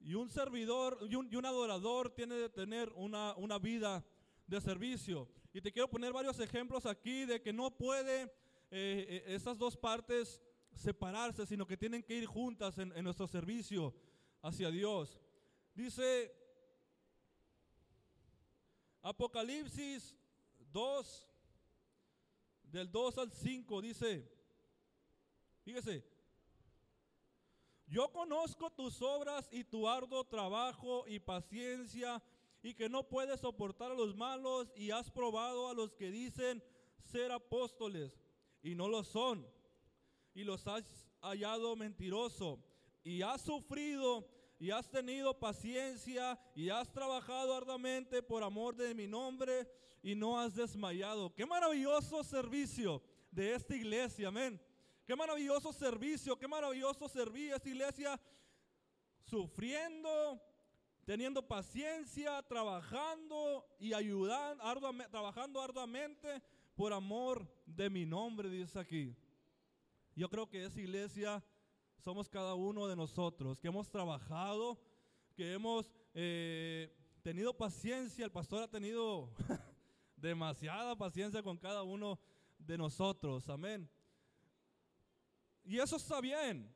Y 0.00 0.14
un 0.14 0.28
servidor 0.28 0.98
y 1.08 1.14
un, 1.14 1.46
adorador 1.46 2.10
tiene 2.10 2.34
de 2.34 2.48
tener 2.48 2.90
una, 2.96 3.34
una 3.36 3.58
vida 3.58 4.04
de 4.46 4.60
servicio. 4.60 5.28
Y 5.52 5.60
te 5.60 5.70
quiero 5.70 5.88
poner 5.88 6.12
varios 6.12 6.40
ejemplos 6.40 6.86
aquí 6.86 7.24
de 7.24 7.40
que 7.40 7.52
no 7.52 7.70
puede 7.70 8.22
eh, 8.22 8.30
eh, 8.70 9.24
esas 9.28 9.58
dos 9.58 9.76
partes 9.76 10.40
separarse, 10.72 11.46
sino 11.46 11.66
que 11.66 11.76
tienen 11.76 12.02
que 12.02 12.16
ir 12.16 12.26
juntas 12.26 12.78
en, 12.78 12.90
en 12.96 13.04
nuestro 13.04 13.28
servicio 13.28 13.94
hacia 14.42 14.70
Dios. 14.70 15.20
Dice 15.74 16.34
Apocalipsis 19.00 20.14
2, 20.72 21.28
del 22.64 22.90
2 22.90 23.18
al 23.18 23.32
5, 23.32 23.82
dice, 23.82 24.30
fíjese, 25.62 26.04
yo 27.86 28.10
conozco 28.10 28.70
tus 28.70 29.02
obras 29.02 29.48
y 29.52 29.64
tu 29.64 29.88
arduo 29.88 30.24
trabajo 30.24 31.04
y 31.06 31.18
paciencia 31.18 32.22
y 32.62 32.74
que 32.74 32.88
no 32.88 33.08
puedes 33.08 33.40
soportar 33.40 33.90
a 33.90 33.94
los 33.94 34.16
malos 34.16 34.72
y 34.74 34.90
has 34.90 35.10
probado 35.10 35.68
a 35.68 35.74
los 35.74 35.92
que 35.92 36.10
dicen 36.10 36.62
ser 37.02 37.32
apóstoles 37.32 38.18
y 38.62 38.74
no 38.74 38.88
lo 38.88 39.04
son 39.04 39.46
y 40.32 40.44
los 40.44 40.66
has 40.66 40.84
hallado 41.20 41.76
mentiroso 41.76 42.62
y 43.04 43.22
has 43.22 43.42
sufrido 43.42 44.28
y 44.58 44.70
has 44.70 44.88
tenido 44.88 45.38
paciencia 45.38 46.38
y 46.54 46.68
has 46.68 46.92
trabajado 46.92 47.54
arduamente 47.54 48.22
por 48.22 48.42
amor 48.42 48.76
de 48.76 48.94
mi 48.94 49.06
nombre 49.06 49.68
y 50.02 50.14
no 50.14 50.38
has 50.38 50.54
desmayado. 50.54 51.34
Qué 51.34 51.44
maravilloso 51.44 52.22
servicio 52.22 53.02
de 53.30 53.54
esta 53.54 53.74
iglesia, 53.74 54.28
amén. 54.28 54.60
Qué 55.04 55.16
maravilloso 55.16 55.72
servicio, 55.72 56.38
qué 56.38 56.46
maravilloso 56.46 57.08
servir 57.08 57.52
esta 57.52 57.68
iglesia 57.68 58.20
sufriendo, 59.24 60.40
teniendo 61.04 61.46
paciencia, 61.46 62.40
trabajando 62.42 63.66
y 63.80 63.92
ayudando, 63.92 64.62
arduamente, 64.62 65.10
trabajando 65.10 65.60
arduamente 65.60 66.40
por 66.76 66.92
amor 66.92 67.50
de 67.66 67.90
mi 67.90 68.06
nombre, 68.06 68.48
dice 68.48 68.78
aquí. 68.78 69.16
Yo 70.14 70.28
creo 70.28 70.48
que 70.48 70.64
esa 70.64 70.80
iglesia 70.80 71.42
somos 72.02 72.28
cada 72.28 72.54
uno 72.54 72.88
de 72.88 72.96
nosotros, 72.96 73.60
que 73.60 73.68
hemos 73.68 73.88
trabajado, 73.88 74.76
que 75.36 75.52
hemos 75.52 75.88
eh, 76.14 76.92
tenido 77.22 77.56
paciencia. 77.56 78.24
El 78.24 78.32
pastor 78.32 78.64
ha 78.64 78.68
tenido 78.68 79.32
demasiada 80.16 80.96
paciencia 80.96 81.42
con 81.42 81.56
cada 81.56 81.84
uno 81.84 82.18
de 82.58 82.76
nosotros. 82.76 83.48
Amén. 83.48 83.88
Y 85.64 85.78
eso 85.78 85.96
está 85.96 86.20
bien. 86.20 86.74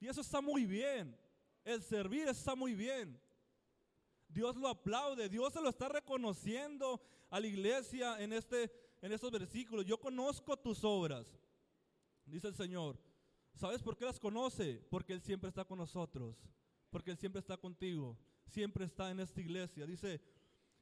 Y 0.00 0.06
eso 0.06 0.20
está 0.20 0.40
muy 0.40 0.64
bien. 0.64 1.18
El 1.64 1.82
servir 1.82 2.28
está 2.28 2.54
muy 2.54 2.74
bien. 2.74 3.20
Dios 4.28 4.56
lo 4.56 4.68
aplaude. 4.68 5.28
Dios 5.28 5.52
se 5.52 5.60
lo 5.60 5.70
está 5.70 5.88
reconociendo 5.88 7.00
a 7.30 7.40
la 7.40 7.48
iglesia 7.48 8.20
en, 8.22 8.32
este, 8.32 8.70
en 9.00 9.10
estos 9.10 9.32
versículos. 9.32 9.84
Yo 9.84 9.98
conozco 9.98 10.56
tus 10.56 10.84
obras, 10.84 11.26
dice 12.26 12.46
el 12.46 12.54
Señor. 12.54 13.11
¿Sabes 13.54 13.82
por 13.82 13.96
qué 13.96 14.04
las 14.04 14.18
conoce? 14.18 14.82
Porque 14.90 15.12
Él 15.12 15.20
siempre 15.20 15.48
está 15.48 15.64
con 15.64 15.78
nosotros. 15.78 16.36
Porque 16.90 17.10
Él 17.10 17.18
siempre 17.18 17.40
está 17.40 17.56
contigo. 17.56 18.18
Siempre 18.46 18.84
está 18.84 19.10
en 19.10 19.20
esta 19.20 19.40
iglesia. 19.40 19.86
Dice, 19.86 20.20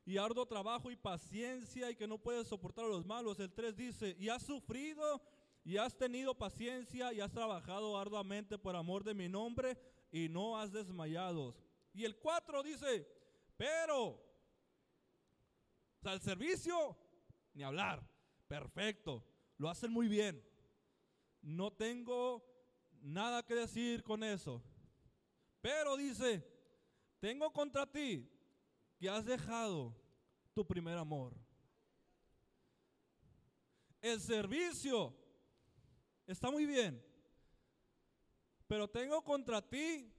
y 0.04 0.16
arduo 0.16 0.46
trabajo 0.46 0.90
y 0.90 0.96
paciencia 0.96 1.90
y 1.90 1.96
que 1.96 2.08
no 2.08 2.18
puedes 2.18 2.48
soportar 2.48 2.84
a 2.84 2.88
los 2.88 3.06
malos. 3.06 3.38
El 3.38 3.52
3 3.52 3.76
dice, 3.76 4.16
y 4.18 4.28
has 4.28 4.42
sufrido 4.42 5.22
y 5.64 5.76
has 5.76 5.96
tenido 5.96 6.36
paciencia 6.36 7.12
y 7.12 7.20
has 7.20 7.32
trabajado 7.32 7.98
arduamente 7.98 8.58
por 8.58 8.74
amor 8.76 9.04
de 9.04 9.14
mi 9.14 9.28
nombre 9.28 9.78
y 10.10 10.28
no 10.28 10.58
has 10.58 10.72
desmayado. 10.72 11.54
Y 11.92 12.04
el 12.04 12.16
4 12.16 12.62
dice, 12.62 13.06
pero, 13.56 14.06
o 14.08 14.22
sea, 16.02 16.14
el 16.14 16.20
servicio, 16.20 16.96
ni 17.52 17.62
hablar, 17.62 18.02
perfecto, 18.48 19.24
lo 19.58 19.68
hacen 19.68 19.92
muy 19.92 20.08
bien. 20.08 20.42
No 21.42 21.72
tengo 21.72 22.49
nada 23.00 23.42
que 23.42 23.54
decir 23.54 24.02
con 24.02 24.22
eso. 24.22 24.62
Pero 25.60 25.96
dice, 25.96 26.46
tengo 27.20 27.52
contra 27.52 27.86
ti 27.86 28.28
que 28.98 29.08
has 29.08 29.24
dejado 29.24 29.94
tu 30.54 30.66
primer 30.66 30.96
amor. 30.98 31.34
El 34.00 34.20
servicio 34.20 35.14
está 36.26 36.50
muy 36.50 36.64
bien, 36.64 37.04
pero 38.66 38.88
tengo 38.88 39.22
contra 39.22 39.60
ti 39.60 40.10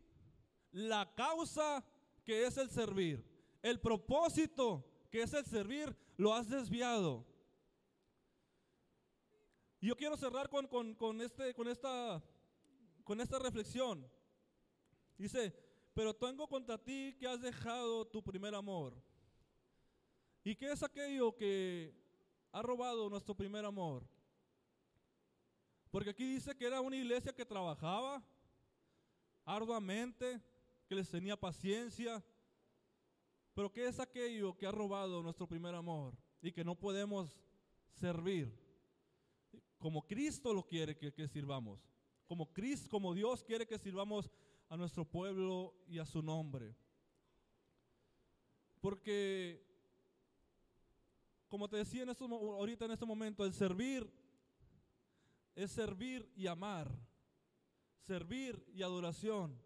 la 0.72 1.12
causa 1.16 1.84
que 2.24 2.46
es 2.46 2.58
el 2.58 2.70
servir. 2.70 3.26
El 3.62 3.80
propósito 3.80 4.86
que 5.10 5.24
es 5.24 5.34
el 5.34 5.46
servir 5.46 5.96
lo 6.18 6.34
has 6.34 6.50
desviado. 6.50 7.26
Yo 9.80 9.96
quiero 9.96 10.16
cerrar 10.16 10.48
con, 10.48 10.68
con, 10.68 11.22
este, 11.22 11.56
con 11.56 11.68
esta 11.68 12.24
con 13.04 13.22
esta 13.22 13.40
reflexión. 13.40 14.10
Dice, 15.18 15.54
pero 15.94 16.16
tengo 16.16 16.48
contra 16.48 16.78
ti 16.78 17.16
que 17.20 17.28
has 17.28 17.42
dejado 17.42 18.08
tu 18.08 18.24
primer 18.24 18.56
amor. 18.56 19.02
¿Y 20.44 20.56
qué 20.56 20.72
es 20.72 20.82
aquello 20.82 21.36
que 21.36 21.94
ha 22.52 22.62
robado 22.62 23.10
nuestro 23.10 23.36
primer 23.36 23.66
amor? 23.66 24.08
Porque 25.92 26.12
aquí 26.12 26.34
dice 26.34 26.56
que 26.56 26.66
era 26.66 26.82
una 26.82 26.96
iglesia 26.96 27.34
que 27.34 27.46
trabajaba 27.46 28.24
arduamente, 29.46 30.42
que 30.88 30.96
les 30.96 31.10
tenía 31.10 31.36
paciencia. 31.36 32.24
Pero 33.54 33.72
¿qué 33.72 33.88
es 33.88 34.00
aquello 34.00 34.58
que 34.58 34.66
ha 34.66 34.72
robado 34.72 35.22
nuestro 35.22 35.48
primer 35.48 35.76
amor 35.76 36.16
y 36.42 36.52
que 36.52 36.64
no 36.64 36.76
podemos 36.76 37.38
servir? 37.92 38.58
Como 39.78 40.08
Cristo 40.08 40.54
lo 40.54 40.66
quiere 40.66 40.98
que, 40.98 41.28
sirvamos 41.28 41.91
como 42.32 42.54
Cristo, 42.54 42.88
como 42.90 43.14
Dios 43.14 43.44
quiere 43.44 43.68
que 43.68 43.78
sirvamos 43.78 44.32
a 44.70 44.78
nuestro 44.78 45.04
pueblo 45.04 45.76
y 45.86 46.00
a 46.00 46.06
su 46.06 46.22
nombre. 46.22 46.74
Porque, 48.80 49.62
como 51.50 51.68
te 51.68 51.76
decía 51.76 52.04
en 52.04 52.10
ahorita 52.10 52.86
en 52.86 52.92
este 52.92 53.06
momento, 53.06 53.44
el 53.44 53.52
servir 53.52 54.10
es 55.56 55.72
servir 55.72 56.32
y 56.34 56.48
amar. 56.48 56.90
Servir 58.08 58.66
y 58.74 58.82
adoración. 58.82 59.62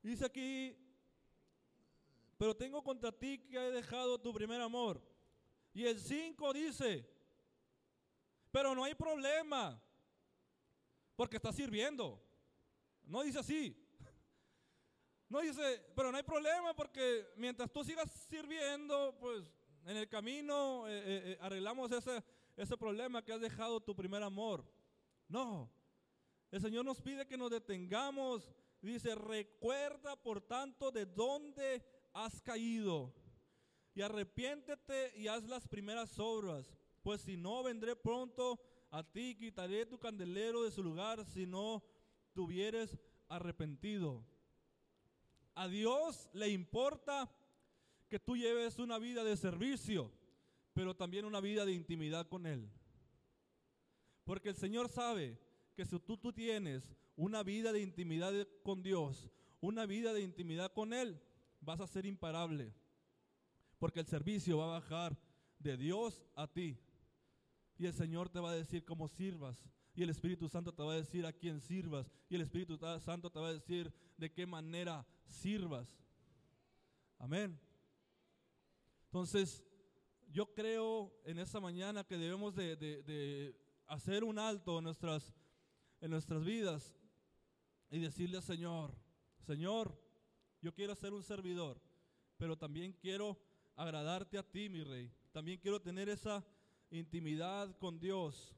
Dice 0.00 0.26
aquí, 0.26 0.76
pero 2.36 2.56
tengo 2.56 2.84
contra 2.84 3.10
ti 3.10 3.38
que 3.50 3.56
he 3.56 3.72
dejado 3.72 4.20
tu 4.20 4.32
primer 4.32 4.60
amor. 4.60 5.02
Y 5.74 5.86
el 5.86 5.98
5 5.98 6.52
dice, 6.52 7.04
pero 8.52 8.76
no 8.76 8.84
hay 8.84 8.94
problema 8.94 9.82
porque 11.18 11.36
está 11.36 11.52
sirviendo. 11.52 12.22
No 13.02 13.24
dice 13.24 13.40
así. 13.40 13.76
No 15.30 15.40
dice, 15.40 15.84
pero 15.94 16.10
no 16.10 16.16
hay 16.16 16.22
problema 16.22 16.74
porque 16.74 17.26
mientras 17.36 17.70
tú 17.70 17.84
sigas 17.84 18.10
sirviendo, 18.30 19.14
pues 19.20 19.44
en 19.84 19.98
el 19.98 20.08
camino 20.08 20.88
eh, 20.88 20.96
eh, 20.96 21.22
eh, 21.26 21.38
arreglamos 21.42 21.92
ese, 21.92 22.24
ese 22.56 22.78
problema 22.78 23.22
que 23.22 23.34
has 23.34 23.40
dejado 23.40 23.78
tu 23.78 23.94
primer 23.94 24.22
amor. 24.22 24.64
No, 25.28 25.70
el 26.50 26.62
Señor 26.62 26.86
nos 26.86 27.02
pide 27.02 27.26
que 27.26 27.36
nos 27.36 27.50
detengamos. 27.50 28.50
Dice, 28.80 29.14
recuerda 29.16 30.16
por 30.16 30.40
tanto 30.40 30.90
de 30.90 31.04
dónde 31.04 31.84
has 32.14 32.40
caído 32.40 33.12
y 33.92 34.00
arrepiéntete 34.00 35.12
y 35.14 35.28
haz 35.28 35.44
las 35.44 35.68
primeras 35.68 36.18
obras, 36.18 36.72
pues 37.02 37.20
si 37.20 37.36
no 37.36 37.62
vendré 37.64 37.96
pronto 37.96 38.58
a 38.90 39.02
ti, 39.02 39.36
quitaré 39.36 39.86
tu 39.86 39.98
candelero 39.98 40.62
de 40.64 40.70
su 40.70 40.82
lugar 40.82 41.24
si 41.26 41.46
no 41.46 41.84
te 42.32 42.40
hubieres 42.40 42.98
arrepentido. 43.28 44.24
A 45.54 45.68
Dios 45.68 46.28
le 46.32 46.48
importa 46.48 47.30
que 48.08 48.18
tú 48.18 48.36
lleves 48.36 48.78
una 48.78 48.98
vida 48.98 49.24
de 49.24 49.36
servicio, 49.36 50.10
pero 50.72 50.96
también 50.96 51.24
una 51.24 51.40
vida 51.40 51.66
de 51.66 51.72
intimidad 51.72 52.28
con 52.28 52.46
Él. 52.46 52.70
Porque 54.24 54.50
el 54.50 54.56
Señor 54.56 54.88
sabe 54.88 55.38
que 55.74 55.84
si 55.84 55.98
tú, 56.00 56.16
tú 56.16 56.32
tienes 56.32 56.94
una 57.16 57.42
vida 57.42 57.72
de 57.72 57.80
intimidad 57.80 58.32
con 58.62 58.82
Dios, 58.82 59.28
una 59.60 59.86
vida 59.86 60.12
de 60.12 60.22
intimidad 60.22 60.72
con 60.72 60.92
Él, 60.92 61.20
vas 61.60 61.80
a 61.80 61.86
ser 61.86 62.06
imparable. 62.06 62.72
Porque 63.78 64.00
el 64.00 64.06
servicio 64.06 64.58
va 64.58 64.64
a 64.64 64.80
bajar 64.80 65.18
de 65.58 65.76
Dios 65.76 66.24
a 66.34 66.46
ti. 66.46 66.78
Y 67.78 67.86
el 67.86 67.94
Señor 67.94 68.28
te 68.28 68.40
va 68.40 68.50
a 68.50 68.54
decir 68.56 68.84
cómo 68.84 69.08
sirvas. 69.08 69.64
Y 69.94 70.02
el 70.02 70.10
Espíritu 70.10 70.48
Santo 70.48 70.72
te 70.74 70.82
va 70.82 70.92
a 70.92 70.96
decir 70.96 71.24
a 71.26 71.32
quién 71.32 71.60
sirvas. 71.60 72.10
Y 72.28 72.34
el 72.34 72.42
Espíritu 72.42 72.76
Santo 73.00 73.30
te 73.30 73.38
va 73.38 73.48
a 73.48 73.52
decir 73.54 73.92
de 74.16 74.32
qué 74.32 74.46
manera 74.46 75.06
sirvas. 75.24 75.88
Amén. 77.18 77.58
Entonces, 79.04 79.64
yo 80.30 80.52
creo 80.54 81.12
en 81.24 81.38
esta 81.38 81.60
mañana 81.60 82.04
que 82.04 82.18
debemos 82.18 82.54
de, 82.54 82.76
de- 82.76 83.02
de 83.02 83.56
hacer 83.86 84.22
un 84.24 84.38
alto 84.38 84.78
en 84.78 84.84
nuestras, 84.84 85.34
en 86.00 86.10
nuestras 86.10 86.44
vidas 86.44 86.94
y 87.90 87.98
decirle 87.98 88.36
al 88.36 88.42
Señor, 88.42 88.94
Señor, 89.46 89.98
yo 90.60 90.74
quiero 90.74 90.94
ser 90.94 91.12
un 91.14 91.22
servidor, 91.22 91.80
pero 92.36 92.56
también 92.58 92.92
quiero 92.92 93.38
agradarte 93.76 94.36
a 94.36 94.42
ti, 94.42 94.68
mi 94.68 94.82
rey. 94.82 95.10
También 95.32 95.58
quiero 95.58 95.80
tener 95.80 96.08
esa 96.08 96.44
intimidad 96.90 97.76
con 97.78 97.98
Dios. 97.98 98.54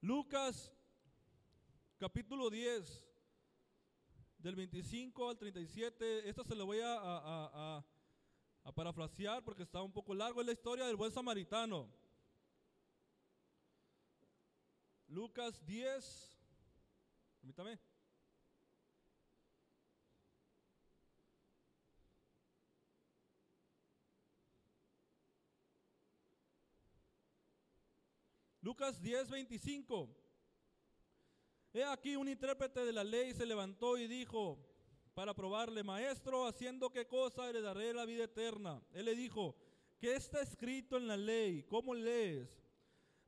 Lucas 0.00 0.72
capítulo 1.98 2.50
10, 2.50 3.02
del 4.38 4.54
25 4.54 5.30
al 5.30 5.38
37, 5.38 6.28
esto 6.28 6.44
se 6.44 6.54
lo 6.54 6.66
voy 6.66 6.80
a, 6.80 6.94
a- 6.94 7.18
a- 7.18 7.76
a- 7.78 7.84
a 8.64 8.72
parafrasear 8.72 9.42
porque 9.44 9.62
está 9.62 9.82
un 9.82 9.92
poco 9.92 10.14
largo, 10.14 10.40
es 10.40 10.46
la 10.46 10.52
historia 10.52 10.86
del 10.86 10.96
buen 10.96 11.10
samaritano. 11.12 11.88
Lucas 15.08 15.64
10, 15.64 16.36
permítame. 17.40 17.78
Lucas 28.66 29.00
10, 29.00 29.30
25. 29.30 30.08
He 31.72 31.84
aquí 31.84 32.16
un 32.16 32.28
intérprete 32.28 32.84
de 32.84 32.92
la 32.92 33.04
ley 33.04 33.32
se 33.32 33.46
levantó 33.46 33.96
y 33.96 34.08
dijo, 34.08 34.58
para 35.14 35.34
probarle, 35.34 35.84
maestro, 35.84 36.48
haciendo 36.48 36.90
qué 36.90 37.06
cosa 37.06 37.48
heredaré 37.48 37.94
la 37.94 38.04
vida 38.04 38.24
eterna. 38.24 38.82
Él 38.92 39.04
le 39.04 39.14
dijo, 39.14 39.54
¿qué 40.00 40.16
está 40.16 40.40
escrito 40.40 40.96
en 40.96 41.06
la 41.06 41.16
ley? 41.16 41.62
¿Cómo 41.62 41.94
lees? 41.94 42.60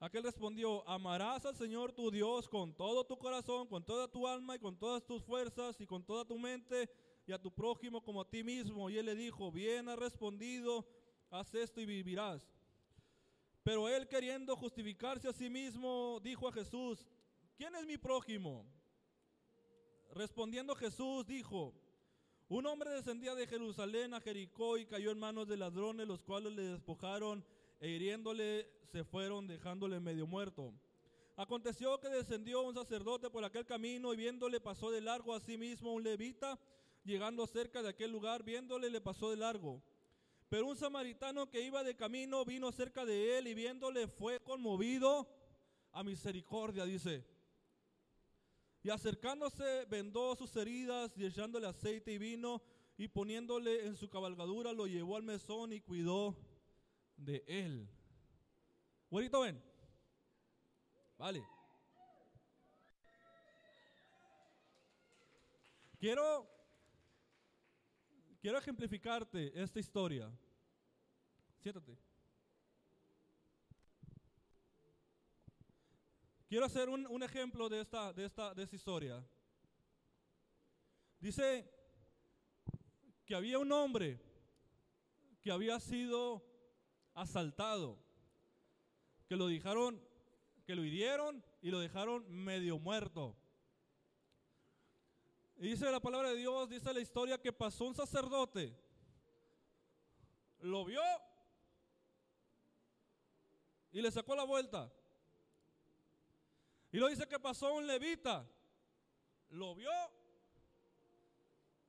Aquel 0.01 0.25
respondió, 0.25 0.83
amarás 0.89 1.47
al 1.47 1.55
Señor 1.55 1.93
tu 1.93 2.11
Dios 2.11 2.49
con 2.49 2.75
todo 2.75 3.07
tu 3.07 3.17
corazón, 3.17 3.69
con 3.69 3.85
toda 3.85 4.09
tu 4.09 4.27
alma 4.27 4.57
y 4.57 4.59
con 4.59 4.77
todas 4.77 5.07
tus 5.07 5.23
fuerzas 5.23 5.81
y 5.81 5.87
con 5.87 6.05
toda 6.05 6.25
tu 6.25 6.37
mente 6.37 6.91
y 7.29 7.31
a 7.31 7.41
tu 7.41 7.55
prójimo 7.55 8.03
como 8.03 8.23
a 8.23 8.29
ti 8.29 8.43
mismo. 8.43 8.91
Y 8.91 8.99
él 8.99 9.07
le 9.07 9.15
dijo, 9.15 9.53
bien 9.53 9.89
has 9.89 10.01
respondido, 10.01 10.85
haz 11.31 11.55
esto 11.55 11.81
y 11.81 11.87
vivirás. 11.87 12.58
Pero 13.63 13.89
él 13.89 14.09
queriendo 14.09 14.57
justificarse 14.57 15.29
a 15.29 15.33
sí 15.33 15.51
mismo, 15.51 16.21
dijo 16.23 16.49
a 16.49 16.53
Jesús, 16.53 17.07
¿quién 17.57 17.75
es 17.75 17.87
mi 17.87 17.99
prójimo? 17.99 18.65
Respondiendo 20.15 20.75
Jesús 20.75 21.27
dijo, 21.27 21.75
un 22.49 22.65
hombre 22.67 22.91
descendía 22.91 23.35
de 23.35 23.47
Jerusalén 23.47 24.15
a 24.15 24.21
Jericó 24.21 24.79
y 24.79 24.87
cayó 24.87 25.11
en 25.11 25.19
manos 25.19 25.47
de 25.49 25.59
ladrones, 25.59 26.09
los 26.09 26.23
cuales 26.23 26.55
le 26.55 26.63
despojaron 26.63 27.45
e 27.81 27.91
hiriéndole 27.91 28.71
se 28.91 29.05
fueron 29.05 29.47
dejándole 29.47 30.01
medio 30.01 30.27
muerto. 30.27 30.73
Aconteció 31.37 32.01
que 32.01 32.09
descendió 32.09 32.63
un 32.63 32.75
sacerdote 32.75 33.31
por 33.31 33.45
aquel 33.45 33.67
camino 33.67 34.13
y 34.13 34.17
viéndole 34.17 34.61
pasó 34.61 34.91
de 34.91 35.01
largo 35.01 35.35
a 35.35 35.41
sí 35.41 35.57
mismo 35.57 35.93
un 35.93 36.03
levita, 36.03 36.59
llegando 37.05 37.47
cerca 37.47 37.83
de 37.83 37.91
aquel 37.91 38.11
lugar, 38.11 38.43
viéndole 38.43 38.91
le 38.91 39.01
pasó 39.01 39.31
de 39.31 39.37
largo. 39.37 39.83
Pero 40.49 40.67
un 40.67 40.77
samaritano 40.77 41.51
que 41.51 41.61
iba 41.61 41.85
de 41.85 41.95
camino 41.95 42.45
vino 42.45 42.73
cerca 42.73 43.05
de 43.05 43.39
él 43.39 43.49
y 43.49 43.55
viéndole 43.55 44.09
fue 44.09 44.41
conmovido 44.41 45.29
a 45.93 46.03
misericordia, 46.03 46.85
dice. 46.85 47.25
Y 48.83 48.91
acercándose 48.91 49.85
vendó 49.87 50.35
sus 50.37 50.57
heridas 50.57 51.13
y 51.19 51.27
echándole 51.27 51.67
aceite 51.67 52.13
y 52.13 52.19
vino 52.19 52.63
y 52.97 53.09
poniéndole 53.09 53.87
en 53.87 53.97
su 53.97 54.09
cabalgadura 54.09 54.73
lo 54.73 54.87
llevó 54.87 55.17
al 55.17 55.23
mesón 55.23 55.73
y 55.73 55.81
cuidó 55.81 56.37
de 57.17 57.45
él. 57.47 57.89
Güerito, 59.11 59.41
ven. 59.41 59.63
Vale. 61.19 61.45
Quiero 65.99 66.58
quiero 68.41 68.59
ejemplificarte 68.59 69.53
esta 69.61 69.81
historia. 69.81 70.31
Siéntate. 71.59 71.99
Quiero 76.49 76.65
hacer 76.65 76.89
un, 76.89 77.23
ejemplo 77.23 77.69
de 77.69 77.83
esta, 77.83 78.13
de, 78.13 78.25
esta, 78.25 78.55
de 78.55 78.63
esta 78.63 78.77
historia. 78.77 79.23
Dice 81.21 81.71
que 83.27 83.35
había 83.35 83.59
un 83.59 83.71
hombre 83.71 84.19
que 85.43 85.51
había 85.51 85.79
sido 85.79 86.43
asaltado, 87.13 87.99
que 89.29 89.37
lo 89.37 89.49
dejaron, 89.49 90.01
que 90.65 90.75
lo 90.75 90.85
hirieron 90.85 91.45
y 91.61 91.71
lo 91.71 91.81
dejaron 91.81 92.25
medio 92.31 92.79
muerto. 92.79 93.37
Y 95.59 95.71
dice 95.71 95.91
la 95.91 95.99
palabra 95.99 96.31
de 96.31 96.37
Dios, 96.37 96.69
dice 96.69 96.95
la 96.95 97.01
historia 97.01 97.37
que 97.37 97.53
pasó 97.53 97.85
un 97.85 97.95
sacerdote, 97.95 98.73
lo 100.61 100.85
vio 100.85 101.03
y 103.91 104.01
le 104.01 104.11
sacó 104.13 104.37
la 104.37 104.45
vuelta. 104.45 104.93
Y 106.93 106.99
lo 106.99 107.09
dice 107.09 107.27
que 107.27 107.41
pasó 107.41 107.75
un 107.75 107.89
levita, 107.89 108.49
lo 109.51 109.75
vio 109.75 109.91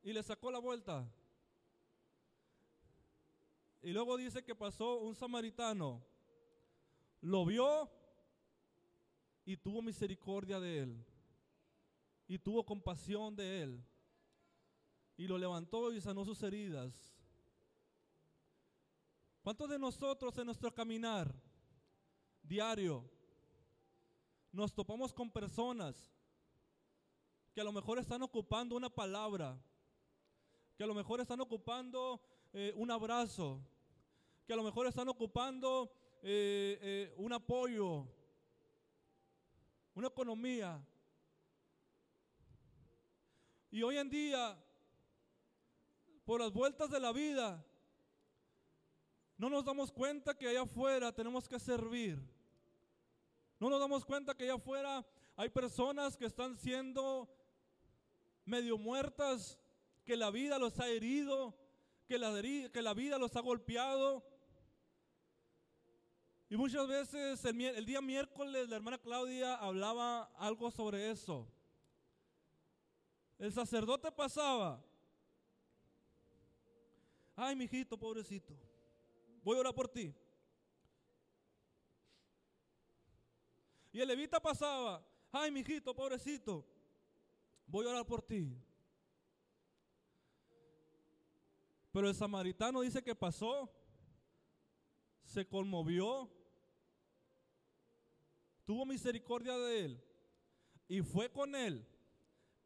y 0.01 0.13
le 0.13 0.23
sacó 0.23 0.49
la 0.49 0.59
vuelta. 0.59 1.07
Y 3.83 3.91
luego 3.91 4.17
dice 4.17 4.43
que 4.43 4.55
pasó 4.55 4.97
un 4.97 5.13
samaritano, 5.13 6.03
lo 7.21 7.45
vio 7.45 7.87
y 9.45 9.57
tuvo 9.57 9.83
misericordia 9.83 10.59
de 10.59 10.79
él. 10.79 11.05
Y 12.29 12.39
tuvo 12.39 12.65
compasión 12.65 13.35
de 13.35 13.63
él. 13.63 13.85
Y 15.17 15.27
lo 15.27 15.37
levantó 15.37 15.91
y 15.91 15.99
sanó 15.99 16.23
sus 16.23 16.41
heridas. 16.43 17.13
¿Cuántos 19.41 19.69
de 19.69 19.77
nosotros 19.77 20.37
en 20.37 20.45
nuestro 20.45 20.73
caminar 20.73 21.33
diario 22.43 23.09
nos 24.51 24.73
topamos 24.73 25.13
con 25.13 25.29
personas 25.31 26.13
que 27.53 27.61
a 27.61 27.63
lo 27.63 27.71
mejor 27.71 27.99
están 27.99 28.21
ocupando 28.21 28.75
una 28.75 28.89
palabra, 28.89 29.59
que 30.77 30.83
a 30.83 30.87
lo 30.87 30.93
mejor 30.93 31.19
están 31.19 31.41
ocupando 31.41 32.21
eh, 32.53 32.73
un 32.75 32.91
abrazo, 32.91 33.61
que 34.45 34.53
a 34.53 34.55
lo 34.55 34.63
mejor 34.63 34.87
están 34.87 35.07
ocupando 35.09 35.91
eh, 36.21 36.79
eh, 36.81 37.13
un 37.17 37.33
apoyo, 37.33 38.07
una 39.93 40.07
economía. 40.07 40.83
Y 43.71 43.83
hoy 43.83 43.97
en 43.97 44.09
día, 44.09 44.57
por 46.25 46.41
las 46.41 46.51
vueltas 46.51 46.89
de 46.89 46.99
la 46.99 47.11
vida, 47.11 47.63
no 49.37 49.49
nos 49.49 49.63
damos 49.63 49.91
cuenta 49.91 50.35
que 50.35 50.47
allá 50.47 50.63
afuera 50.63 51.11
tenemos 51.11 51.47
que 51.47 51.59
servir. 51.59 52.19
No 53.59 53.69
nos 53.69 53.79
damos 53.79 54.05
cuenta 54.05 54.35
que 54.35 54.45
allá 54.45 54.55
afuera 54.55 55.05
hay 55.35 55.49
personas 55.49 56.17
que 56.17 56.25
están 56.25 56.57
siendo 56.57 57.29
medio 58.43 58.77
muertas, 58.77 59.59
que 60.03 60.17
la 60.17 60.31
vida 60.31 60.57
los 60.57 60.79
ha 60.79 60.87
herido, 60.87 61.55
que 62.07 62.17
la, 62.17 62.33
que 62.41 62.81
la 62.81 62.95
vida 62.95 63.19
los 63.19 63.35
ha 63.35 63.41
golpeado. 63.41 64.25
Y 66.49 66.57
muchas 66.57 66.87
veces 66.87 67.45
el, 67.45 67.61
el 67.61 67.85
día 67.85 68.01
miércoles 68.01 68.67
la 68.67 68.77
hermana 68.77 68.97
Claudia 68.97 69.53
hablaba 69.53 70.23
algo 70.39 70.71
sobre 70.71 71.11
eso. 71.11 71.47
El 73.39 73.53
sacerdote 73.53 74.11
pasaba. 74.11 74.83
Ay, 77.35 77.55
mijito, 77.55 77.97
pobrecito. 77.97 78.53
voy 79.41 79.55
a 79.55 79.61
orar 79.61 79.73
por 79.73 79.87
ti. 79.87 80.13
Y 83.91 84.01
el 84.01 84.07
levita 84.07 84.39
pasaba, 84.41 85.03
ay, 85.31 85.49
mijito, 85.49 85.95
pobrecito, 85.95 86.65
voy 87.65 87.87
a 87.87 87.89
orar 87.89 88.05
por 88.05 88.21
ti. 88.21 88.55
Pero 91.91 92.07
el 92.07 92.13
samaritano 92.13 92.81
dice 92.81 93.01
que 93.01 93.15
pasó, 93.15 93.73
se 95.23 95.47
conmovió, 95.47 96.29
tuvo 98.65 98.85
misericordia 98.85 99.57
de 99.57 99.85
él 99.85 100.03
y 100.87 101.01
fue 101.01 101.31
con 101.31 101.55
él. 101.55 101.87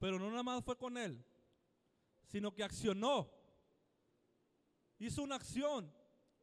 Pero 0.03 0.19
no 0.19 0.29
nada 0.29 0.43
más 0.43 0.61
fue 0.65 0.77
con 0.77 0.97
él, 0.97 1.25
sino 2.25 2.53
que 2.53 2.61
accionó. 2.61 3.31
Hizo 4.99 5.23
una 5.23 5.35
acción, 5.35 5.95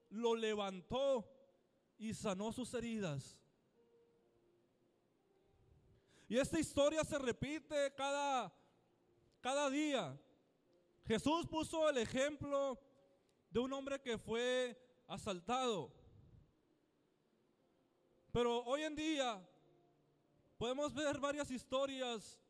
lo 0.09 0.35
levantó 0.35 1.31
y 1.99 2.15
sanó 2.15 2.53
sus 2.53 2.73
heridas. 2.73 3.39
Y 6.27 6.39
esta 6.39 6.59
historia 6.59 7.05
se 7.05 7.19
repite 7.19 7.93
cada, 7.95 8.51
cada 9.43 9.69
día. 9.69 10.19
Jesús 11.05 11.47
puso 11.47 11.87
el 11.91 11.99
ejemplo 11.99 12.81
de 13.51 13.61
un 13.61 13.71
hombre 13.75 14.01
que 14.01 14.17
fue 14.17 14.75
asaltado. 15.07 15.93
Pero 18.33 18.65
hoy 18.65 18.85
en 18.85 18.97
día 18.97 19.47
podemos 20.57 20.95
ver 20.95 21.19
varias 21.19 21.51
historias 21.51 22.41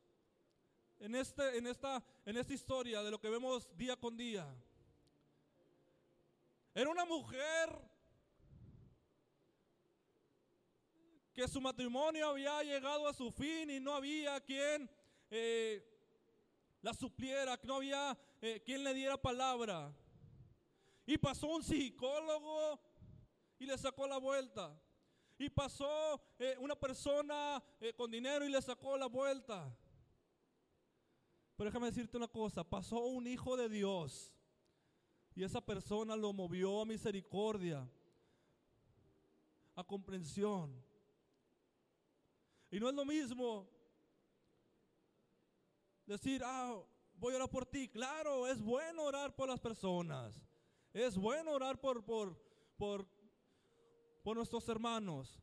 en, 1.01 1.15
este, 1.15 1.57
en, 1.57 1.67
esta, 1.67 2.03
en 2.27 2.37
esta 2.37 2.53
historia 2.53 3.03
de 3.03 3.11
lo 3.11 3.19
que 3.19 3.31
vemos 3.31 3.67
día 3.77 3.97
con 3.97 4.17
día. 4.17 4.47
Era 6.75 6.91
una 6.91 7.05
mujer 7.05 7.71
que 11.33 11.49
su 11.49 11.61
matrimonio 11.61 12.29
había 12.29 12.63
llegado 12.63 13.09
a 13.09 13.15
su 13.15 13.31
fin 13.33 13.71
y 13.71 13.81
no 13.81 13.95
había 13.95 14.41
quien 14.41 14.91
eh, 15.31 15.83
la 16.83 16.93
supliera, 16.93 17.59
no 17.65 17.77
había 17.77 18.17
eh, 18.43 18.63
quien 18.65 18.85
le 18.85 18.93
diera 18.93 19.17
palabra. 19.17 19.93
Y 21.07 21.17
pasó 21.17 21.47
un 21.49 21.63
psicólogo 21.65 22.79
y 23.59 23.65
le 23.67 23.77
sacó 23.79 24.07
la 24.07 24.19
vuelta. 24.19 24.79
Y 25.39 25.49
pasó 25.49 26.21
eh, 26.39 26.57
una 26.59 26.79
persona 26.79 27.63
con 27.97 28.11
dinero 28.11 28.45
y 28.45 28.51
le 28.51 28.61
sacó 28.61 28.99
la 28.99 29.07
vuelta. 29.07 29.75
Pero 31.61 31.69
déjame 31.69 31.89
decirte 31.89 32.17
una 32.17 32.27
cosa, 32.27 32.65
pasó 32.65 33.01
un 33.01 33.27
hijo 33.27 33.55
de 33.55 33.69
Dios 33.69 34.33
y 35.35 35.45
esa 35.45 35.61
persona 35.61 36.17
lo 36.17 36.33
movió 36.33 36.81
a 36.81 36.87
misericordia, 36.87 37.87
a 39.75 39.85
comprensión. 39.85 40.83
Y 42.71 42.81
no 42.81 42.89
es 42.89 42.95
lo 42.95 43.05
mismo 43.05 43.69
decir, 46.07 46.41
ah, 46.47 46.83
voy 47.13 47.35
a 47.35 47.37
orar 47.37 47.51
por 47.51 47.67
ti. 47.67 47.91
Claro, 47.91 48.47
es 48.47 48.63
bueno 48.63 49.03
orar 49.03 49.37
por 49.37 49.51
las 49.51 49.61
personas. 49.61 50.43
Es 50.95 51.15
bueno 51.15 51.51
orar 51.51 51.79
por, 51.79 52.03
por, 52.03 52.43
por, 52.79 53.07
por 54.23 54.35
nuestros 54.35 54.67
hermanos. 54.71 55.39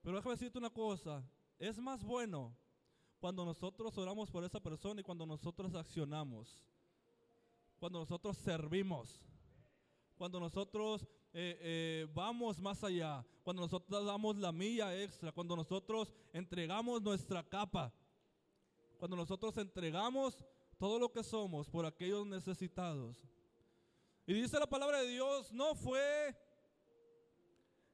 Pero 0.00 0.16
déjame 0.16 0.36
decirte 0.36 0.56
una 0.56 0.70
cosa, 0.70 1.22
es 1.58 1.78
más 1.78 2.02
bueno 2.02 2.61
cuando 3.22 3.44
nosotros 3.44 3.96
oramos 3.96 4.32
por 4.32 4.42
esa 4.42 4.58
persona 4.58 5.00
y 5.00 5.04
cuando 5.04 5.24
nosotros 5.24 5.72
accionamos, 5.76 6.60
cuando 7.78 8.00
nosotros 8.00 8.36
servimos, 8.36 9.20
cuando 10.16 10.40
nosotros 10.40 11.02
eh, 11.32 11.56
eh, 11.60 12.08
vamos 12.12 12.60
más 12.60 12.82
allá, 12.82 13.24
cuando 13.44 13.62
nosotros 13.62 14.04
damos 14.04 14.36
la 14.38 14.50
milla 14.50 15.00
extra, 15.00 15.30
cuando 15.30 15.54
nosotros 15.54 16.12
entregamos 16.32 17.00
nuestra 17.00 17.44
capa, 17.44 17.94
cuando 18.98 19.16
nosotros 19.16 19.56
entregamos 19.56 20.44
todo 20.76 20.98
lo 20.98 21.12
que 21.12 21.22
somos 21.22 21.70
por 21.70 21.86
aquellos 21.86 22.26
necesitados. 22.26 23.24
Y 24.26 24.34
dice 24.34 24.58
la 24.58 24.66
palabra 24.66 25.00
de 25.00 25.06
Dios, 25.06 25.52
no 25.52 25.76
fue 25.76 26.36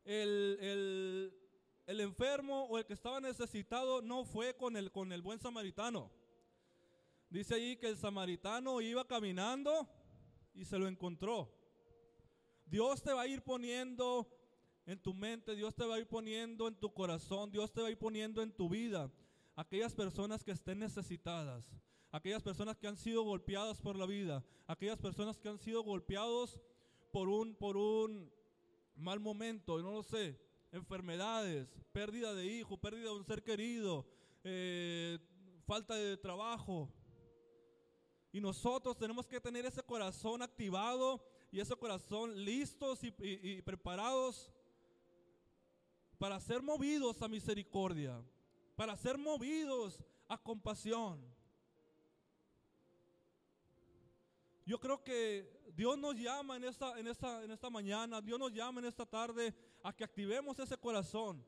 el, 0.07 0.57
el, 0.59 1.48
el 1.89 2.01
enfermo 2.01 2.65
o 2.65 2.77
el 2.77 2.85
que 2.85 2.93
estaba 2.93 3.19
necesitado, 3.19 4.03
no 4.03 4.23
fue 4.27 4.55
con 4.55 4.77
el, 4.77 4.93
con 4.93 5.11
el 5.11 5.23
buen 5.23 5.41
samaritano. 5.41 6.11
Dice 7.31 7.55
ahí 7.55 7.79
que 7.79 7.89
el 7.89 7.97
samaritano 7.97 8.83
iba 8.83 9.07
caminando 9.07 9.89
y 10.53 10.67
se 10.67 10.79
lo 10.79 10.87
encontró. 10.87 11.51
Dios 12.67 13.03
te 13.03 13.11
va 13.15 13.23
a 13.23 13.27
ir 13.27 13.41
poniendo 13.41 14.29
en 14.85 15.01
tu 15.01 15.15
mente, 15.15 15.57
Dios 15.57 15.75
te 15.75 15.87
va 15.87 15.95
a 15.95 15.99
ir 15.99 16.07
poniendo 16.07 16.69
en 16.69 16.75
tu 16.75 16.93
corazón, 16.93 17.51
Dios 17.51 17.73
te 17.73 17.81
va 17.81 17.89
a 17.89 17.91
ir 17.91 17.99
poniendo 17.99 18.43
en 18.43 18.53
tu 18.53 18.69
vida 18.69 19.11
aquellas 19.57 19.95
personas 19.95 20.45
que 20.45 20.51
estén 20.51 20.81
necesitadas, 20.81 21.75
aquellas 22.13 22.43
personas 22.43 22.77
que 22.77 22.87
han 22.87 22.99
sido 22.99 23.23
golpeadas 23.23 23.81
por 23.81 23.97
la 23.97 24.05
vida, 24.05 24.45
aquellas 24.67 24.99
personas 24.99 25.39
que 25.39 25.49
han 25.49 25.59
sido 25.59 25.83
golpeados 25.83 26.61
por 27.15 27.31
un, 27.31 27.55
por 27.55 27.79
un 27.79 28.31
mal 28.95 29.21
momento, 29.21 29.81
no 29.81 29.91
lo 29.91 30.03
sé, 30.03 30.39
enfermedades, 30.73 31.69
pérdida 31.93 32.35
de 32.35 32.47
hijo, 32.47 32.77
pérdida 32.77 33.11
de 33.11 33.17
un 33.17 33.25
ser 33.25 33.43
querido, 33.43 34.07
eh, 34.45 35.19
falta 35.67 35.95
de 35.95 36.17
trabajo. 36.17 36.93
Y 38.33 38.41
nosotros 38.41 38.97
tenemos 38.99 39.27
que 39.27 39.41
tener 39.41 39.65
ese 39.65 39.83
corazón 39.83 40.43
activado 40.43 41.25
y 41.51 41.61
ese 41.61 41.75
corazón 41.77 42.45
listos 42.45 43.03
y, 43.03 43.15
y- 43.21 43.63
preparados 43.63 44.53
para 46.19 46.39
ser 46.41 46.61
movidos 46.63 47.23
a 47.23 47.29
misericordia, 47.29 48.23
para 48.77 48.97
ser 48.97 49.17
movidos 49.17 50.05
a 50.29 50.37
compasión. 50.37 51.25
Yo 54.67 54.79
creo 54.79 55.03
que 55.03 55.51
Dios 55.75 55.97
nos 55.97 56.15
llama 56.17 56.57
en 56.59 56.65
esta, 56.65 56.99
en, 57.01 57.07
esta, 57.07 57.43
en 57.43 57.51
esta 57.51 57.71
mañana, 57.71 58.21
Dios 58.21 58.39
nos 58.39 58.53
llama 58.53 58.81
en 58.81 58.87
esta 58.87 59.07
tarde 59.07 59.55
a 59.89 59.93
que 59.95 60.05
activemos 60.05 60.59
ese 60.59 60.77
corazón 60.77 61.43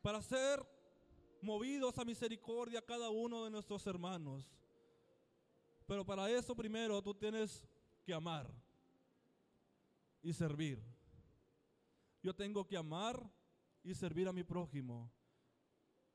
para 0.00 0.22
ser 0.22 0.64
movidos 1.40 1.98
a 1.98 2.04
misericordia 2.04 2.78
a 2.78 2.84
cada 2.84 3.10
uno 3.10 3.44
de 3.44 3.50
nuestros 3.50 3.84
hermanos. 3.88 4.48
Pero 5.84 6.06
para 6.06 6.30
eso 6.30 6.54
primero 6.54 7.02
tú 7.02 7.12
tienes 7.12 7.66
que 8.04 8.14
amar 8.14 8.48
y 10.22 10.32
servir. 10.32 10.80
Yo 12.22 12.32
tengo 12.32 12.64
que 12.64 12.76
amar 12.76 13.28
y 13.82 13.92
servir 13.92 14.28
a 14.28 14.32
mi 14.32 14.44
prójimo. 14.44 15.10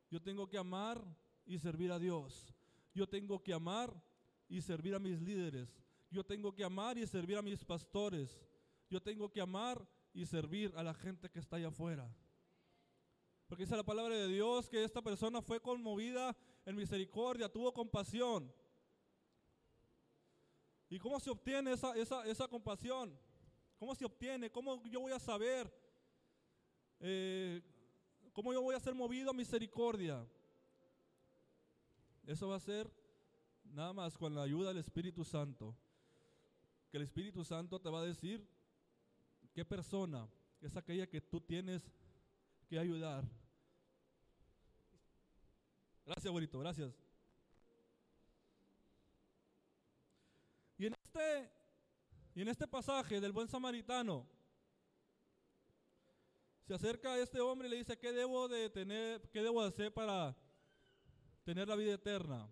Yo 0.09 0.21
tengo 0.21 0.47
que 0.47 0.57
amar 0.57 1.03
y 1.45 1.59
servir 1.59 1.91
a 1.91 1.99
Dios. 1.99 2.55
Yo 2.93 3.05
tengo 3.05 3.43
que 3.43 3.53
amar 3.53 3.93
y 4.47 4.61
servir 4.61 4.95
a 4.95 4.99
mis 4.99 5.19
líderes. 5.19 5.77
Yo 6.09 6.23
tengo 6.25 6.55
que 6.55 6.63
amar 6.63 6.97
y 6.97 7.05
servir 7.05 7.35
a 7.35 7.41
mis 7.41 7.65
pastores. 7.65 8.39
Yo 8.89 9.01
tengo 9.01 9.29
que 9.29 9.41
amar 9.41 9.85
y 10.17 10.25
servir 10.25 10.73
a 10.75 10.81
la 10.81 10.95
gente 10.95 11.29
que 11.29 11.37
está 11.37 11.57
allá 11.57 11.67
afuera. 11.67 12.11
Porque 13.47 13.63
dice 13.63 13.77
la 13.77 13.83
palabra 13.83 14.15
de 14.15 14.27
Dios 14.27 14.67
que 14.67 14.83
esta 14.83 14.99
persona 14.99 15.43
fue 15.43 15.61
conmovida 15.61 16.35
en 16.65 16.75
misericordia, 16.75 17.47
tuvo 17.47 17.71
compasión. 17.71 18.51
¿Y 20.89 20.97
cómo 20.97 21.19
se 21.19 21.29
obtiene 21.29 21.71
esa, 21.71 21.95
esa, 21.95 22.25
esa 22.25 22.47
compasión? 22.47 23.15
¿Cómo 23.77 23.93
se 23.93 24.05
obtiene? 24.05 24.49
¿Cómo 24.49 24.83
yo 24.85 25.01
voy 25.01 25.11
a 25.11 25.19
saber? 25.19 25.71
Eh, 26.99 27.61
¿Cómo 28.33 28.51
yo 28.53 28.61
voy 28.63 28.75
a 28.75 28.79
ser 28.79 28.95
movido 28.95 29.29
a 29.29 29.33
misericordia? 29.33 30.27
Eso 32.25 32.47
va 32.47 32.55
a 32.55 32.59
ser 32.59 32.91
nada 33.65 33.93
más 33.93 34.17
con 34.17 34.33
la 34.33 34.41
ayuda 34.41 34.69
del 34.69 34.79
Espíritu 34.79 35.23
Santo. 35.23 35.77
Que 36.89 36.97
el 36.97 37.03
Espíritu 37.03 37.43
Santo 37.43 37.79
te 37.79 37.89
va 37.91 37.99
a 37.99 38.05
decir 38.05 38.56
qué 39.57 39.65
persona 39.65 40.29
es 40.61 40.77
aquella 40.77 41.07
que 41.07 41.19
tú 41.19 41.41
tienes 41.41 41.91
que 42.69 42.77
ayudar. 42.77 43.27
Gracias, 46.05 46.27
abuelito, 46.27 46.59
gracias. 46.59 46.93
Y 50.77 50.85
en 50.85 50.93
este, 50.93 51.51
y 52.35 52.41
en 52.43 52.49
este 52.49 52.67
pasaje 52.67 53.19
del 53.19 53.31
buen 53.31 53.47
samaritano, 53.47 54.27
se 56.67 56.75
acerca 56.75 57.13
a 57.13 57.19
este 57.19 57.41
hombre 57.41 57.67
y 57.67 57.71
le 57.71 57.77
dice, 57.77 57.97
¿qué 57.97 58.11
debo 58.11 58.47
de 58.47 58.69
tener, 58.69 59.27
qué 59.31 59.41
debo 59.41 59.63
de 59.63 59.69
hacer 59.69 59.91
para 59.91 60.37
tener 61.43 61.67
la 61.67 61.75
vida 61.75 61.95
eterna? 61.95 62.47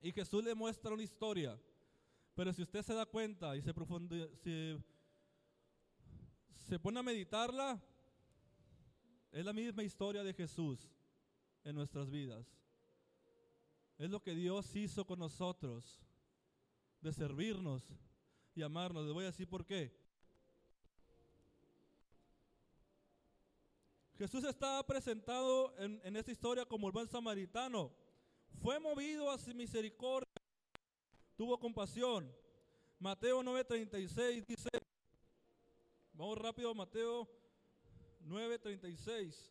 Y 0.00 0.10
Jesús 0.10 0.42
le 0.42 0.56
muestra 0.56 0.92
una 0.92 1.04
historia. 1.04 1.56
Pero 2.34 2.52
si 2.52 2.62
usted 2.62 2.82
se 2.82 2.94
da 2.94 3.06
cuenta 3.06 3.54
y 3.54 3.62
se, 3.62 3.72
profundi- 3.72 4.34
se, 4.38 4.76
se 6.70 6.78
pone 6.78 7.00
a 7.00 7.02
meditarla, 7.02 7.82
es 9.32 9.44
la 9.44 9.52
misma 9.52 9.82
historia 9.82 10.22
de 10.22 10.32
Jesús 10.32 10.88
en 11.64 11.74
nuestras 11.74 12.08
vidas. 12.08 12.46
Es 13.98 14.08
lo 14.08 14.22
que 14.22 14.36
Dios 14.36 14.76
hizo 14.76 15.04
con 15.04 15.18
nosotros, 15.18 16.00
de 17.00 17.12
servirnos 17.12 17.82
y 18.54 18.62
amarnos. 18.62 19.04
Les 19.04 19.12
voy 19.12 19.24
a 19.24 19.32
decir 19.32 19.48
por 19.48 19.66
qué. 19.66 19.92
Jesús 24.16 24.44
está 24.44 24.80
presentado 24.86 25.76
en, 25.76 26.00
en, 26.04 26.14
esta 26.14 26.30
historia 26.30 26.64
como 26.66 26.86
el 26.86 26.92
buen 26.92 27.08
samaritano. 27.08 27.90
Fue 28.62 28.78
movido 28.78 29.28
a 29.28 29.38
su 29.38 29.52
misericordia, 29.56 30.30
tuvo 31.36 31.58
compasión. 31.58 32.32
Mateo 33.00 33.42
9:36 33.42 34.46
dice, 34.46 34.68
vamos 36.20 36.36
rápido, 36.36 36.74
Mateo 36.74 37.26
9:36. 38.26 39.50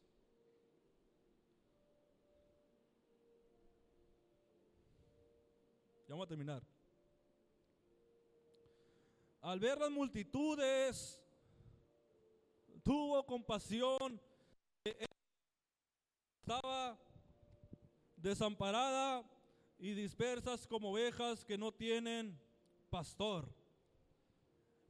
Ya 6.08 6.14
vamos 6.14 6.26
a 6.26 6.30
terminar. 6.30 6.64
Al 9.42 9.60
ver 9.60 9.80
las 9.80 9.90
multitudes, 9.90 11.20
tuvo 12.84 13.26
compasión. 13.26 14.22
Estaba 16.44 17.00
desamparada 18.16 19.24
y 19.80 19.94
dispersas 19.94 20.68
como 20.68 20.92
ovejas 20.92 21.44
que 21.44 21.58
no 21.58 21.72
tienen 21.72 22.40
pastor. 22.92 23.59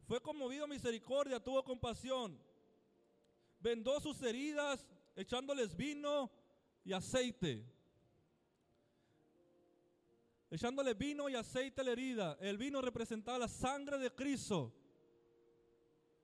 Fue 0.09 0.19
conmovido 0.19 0.63
a 0.63 0.67
misericordia, 0.67 1.39
tuvo 1.39 1.63
compasión. 1.63 2.35
Vendó 3.59 3.99
sus 3.99 4.19
heridas 4.23 4.83
echándoles 5.15 5.75
vino 5.75 6.31
y 6.83 6.93
aceite. 6.93 7.63
Echándole 10.49 10.95
vino 10.95 11.29
y 11.29 11.35
aceite 11.35 11.81
a 11.81 11.83
la 11.83 11.91
herida. 11.91 12.35
El 12.41 12.57
vino 12.57 12.81
representaba 12.81 13.37
la 13.37 13.47
sangre 13.47 13.99
de 13.99 14.09
Cristo. 14.09 14.73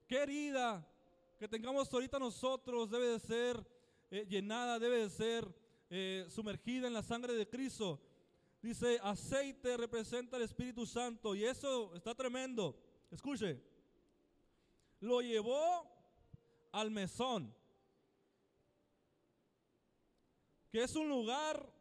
¿Qué 0.08 0.18
herida 0.18 0.84
que 1.38 1.48
tengamos 1.48 1.94
ahorita 1.94 2.18
nosotros 2.18 2.90
debe 2.90 3.10
de 3.10 3.20
ser 3.20 3.64
eh, 4.10 4.26
llenada, 4.28 4.80
debe 4.80 4.98
de 4.98 5.10
ser 5.12 5.48
eh, 5.92 6.26
sumergida 6.28 6.88
en 6.88 6.94
la 6.94 7.04
sangre 7.04 7.36
de 7.36 7.48
Cristo? 7.48 8.02
Dice, 8.64 9.00
aceite 9.04 9.78
representa 9.78 10.38
el 10.38 10.44
Espíritu 10.44 10.88
Santo 10.88 11.36
y 11.36 11.46
eso 11.46 11.94
está 11.94 12.16
tremendo. 12.16 12.76
Escuche, 13.12 13.75
lo 15.00 15.22
llevó 15.22 15.90
al 16.72 16.92
mesón, 16.92 17.56
que 20.70 20.84
es 20.84 20.96
un 20.96 21.10
lugar 21.10 21.72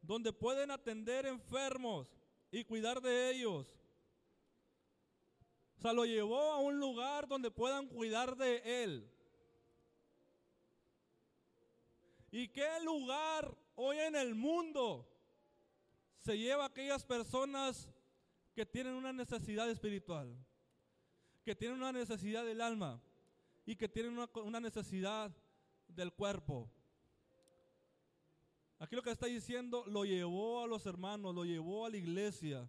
donde 0.00 0.32
pueden 0.32 0.70
atender 0.70 1.26
enfermos 1.26 2.08
y 2.50 2.64
cuidar 2.64 3.00
de 3.00 3.30
ellos. 3.30 3.66
O 5.78 5.80
sea, 5.82 5.92
lo 5.92 6.04
llevó 6.04 6.52
a 6.52 6.58
un 6.58 6.78
lugar 6.78 7.26
donde 7.26 7.50
puedan 7.50 7.86
cuidar 7.88 8.36
de 8.36 8.84
él. 8.84 9.10
¿Y 12.30 12.48
qué 12.48 12.80
lugar 12.84 13.56
hoy 13.74 13.98
en 13.98 14.14
el 14.14 14.34
mundo 14.34 15.08
se 16.18 16.36
lleva 16.36 16.64
a 16.64 16.66
aquellas 16.68 17.04
personas 17.04 17.88
que 18.54 18.66
tienen 18.66 18.94
una 18.94 19.12
necesidad 19.12 19.70
espiritual, 19.70 20.36
que 21.44 21.54
tienen 21.54 21.78
una 21.78 21.92
necesidad 21.92 22.44
del 22.44 22.60
alma 22.60 23.02
y 23.66 23.76
que 23.76 23.88
tienen 23.88 24.12
una, 24.12 24.28
una 24.42 24.60
necesidad 24.60 25.34
del 25.88 26.12
cuerpo? 26.12 26.70
Aquí 28.78 28.96
lo 28.96 29.02
que 29.02 29.10
está 29.10 29.26
diciendo, 29.26 29.84
lo 29.86 30.04
llevó 30.06 30.62
a 30.62 30.66
los 30.66 30.86
hermanos, 30.86 31.34
lo 31.34 31.44
llevó 31.44 31.84
a 31.84 31.90
la 31.90 31.98
iglesia, 31.98 32.68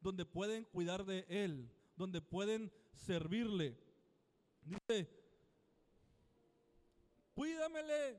donde 0.00 0.24
pueden 0.24 0.64
cuidar 0.64 1.04
de 1.04 1.26
él, 1.28 1.70
donde 1.94 2.22
pueden 2.22 2.72
servirle. 2.94 3.78
Dice, 4.62 5.08
cuídamele 7.34 8.18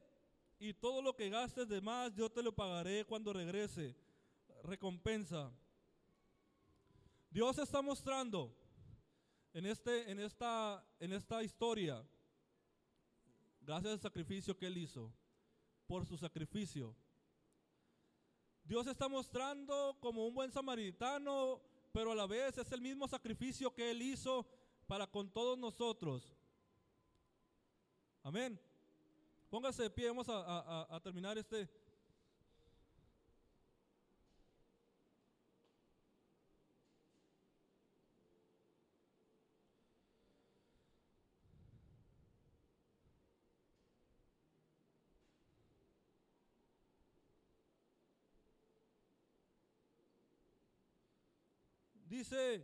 y 0.60 0.74
todo 0.74 1.02
lo 1.02 1.16
que 1.16 1.30
gastes 1.30 1.68
de 1.68 1.82
más 1.82 2.14
yo 2.16 2.30
te 2.30 2.44
lo 2.44 2.54
pagaré 2.54 3.04
cuando 3.04 3.34
regrese. 3.34 3.96
Recompensa. 4.64 5.52
Dios 7.32 7.58
está 7.58 7.82
mostrando 7.82 8.56
en, 9.54 9.66
este, 9.66 10.10
en, 10.12 10.20
esta, 10.20 10.84
en 11.00 11.14
esta 11.14 11.44
historia, 11.44 12.04
gracias 13.62 13.94
al 13.94 14.00
sacrificio 14.00 14.58
que 14.58 14.68
Él 14.68 14.78
hizo, 14.78 15.12
por 15.88 16.06
su 16.06 16.18
sacrificio. 16.18 16.96
Dios 18.64 18.88
está 18.88 19.08
mostrando 19.10 19.98
como 20.00 20.26
un 20.26 20.34
buen 20.34 20.52
samaritano, 20.52 21.62
pero 21.92 22.12
a 22.14 22.16
la 22.16 22.26
vez 22.26 22.58
es 22.58 22.72
el 22.72 22.82
mismo 22.82 23.08
sacrificio 23.08 23.74
que 23.74 23.92
Él 23.92 24.02
hizo 24.02 24.48
para 24.88 25.06
con 25.08 25.30
todos 25.30 25.58
nosotros. 25.58 26.34
Amén. 28.24 28.60
Póngase 29.50 29.84
de 29.84 29.90
pie, 29.90 30.08
vamos 30.08 30.30
a, 30.30 30.38
a- 30.40 30.96
a 30.96 31.00
terminar 31.02 31.38
este. 31.38 31.70
Dice, 52.14 52.64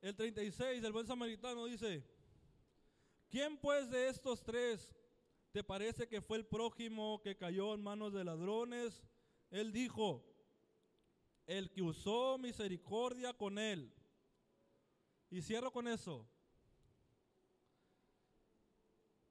el 0.00 0.16
36 0.16 0.82
del 0.82 0.92
buen 0.92 1.06
samaritano 1.06 1.66
dice, 1.66 2.04
¿quién 3.30 3.56
pues 3.58 3.88
de 3.90 4.08
estos 4.08 4.42
tres 4.42 4.92
te 5.52 5.62
parece 5.62 6.08
que 6.08 6.20
fue 6.20 6.38
el 6.38 6.46
prójimo 6.46 7.22
que 7.22 7.36
cayó 7.36 7.74
en 7.74 7.84
manos 7.84 8.12
de 8.12 8.24
ladrones? 8.24 9.04
Él 9.52 9.70
dijo, 9.72 10.24
el 11.46 11.70
que 11.70 11.82
usó 11.82 12.38
misericordia 12.38 13.32
con 13.32 13.56
él. 13.56 13.94
Y 15.30 15.42
cierro 15.42 15.70
con 15.70 15.86
eso. 15.86 16.28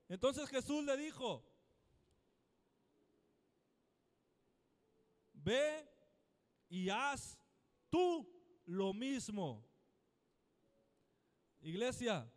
Entonces 0.08 0.48
Jesús 0.48 0.86
le 0.86 0.96
dijo, 0.96 1.51
ve 5.44 5.88
y 6.70 6.90
haz 6.90 7.38
tú 7.90 8.28
lo 8.66 8.94
mismo. 8.94 9.66
Iglesia, 11.62 12.32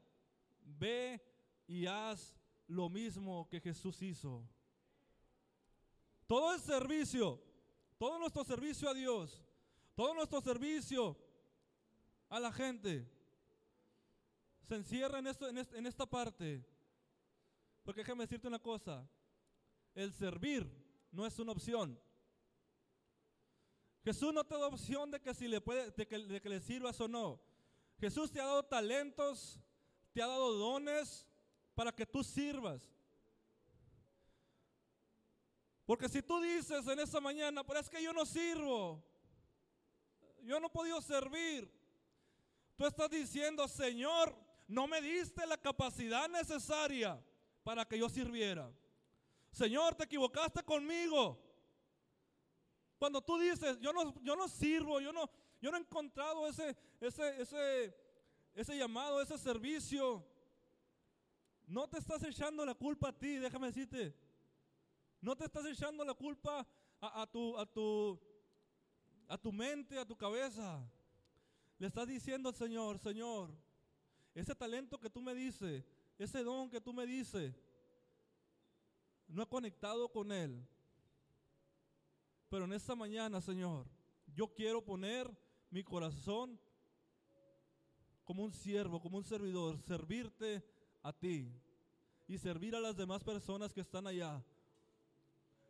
ve 0.61 1.20
y 1.66 1.86
haz 1.86 2.36
lo 2.66 2.88
mismo 2.88 3.48
que 3.48 3.61
Jesús 3.61 4.00
hizo. 4.02 4.46
Todo 6.26 6.55
el 6.55 6.61
servicio, 6.61 7.42
todo 7.98 8.18
nuestro 8.18 8.44
servicio 8.44 8.88
a 8.88 8.94
Dios, 8.94 9.42
todo 9.94 10.14
nuestro 10.14 10.40
servicio 10.40 11.16
a 12.28 12.40
la 12.40 12.52
gente, 12.52 13.09
se 14.62 14.76
encierra 14.76 15.18
en, 15.18 15.26
esto, 15.26 15.46
en, 15.48 15.59
est- 15.59 15.74
en 15.74 15.86
esta 15.86 16.07
parte. 16.07 16.66
Porque 17.82 18.00
déjame 18.00 18.24
decirte 18.24 18.48
una 18.48 18.59
cosa, 18.59 19.07
el 19.94 20.12
servir 20.12 20.66
no 21.12 21.26
es 21.26 21.38
una 21.38 21.52
opción. 21.52 22.00
Jesús 24.05 24.34
no 24.34 24.44
te 24.44 24.55
da 24.55 24.66
opción 24.66 25.11
de 25.11 25.18
que 25.18 25.32
si 25.32 25.48
le 25.48 25.62
puede, 25.62 25.90
de 25.90 26.07
que, 26.07 26.48
le 26.48 26.61
sirvas 26.61 27.00
o 27.00 27.09
no. 27.09 27.40
Jesús 27.98 28.30
te 28.30 28.38
ha 28.38 28.44
dado 28.44 28.62
talentos, 28.62 29.59
te 30.12 30.22
ha 30.22 30.26
dado 30.26 30.52
dones 30.52 31.26
para 31.74 31.90
que 31.90 32.05
tú 32.05 32.22
sirvas. 32.22 32.82
Porque 35.86 36.09
si 36.09 36.20
tú 36.20 36.38
dices 36.40 36.86
en 36.86 36.98
esta 36.98 37.18
mañana, 37.18 37.64
pero 37.64 37.80
es 37.80 37.88
que 37.88 38.02
yo 38.02 38.12
no 38.12 38.26
sirvo, 38.26 39.02
yo 40.42 40.61
no 40.61 40.66
he 40.66 40.70
podido 40.70 41.00
servir, 41.00 41.70
tú 42.76 42.86
estás 42.86 43.09
diciendo, 43.09 43.66
Señor, 43.66 44.36
no 44.68 44.86
me 44.86 45.00
diste 45.00 45.46
la 45.46 45.57
capacidad 45.57 46.28
necesaria 46.28 47.22
para 47.62 47.86
que 47.86 47.98
yo 47.98 48.11
sirviera. 48.11 48.70
Señor, 49.50 49.94
te 49.94 50.05
equivocaste 50.05 50.62
conmigo. 50.62 51.43
Cuando 52.99 53.20
tú 53.20 53.38
dices, 53.38 53.78
yo 53.80 53.92
no, 53.92 54.14
yo 54.22 54.36
no 54.36 54.49
sirvo, 54.49 55.01
yo 55.01 55.12
no, 55.12 55.28
yo 55.61 55.70
no 55.70 55.76
he 55.76 55.80
encontrado 55.80 56.47
ese, 56.47 56.76
ese, 57.01 57.40
ese, 57.40 57.97
ese 58.55 58.76
llamado, 58.78 59.20
ese 59.20 59.36
servicio, 59.38 60.24
no 61.66 61.88
te 61.88 61.99
estás 61.99 62.22
echando 62.22 62.64
la 62.64 62.74
culpa 62.74 63.09
a 63.09 63.12
ti, 63.12 63.36
déjame 63.36 63.68
decirte. 63.68 64.14
No 65.20 65.34
te 65.36 65.45
estás 65.45 65.64
echando 65.66 66.05
la 66.05 66.14
culpa 66.14 66.66
a, 67.01 67.26
tu, 67.26 67.57
a, 67.59 67.66
tu, 67.66 68.20
a 69.26 69.38
tu 69.38 69.53
mente, 69.53 69.99
a 69.99 70.05
tu 70.05 70.16
cabeza. 70.16 70.86
Le 71.78 71.86
estás 71.86 72.07
diciendo 72.07 72.51
al 72.51 72.55
Señor, 72.55 72.99
Señor, 72.99 73.51
ese 74.34 74.55
talento 74.55 75.01
que 75.01 75.09
tú 75.09 75.22
me 75.22 75.34
dices, 75.34 75.84
ese 76.18 76.42
don 76.42 76.70
que 76.70 76.80
tú 76.80 76.92
me 76.92 77.07
dices, 77.07 77.55
no 79.26 79.42
he 79.42 79.47
conectado 79.47 80.11
con 80.11 80.30
Él. 80.30 80.66
Pero 82.55 82.66
en 82.66 82.72
esta 82.72 82.94
mañana, 82.94 83.40
Señor, 83.40 83.84
yo 84.32 84.46
quiero 84.46 84.80
poner 84.80 85.28
mi 85.70 85.82
corazón 85.82 86.57
como 88.22 88.44
un 88.44 88.52
siervo, 88.52 89.00
como 89.00 89.18
un 89.18 89.24
servidor, 89.24 89.80
servirte 89.80 90.64
a 91.02 91.12
ti 91.12 91.52
y 92.28 92.38
servir 92.38 92.76
a 92.76 92.80
las 92.80 92.96
demás 92.96 93.24
personas 93.24 93.72
que 93.72 93.80
están 93.80 94.07
allá 94.07 94.40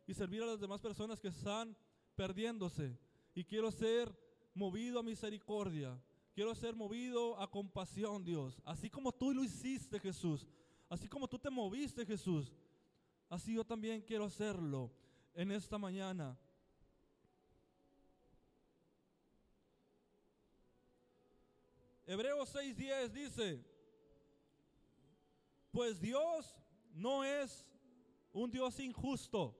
y 0.05 0.13
servir 0.13 0.43
a 0.43 0.45
las 0.45 0.59
demás 0.59 0.79
personas 0.79 1.19
que 1.19 1.29
están 1.29 1.75
perdiéndose. 2.15 2.95
Y 3.33 3.43
quiero 3.43 3.71
ser 3.71 4.15
movido 4.53 4.99
a 4.99 5.03
misericordia. 5.03 5.99
Quiero 6.35 6.53
ser 6.53 6.75
movido 6.75 7.41
a 7.41 7.49
compasión, 7.49 8.23
Dios. 8.23 8.61
Así 8.63 8.91
como 8.91 9.11
tú 9.11 9.33
lo 9.33 9.43
hiciste, 9.43 9.99
Jesús. 9.99 10.45
Así 10.87 11.07
como 11.07 11.27
tú 11.27 11.39
te 11.39 11.49
moviste, 11.49 12.05
Jesús. 12.05 12.53
Así 13.27 13.55
yo 13.55 13.65
también 13.65 14.03
quiero 14.03 14.25
hacerlo 14.25 14.91
en 15.33 15.51
esta 15.51 15.79
mañana. 15.79 16.37
Hebreos 22.07 22.53
6:10 22.53 23.11
dice, 23.11 23.65
pues 25.71 25.99
Dios 25.99 26.55
no 26.93 27.23
es 27.23 27.65
un 28.31 28.51
Dios 28.51 28.79
injusto. 28.79 29.57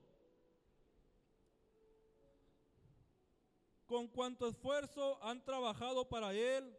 Con 3.86 4.08
cuanto 4.08 4.48
esfuerzo 4.48 5.22
han 5.24 5.44
trabajado 5.44 6.08
para 6.08 6.34
Él 6.34 6.76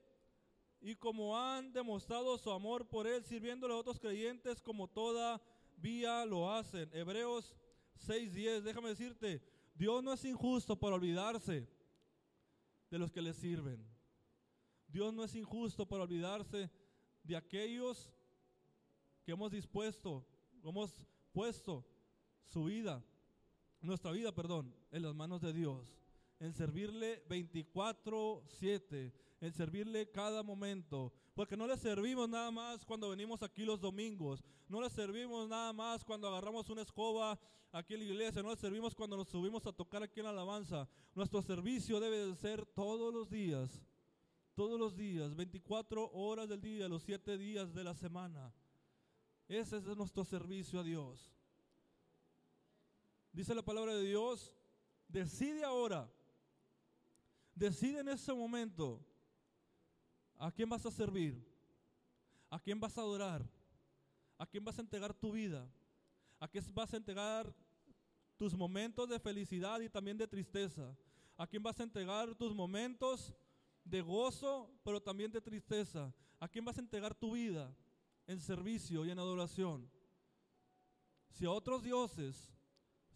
y 0.80 0.94
como 0.94 1.38
han 1.38 1.72
demostrado 1.72 2.38
su 2.38 2.50
amor 2.50 2.88
por 2.88 3.06
Él, 3.06 3.24
sirviéndole 3.24 3.74
a 3.74 3.78
otros 3.78 3.98
creyentes 3.98 4.60
como 4.60 4.88
todavía 4.88 6.24
lo 6.26 6.50
hacen. 6.52 6.88
Hebreos 6.92 7.56
6:10, 8.06 8.62
déjame 8.62 8.90
decirte, 8.90 9.42
Dios 9.74 10.02
no 10.02 10.12
es 10.12 10.24
injusto 10.24 10.78
para 10.78 10.96
olvidarse 10.96 11.68
de 12.88 12.98
los 12.98 13.10
que 13.10 13.22
le 13.22 13.34
sirven. 13.34 13.95
Dios 14.96 15.12
no 15.12 15.24
es 15.24 15.34
injusto 15.34 15.86
para 15.86 16.04
olvidarse 16.04 16.70
de 17.22 17.36
aquellos 17.36 18.10
que 19.26 19.32
hemos 19.32 19.52
dispuesto, 19.52 20.26
hemos 20.64 21.06
puesto 21.32 21.86
su 22.44 22.64
vida, 22.64 23.04
nuestra 23.82 24.10
vida, 24.12 24.34
perdón, 24.34 24.74
en 24.90 25.02
las 25.02 25.14
manos 25.14 25.42
de 25.42 25.52
Dios, 25.52 25.94
en 26.40 26.54
servirle 26.54 27.22
24/7, 27.28 29.12
en 29.42 29.52
servirle 29.52 30.10
cada 30.10 30.42
momento, 30.42 31.12
porque 31.34 31.58
no 31.58 31.66
le 31.66 31.76
servimos 31.76 32.26
nada 32.26 32.50
más 32.50 32.82
cuando 32.86 33.10
venimos 33.10 33.42
aquí 33.42 33.66
los 33.66 33.82
domingos, 33.82 34.42
no 34.66 34.80
le 34.80 34.88
servimos 34.88 35.46
nada 35.46 35.74
más 35.74 36.06
cuando 36.06 36.26
agarramos 36.26 36.70
una 36.70 36.80
escoba 36.80 37.38
aquí 37.70 37.92
en 37.92 38.00
la 38.00 38.06
iglesia, 38.06 38.42
no 38.42 38.48
le 38.48 38.56
servimos 38.56 38.94
cuando 38.94 39.18
nos 39.18 39.28
subimos 39.28 39.66
a 39.66 39.74
tocar 39.74 40.02
aquí 40.02 40.20
en 40.20 40.24
la 40.24 40.30
alabanza. 40.30 40.88
Nuestro 41.14 41.42
servicio 41.42 42.00
debe 42.00 42.28
de 42.28 42.34
ser 42.36 42.64
todos 42.64 43.12
los 43.12 43.28
días, 43.28 43.82
todos 44.56 44.80
los 44.80 44.96
días, 44.96 45.36
24 45.36 46.10
horas 46.12 46.48
del 46.48 46.62
día, 46.62 46.88
los 46.88 47.02
7 47.02 47.36
días 47.36 47.74
de 47.74 47.84
la 47.84 47.94
semana. 47.94 48.52
Ese 49.46 49.76
es 49.76 49.84
nuestro 49.84 50.24
servicio 50.24 50.80
a 50.80 50.82
Dios. 50.82 51.30
Dice 53.32 53.54
la 53.54 53.62
palabra 53.62 53.94
de 53.94 54.02
Dios, 54.02 54.54
decide 55.08 55.62
ahora, 55.62 56.10
decide 57.54 58.00
en 58.00 58.08
ese 58.08 58.32
momento 58.32 59.06
a 60.38 60.50
quién 60.50 60.70
vas 60.70 60.86
a 60.86 60.90
servir, 60.90 61.46
a 62.48 62.58
quién 62.58 62.80
vas 62.80 62.96
a 62.96 63.02
adorar, 63.02 63.46
a 64.38 64.46
quién 64.46 64.64
vas 64.64 64.78
a 64.78 64.80
entregar 64.80 65.12
tu 65.12 65.32
vida, 65.32 65.70
a 66.40 66.48
quién 66.48 66.64
vas 66.74 66.94
a 66.94 66.96
entregar 66.96 67.54
tus 68.38 68.54
momentos 68.54 69.06
de 69.06 69.20
felicidad 69.20 69.80
y 69.80 69.90
también 69.90 70.16
de 70.16 70.26
tristeza, 70.26 70.96
a 71.36 71.46
quién 71.46 71.62
vas 71.62 71.78
a 71.78 71.82
entregar 71.82 72.34
tus 72.34 72.54
momentos 72.54 73.34
de 73.86 74.02
gozo, 74.02 74.70
pero 74.84 75.00
también 75.00 75.32
de 75.32 75.40
tristeza, 75.40 76.12
a 76.38 76.48
quién 76.48 76.64
vas 76.64 76.76
a 76.76 76.80
entregar 76.80 77.14
tu 77.14 77.32
vida 77.32 77.74
en 78.26 78.40
servicio 78.40 79.06
y 79.06 79.10
en 79.10 79.18
adoración. 79.18 79.88
Si 81.30 81.46
a 81.46 81.50
otros 81.50 81.82
dioses, 81.82 82.52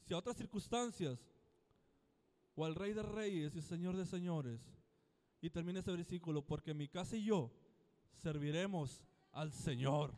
si 0.06 0.14
a 0.14 0.18
otras 0.18 0.36
circunstancias, 0.36 1.18
o 2.54 2.64
al 2.64 2.74
Rey 2.74 2.92
de 2.92 3.02
Reyes 3.02 3.54
y 3.56 3.62
Señor 3.62 3.96
de 3.96 4.04
Señores. 4.04 4.60
Y 5.40 5.50
termina 5.50 5.80
ese 5.80 5.92
versículo, 5.92 6.42
porque 6.42 6.74
mi 6.74 6.88
casa 6.88 7.16
y 7.16 7.24
yo 7.24 7.50
serviremos 8.12 9.02
al 9.32 9.52
Señor. 9.52 10.14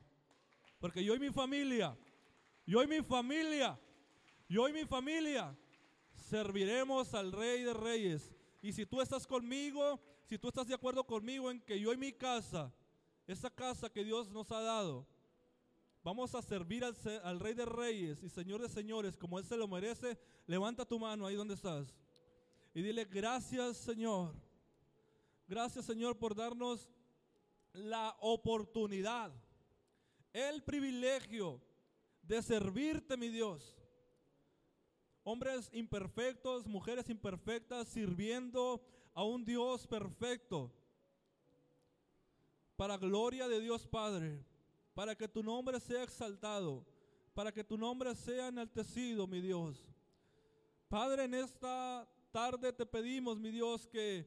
Porque 0.80 1.04
yo 1.04 1.14
y 1.14 1.20
mi 1.20 1.30
familia, 1.30 1.96
yo 2.66 2.82
y 2.82 2.88
mi 2.88 3.02
familia, 3.02 3.78
yo 4.48 4.68
y 4.68 4.72
mi 4.72 4.84
familia 4.84 5.56
serviremos 6.14 7.14
al 7.14 7.30
Rey 7.30 7.62
de 7.62 7.74
Reyes. 7.74 8.34
Y 8.60 8.72
si 8.72 8.86
tú 8.86 9.00
estás 9.00 9.26
conmigo, 9.26 10.00
si 10.32 10.38
tú 10.38 10.48
estás 10.48 10.66
de 10.66 10.74
acuerdo 10.74 11.04
conmigo 11.04 11.50
en 11.50 11.60
que 11.60 11.78
yo 11.78 11.92
y 11.92 11.96
mi 11.98 12.10
casa 12.10 12.72
esa 13.26 13.50
casa 13.50 13.90
que 13.90 14.02
Dios 14.02 14.30
nos 14.30 14.50
ha 14.50 14.62
dado, 14.62 15.06
vamos 16.02 16.34
a 16.34 16.40
servir 16.40 16.82
al, 16.86 17.38
Rey 17.38 17.52
de 17.52 17.66
Reyes 17.66 18.22
y 18.22 18.30
Señor 18.30 18.62
de 18.62 18.70
Señores 18.70 19.18
como 19.18 19.38
Él 19.38 19.44
se 19.44 19.58
lo 19.58 19.68
merece, 19.68 20.18
levanta 20.46 20.86
tu 20.86 20.98
mano 20.98 21.26
ahí 21.26 21.34
donde 21.34 21.52
estás 21.52 21.94
y 22.72 22.80
dile 22.80 23.04
gracias 23.04 23.76
Señor, 23.76 24.34
gracias 25.46 25.84
Señor 25.84 26.18
por 26.18 26.34
darnos 26.34 26.88
la 27.74 28.16
oportunidad, 28.18 29.30
el 30.32 30.62
privilegio 30.62 31.60
de 32.22 32.40
servirte 32.40 33.18
mi 33.18 33.28
Dios. 33.28 33.76
Hombres 35.24 35.68
imperfectos, 35.74 36.66
mujeres 36.66 37.10
imperfectas, 37.10 37.86
sirviendo 37.86 38.82
a 39.14 39.24
un 39.24 39.44
Dios 39.44 39.86
perfecto 39.86 40.70
para 42.76 42.96
gloria 42.96 43.48
de 43.48 43.60
Dios 43.60 43.86
Padre, 43.86 44.44
para 44.94 45.14
que 45.14 45.28
tu 45.28 45.42
nombre 45.42 45.78
sea 45.80 46.02
exaltado, 46.02 46.84
para 47.34 47.52
que 47.52 47.62
tu 47.62 47.76
nombre 47.76 48.14
sea 48.14 48.48
enaltecido, 48.48 49.26
mi 49.26 49.40
Dios. 49.40 49.82
Padre, 50.88 51.24
en 51.24 51.34
esta 51.34 52.08
tarde 52.30 52.72
te 52.72 52.84
pedimos, 52.84 53.38
mi 53.38 53.50
Dios, 53.50 53.86
que 53.86 54.26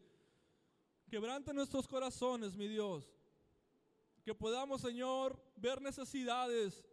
quebrante 1.10 1.54
nuestros 1.54 1.88
corazones, 1.88 2.56
mi 2.56 2.68
Dios. 2.68 3.12
Que 4.24 4.34
podamos, 4.34 4.82
Señor, 4.82 5.40
ver 5.56 5.82
necesidades 5.82 6.84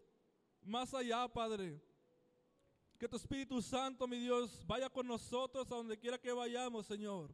más 0.62 0.93
allá, 0.93 1.26
Padre. 1.28 1.80
Que 2.99 3.09
tu 3.09 3.16
Espíritu 3.16 3.62
Santo, 3.62 4.07
mi 4.07 4.18
Dios, 4.18 4.62
vaya 4.66 4.90
con 4.90 5.07
nosotros 5.07 5.70
a 5.70 5.74
donde 5.76 5.99
quiera 5.99 6.18
que 6.18 6.32
vayamos, 6.32 6.86
Señor. 6.86 7.32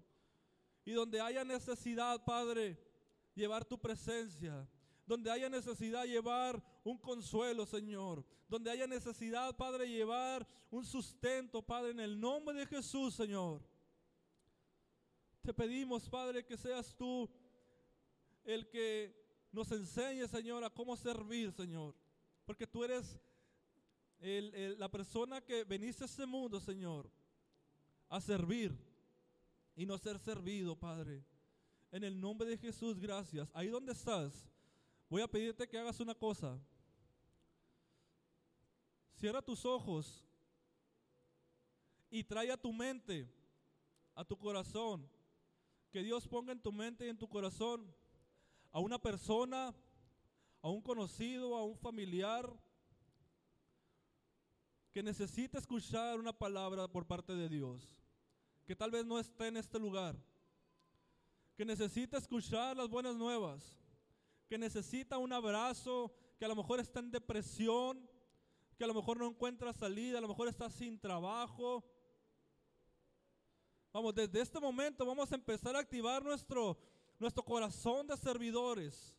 Y 0.89 0.93
donde 0.93 1.21
haya 1.21 1.45
necesidad, 1.45 2.25
Padre, 2.25 2.79
llevar 3.35 3.63
tu 3.63 3.79
presencia. 3.79 4.67
Donde 5.07 5.31
haya 5.31 5.51
necesidad, 5.51 6.07
llevar 6.07 6.65
un 6.83 6.97
consuelo, 6.97 7.67
Señor. 7.67 8.25
Donde 8.49 8.71
haya 8.71 8.87
necesidad, 8.87 9.55
Padre, 9.55 9.87
llevar 9.87 10.49
un 10.71 10.87
sustento, 10.87 11.61
Padre, 11.61 11.91
en 11.91 12.01
el 12.01 12.19
nombre 12.19 12.57
de 12.57 12.65
Jesús, 12.65 13.15
Señor. 13.15 13.61
Te 15.43 15.53
pedimos, 15.53 16.09
Padre, 16.09 16.47
que 16.47 16.57
seas 16.57 16.97
tú 16.97 17.29
el 18.43 18.67
que 18.71 19.15
nos 19.53 19.71
enseñe, 19.73 20.27
Señor, 20.27 20.65
a 20.65 20.71
cómo 20.71 20.97
servir, 20.97 21.53
Señor. 21.53 21.95
Porque 22.47 22.67
tú 22.67 22.83
eres 22.83 23.21
la 24.79 24.91
persona 24.91 25.43
que 25.43 25.65
veniste 25.65 26.05
a 26.05 26.07
este 26.07 26.25
mundo, 26.25 26.59
Señor, 26.59 27.11
a 28.09 28.23
servir 28.23 28.88
y 29.79 29.87
no 29.87 29.97
ser 29.97 30.19
servido, 30.19 30.75
Padre. 30.75 31.25
En 31.93 32.03
el 32.03 32.21
nombre 32.21 32.49
de 32.49 32.59
Jesús, 32.59 32.99
gracias. 32.99 33.49
Ahí 33.55 33.69
donde 33.69 33.93
estás, 33.93 34.51
voy 35.09 35.23
a 35.23 35.29
pedirte 35.29 35.69
que 35.69 35.79
hagas 35.79 36.01
una 36.01 36.17
cosa. 36.17 36.61
Cierra 39.15 39.41
tus 39.41 39.65
ojos 39.65 40.27
y 42.11 42.25
trae 42.25 42.51
a 42.51 42.57
tu 42.57 42.73
mente, 42.73 43.33
a 44.17 44.25
tu 44.25 44.37
corazón, 44.37 45.09
que 45.93 46.03
Dios 46.03 46.27
ponga 46.27 46.51
en 46.51 46.61
tu 46.61 46.73
mente 46.73 47.07
y 47.07 47.11
en 47.11 47.19
tu 47.19 47.29
corazón 47.29 47.95
a 48.73 48.81
una 48.81 48.99
persona, 48.99 49.73
a 50.61 50.69
un 50.69 50.83
conocido, 50.83 51.57
a 51.57 51.65
un 51.65 51.79
familiar 51.79 52.53
que 54.91 55.05
necesita 55.05 55.57
escuchar 55.57 56.19
una 56.19 56.33
palabra 56.33 56.89
por 56.89 57.07
parte 57.07 57.37
de 57.37 57.49
Dios, 57.49 57.89
que 58.69 58.77
tal 58.77 58.91
vez 58.91 59.07
no 59.07 59.19
esté 59.19 59.47
en 59.47 59.57
este 59.57 59.79
lugar, 59.79 60.15
que 61.57 61.65
necesita 61.65 62.19
escuchar 62.19 62.77
las 62.77 62.87
buenas 62.87 63.17
nuevas, 63.17 63.81
que 64.47 64.59
necesita 64.59 65.17
un 65.17 65.33
abrazo, 65.33 66.13
que 66.39 66.45
a 66.45 66.49
lo 66.49 66.55
mejor 66.55 66.79
está 66.79 67.01
en 67.01 67.11
depresión, 67.11 68.07
que 68.77 68.85
a 68.85 68.87
lo 68.87 68.93
mejor 68.93 69.17
no 69.17 69.27
encuentra 69.27 69.73
salida, 69.73 70.19
a 70.19 70.21
lo 70.21 70.29
mejor 70.29 70.49
está 70.49 70.69
sin 70.69 71.01
trabajo. 71.01 71.83
Vamos, 73.91 74.15
desde 74.15 74.43
este 74.43 74.61
momento 74.61 75.07
vamos 75.07 75.33
a 75.33 75.37
empezar 75.37 75.75
a 75.75 75.79
activar 75.79 76.23
nuestro, 76.23 76.79
nuestro 77.19 77.43
corazón 77.43 78.07
de 78.07 78.19
servidores. 78.19 79.17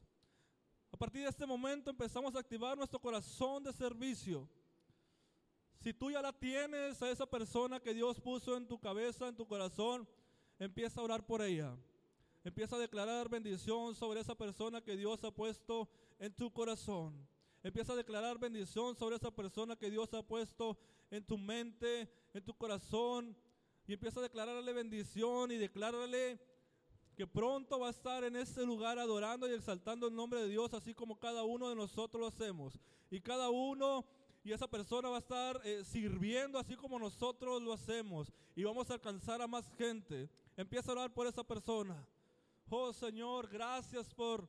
A 0.91 0.97
partir 0.97 1.23
de 1.23 1.29
este 1.29 1.47
momento 1.47 1.89
empezamos 1.89 2.35
a 2.35 2.39
activar 2.39 2.77
nuestro 2.77 2.99
corazón 2.99 3.63
de 3.63 3.73
servicio. 3.73 4.47
Si 5.79 5.93
tú 5.93 6.11
ya 6.11 6.21
la 6.21 6.33
tienes 6.33 7.01
a 7.01 7.09
esa 7.09 7.25
persona 7.25 7.79
que 7.79 7.93
Dios 7.93 8.19
puso 8.19 8.57
en 8.57 8.67
tu 8.67 8.79
cabeza, 8.79 9.29
en 9.29 9.35
tu 9.37 9.47
corazón, 9.47 10.07
empieza 10.59 10.99
a 10.99 11.03
orar 11.03 11.25
por 11.25 11.41
ella. 11.41 11.77
Empieza 12.43 12.75
a 12.75 12.79
declarar 12.79 13.29
bendición 13.29 13.95
sobre 13.95 14.19
esa 14.19 14.35
persona 14.35 14.81
que 14.81 14.97
Dios 14.97 15.23
ha 15.23 15.31
puesto 15.31 15.89
en 16.19 16.33
tu 16.35 16.51
corazón. 16.51 17.25
Empieza 17.63 17.93
a 17.93 17.95
declarar 17.95 18.37
bendición 18.39 18.95
sobre 18.95 19.15
esa 19.15 19.31
persona 19.31 19.77
que 19.77 19.89
Dios 19.89 20.13
ha 20.13 20.21
puesto 20.21 20.77
en 21.11 21.25
tu 21.25 21.37
mente, 21.37 22.09
en 22.33 22.43
tu 22.43 22.53
corazón. 22.53 23.35
Y 23.87 23.93
empieza 23.93 24.19
a 24.19 24.23
declararle 24.23 24.73
bendición 24.73 25.51
y 25.51 25.57
declárale 25.57 26.39
que 27.15 27.25
pronto 27.25 27.79
va 27.79 27.87
a 27.87 27.91
estar 27.91 28.23
en 28.25 28.35
ese 28.35 28.65
lugar 28.65 28.99
adorando 28.99 29.49
y 29.49 29.53
exaltando 29.53 30.07
el 30.07 30.15
nombre 30.15 30.41
de 30.41 30.49
Dios, 30.49 30.73
así 30.73 30.93
como 30.93 31.19
cada 31.19 31.43
uno 31.43 31.69
de 31.69 31.75
nosotros 31.75 32.19
lo 32.19 32.27
hacemos. 32.27 32.79
Y 33.09 33.21
cada 33.21 33.49
uno 33.49 34.05
y 34.43 34.51
esa 34.51 34.67
persona 34.67 35.09
va 35.09 35.17
a 35.17 35.19
estar 35.19 35.61
eh, 35.63 35.83
sirviendo 35.83 36.57
así 36.57 36.75
como 36.75 36.97
nosotros 36.97 37.61
lo 37.61 37.73
hacemos. 37.73 38.31
Y 38.55 38.63
vamos 38.63 38.89
a 38.89 38.93
alcanzar 38.93 39.41
a 39.41 39.47
más 39.47 39.69
gente. 39.77 40.29
Empieza 40.55 40.91
a 40.91 40.93
orar 40.93 41.13
por 41.13 41.27
esa 41.27 41.43
persona. 41.43 42.07
Oh 42.69 42.93
Señor, 42.93 43.49
gracias 43.49 44.13
por, 44.13 44.47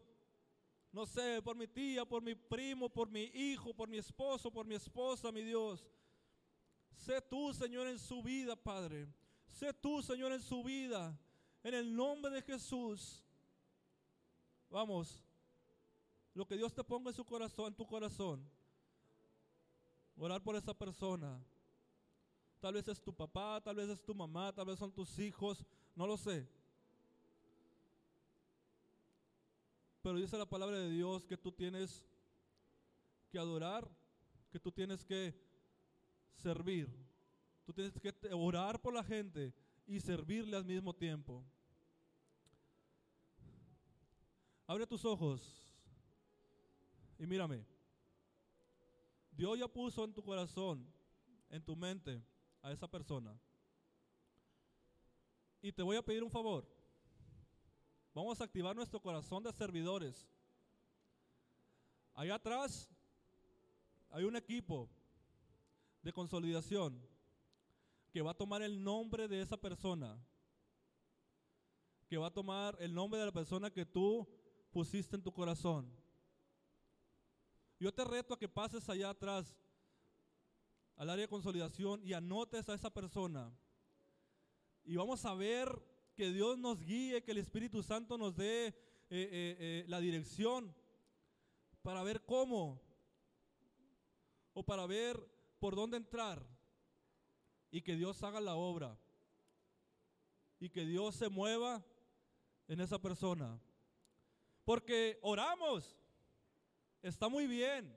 no 0.93 1.07
sé, 1.07 1.41
por 1.43 1.57
mi 1.57 1.67
tía, 1.67 2.05
por 2.05 2.23
mi 2.23 2.35
primo, 2.35 2.89
por 2.89 3.11
mi 3.11 3.25
hijo, 3.35 3.75
por 3.75 3.89
mi 3.89 3.99
esposo, 3.99 4.51
por 4.51 4.67
mi 4.67 4.75
esposa, 4.75 5.33
mi 5.33 5.43
Dios. 5.43 5.85
Sé 6.93 7.21
tú, 7.23 7.53
Señor, 7.53 7.87
en 7.89 7.99
su 7.99 8.23
vida, 8.23 8.55
Padre. 8.57 9.09
Sé 9.47 9.73
tú, 9.73 10.03
Señor, 10.03 10.33
en 10.33 10.43
su 10.43 10.63
vida. 10.63 11.19
En 11.63 11.75
el 11.75 11.95
nombre 11.95 12.31
de 12.31 12.43
Jesús. 12.43 13.25
Vamos. 14.69 15.25
Lo 16.35 16.47
que 16.47 16.57
Dios 16.57 16.73
te 16.73 16.85
ponga 16.85 17.11
en 17.11 17.17
su 17.17 17.25
corazón, 17.25 17.69
en 17.69 17.75
tu 17.75 17.87
corazón. 17.87 18.49
Orar 20.23 20.43
por 20.43 20.55
esa 20.55 20.75
persona. 20.75 21.43
Tal 22.61 22.75
vez 22.75 22.87
es 22.89 23.01
tu 23.01 23.11
papá, 23.11 23.59
tal 23.63 23.77
vez 23.77 23.89
es 23.89 24.05
tu 24.05 24.15
mamá, 24.15 24.53
tal 24.53 24.67
vez 24.67 24.79
son 24.79 24.93
tus 24.93 25.19
hijos, 25.19 25.65
no 25.97 26.07
lo 26.07 26.19
sé. 26.19 26.47
Pero 30.03 30.19
dice 30.19 30.37
la 30.37 30.45
palabra 30.45 30.79
de 30.79 30.91
Dios 30.91 31.25
que 31.25 31.39
tú 31.39 31.51
tienes 31.51 32.05
que 33.31 33.39
adorar, 33.39 33.89
que 34.53 34.61
tú 34.61 34.71
tienes 34.71 35.07
que 35.07 35.35
servir. 36.35 36.87
Tú 37.65 37.73
tienes 37.73 37.99
que 37.99 38.15
orar 38.35 38.79
por 38.79 38.93
la 38.93 39.03
gente 39.03 39.55
y 39.87 40.01
servirle 40.01 40.55
al 40.55 40.67
mismo 40.67 40.95
tiempo. 40.95 41.43
Abre 44.67 44.87
tus 44.87 45.03
ojos 45.07 45.75
y 47.19 47.27
mírame. 47.27 47.80
Dios 49.41 49.59
ya 49.59 49.67
puso 49.67 50.05
en 50.05 50.13
tu 50.13 50.23
corazón, 50.23 50.87
en 51.49 51.65
tu 51.65 51.75
mente, 51.75 52.23
a 52.61 52.73
esa 52.73 52.87
persona. 52.87 53.41
Y 55.63 55.73
te 55.73 55.83
voy 55.83 55.97
a 55.97 56.03
pedir 56.03 56.23
un 56.23 56.31
favor. 56.31 56.69
Vamos 58.13 58.39
a 58.39 58.45
activar 58.45 58.77
nuestro 58.77 59.01
corazón 59.01 59.43
de 59.43 59.51
servidores. 59.55 60.29
Allá 62.13 62.35
atrás 62.35 62.87
hay 64.11 64.25
un 64.25 64.37
equipo 64.37 64.91
de 66.03 66.13
consolidación 66.13 67.01
que 68.11 68.21
va 68.21 68.33
a 68.33 68.37
tomar 68.37 68.61
el 68.61 68.85
nombre 68.85 69.27
de 69.27 69.41
esa 69.41 69.57
persona, 69.57 70.23
que 72.11 72.19
va 72.19 72.27
a 72.27 72.35
tomar 72.35 72.77
el 72.79 72.93
nombre 72.93 73.19
de 73.19 73.25
la 73.25 73.33
persona 73.33 73.71
que 73.71 73.87
tú 73.87 74.29
pusiste 74.71 75.17
en 75.17 75.23
tu 75.23 75.33
corazón. 75.33 76.00
Yo 77.81 77.95
te 77.95 78.05
reto 78.05 78.35
a 78.35 78.39
que 78.39 78.47
pases 78.47 78.87
allá 78.91 79.09
atrás 79.09 79.57
al 80.97 81.09
área 81.09 81.25
de 81.25 81.31
consolidación 81.31 82.03
y 82.05 82.13
anotes 82.13 82.69
a 82.69 82.75
esa 82.75 82.91
persona. 82.91 83.51
Y 84.85 84.97
vamos 84.97 85.25
a 85.25 85.33
ver 85.33 85.83
que 86.15 86.31
Dios 86.31 86.59
nos 86.59 86.79
guíe, 86.79 87.23
que 87.23 87.31
el 87.31 87.39
Espíritu 87.39 87.83
Santo 87.83 88.19
nos 88.19 88.37
dé 88.37 88.67
eh, 88.67 88.75
eh, 89.09 89.57
eh, 89.59 89.85
la 89.89 89.99
dirección 89.99 90.75
para 91.81 92.03
ver 92.03 92.23
cómo 92.27 92.83
o 94.53 94.63
para 94.63 94.87
ver 94.87 95.19
por 95.59 95.75
dónde 95.75 95.97
entrar 95.97 96.47
y 97.71 97.81
que 97.81 97.97
Dios 97.97 98.23
haga 98.23 98.43
la 98.43 98.57
obra 98.57 98.99
y 100.59 100.69
que 100.69 100.85
Dios 100.85 101.15
se 101.15 101.31
mueva 101.31 101.83
en 102.69 102.83
esa 102.83 103.01
persona. 103.01 103.59
Porque 104.65 105.19
oramos, 105.23 106.00
está 107.03 107.29
muy 107.29 107.47
bien, 107.47 107.97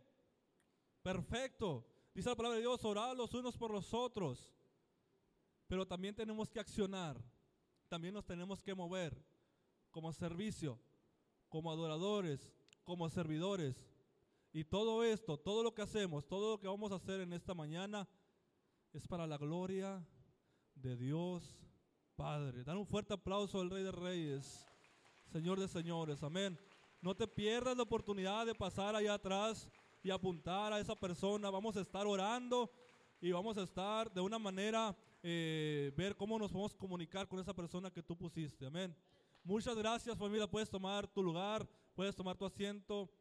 perfecto. 1.02 1.86
Dice 2.14 2.30
la 2.30 2.36
palabra 2.36 2.58
de 2.58 2.62
Dios, 2.62 2.84
orar 2.86 3.16
los 3.16 3.34
unos 3.34 3.58
por 3.58 3.72
los 3.72 3.94
otros. 3.94 4.54
Pero 5.68 5.88
también 5.88 6.16
tenemos 6.16 6.52
que 6.52 6.60
accionar, 6.60 7.20
también 7.88 8.14
nos 8.14 8.26
tenemos 8.26 8.62
que 8.62 8.76
mover 8.76 9.16
como 9.90 10.12
servicio, 10.14 10.80
como 11.50 11.72
adoradores, 11.72 12.54
como 12.84 13.10
servidores. 13.10 13.88
Y 14.52 14.64
todo 14.64 15.04
esto, 15.04 15.38
todo 15.38 15.64
lo 15.64 15.74
que 15.74 15.82
hacemos, 15.82 16.28
todo 16.28 16.52
lo 16.52 16.60
que 16.60 16.68
vamos 16.68 16.92
a 16.92 16.96
hacer 16.96 17.22
en 17.22 17.34
esta 17.34 17.54
mañana, 17.54 18.08
es 18.92 19.08
para 19.08 19.26
la 19.26 19.38
gloria 19.38 20.06
de 20.76 20.96
Dios 20.96 21.64
Padre. 22.16 22.64
Dan 22.64 22.78
un 22.78 22.86
fuerte 22.86 23.14
aplauso 23.14 23.60
al 23.60 23.72
Rey 23.72 23.84
de 23.84 23.92
Reyes, 23.92 24.68
Señor 25.32 25.60
de 25.60 25.68
Señores. 25.68 26.22
Amén. 26.22 26.60
No 27.04 27.14
te 27.14 27.28
pierdas 27.28 27.76
la 27.76 27.84
oportunidad 27.84 28.46
de 28.46 28.56
pasar 28.56 28.96
allá 28.96 29.16
atrás 29.16 29.70
y 30.02 30.10
apuntar 30.10 30.72
a 30.72 30.80
esa 30.80 30.96
persona. 30.96 31.50
Vamos 31.50 31.76
a 31.76 31.82
estar 31.82 32.08
orando 32.08 32.72
y 33.20 33.30
vamos 33.34 33.58
a 33.58 33.64
estar 33.64 34.10
de 34.10 34.22
una 34.22 34.40
manera, 34.40 34.96
eh, 35.22 35.92
ver 35.98 36.16
cómo 36.16 36.40
nos 36.40 36.50
podemos 36.50 36.74
comunicar 36.74 37.28
con 37.28 37.42
esa 37.42 37.54
persona 37.54 37.92
que 37.92 38.02
tú 38.02 38.16
pusiste. 38.16 38.66
Amén. 38.66 38.96
Muchas 39.44 39.76
gracias 39.76 40.18
familia. 40.18 40.50
Puedes 40.50 40.70
tomar 40.70 41.06
tu 41.06 41.22
lugar, 41.22 41.68
puedes 41.94 42.16
tomar 42.16 42.38
tu 42.38 42.46
asiento. 42.46 43.12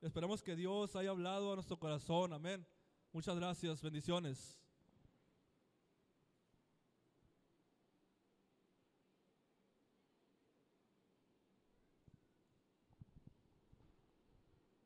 Esperamos 0.00 0.42
que 0.42 0.56
Dios 0.56 0.96
haya 0.96 1.10
hablado 1.10 1.52
a 1.52 1.54
nuestro 1.54 1.78
corazón. 1.78 2.32
Amén. 2.32 2.66
Muchas 3.12 3.36
gracias. 3.36 3.80
Bendiciones. 3.82 4.65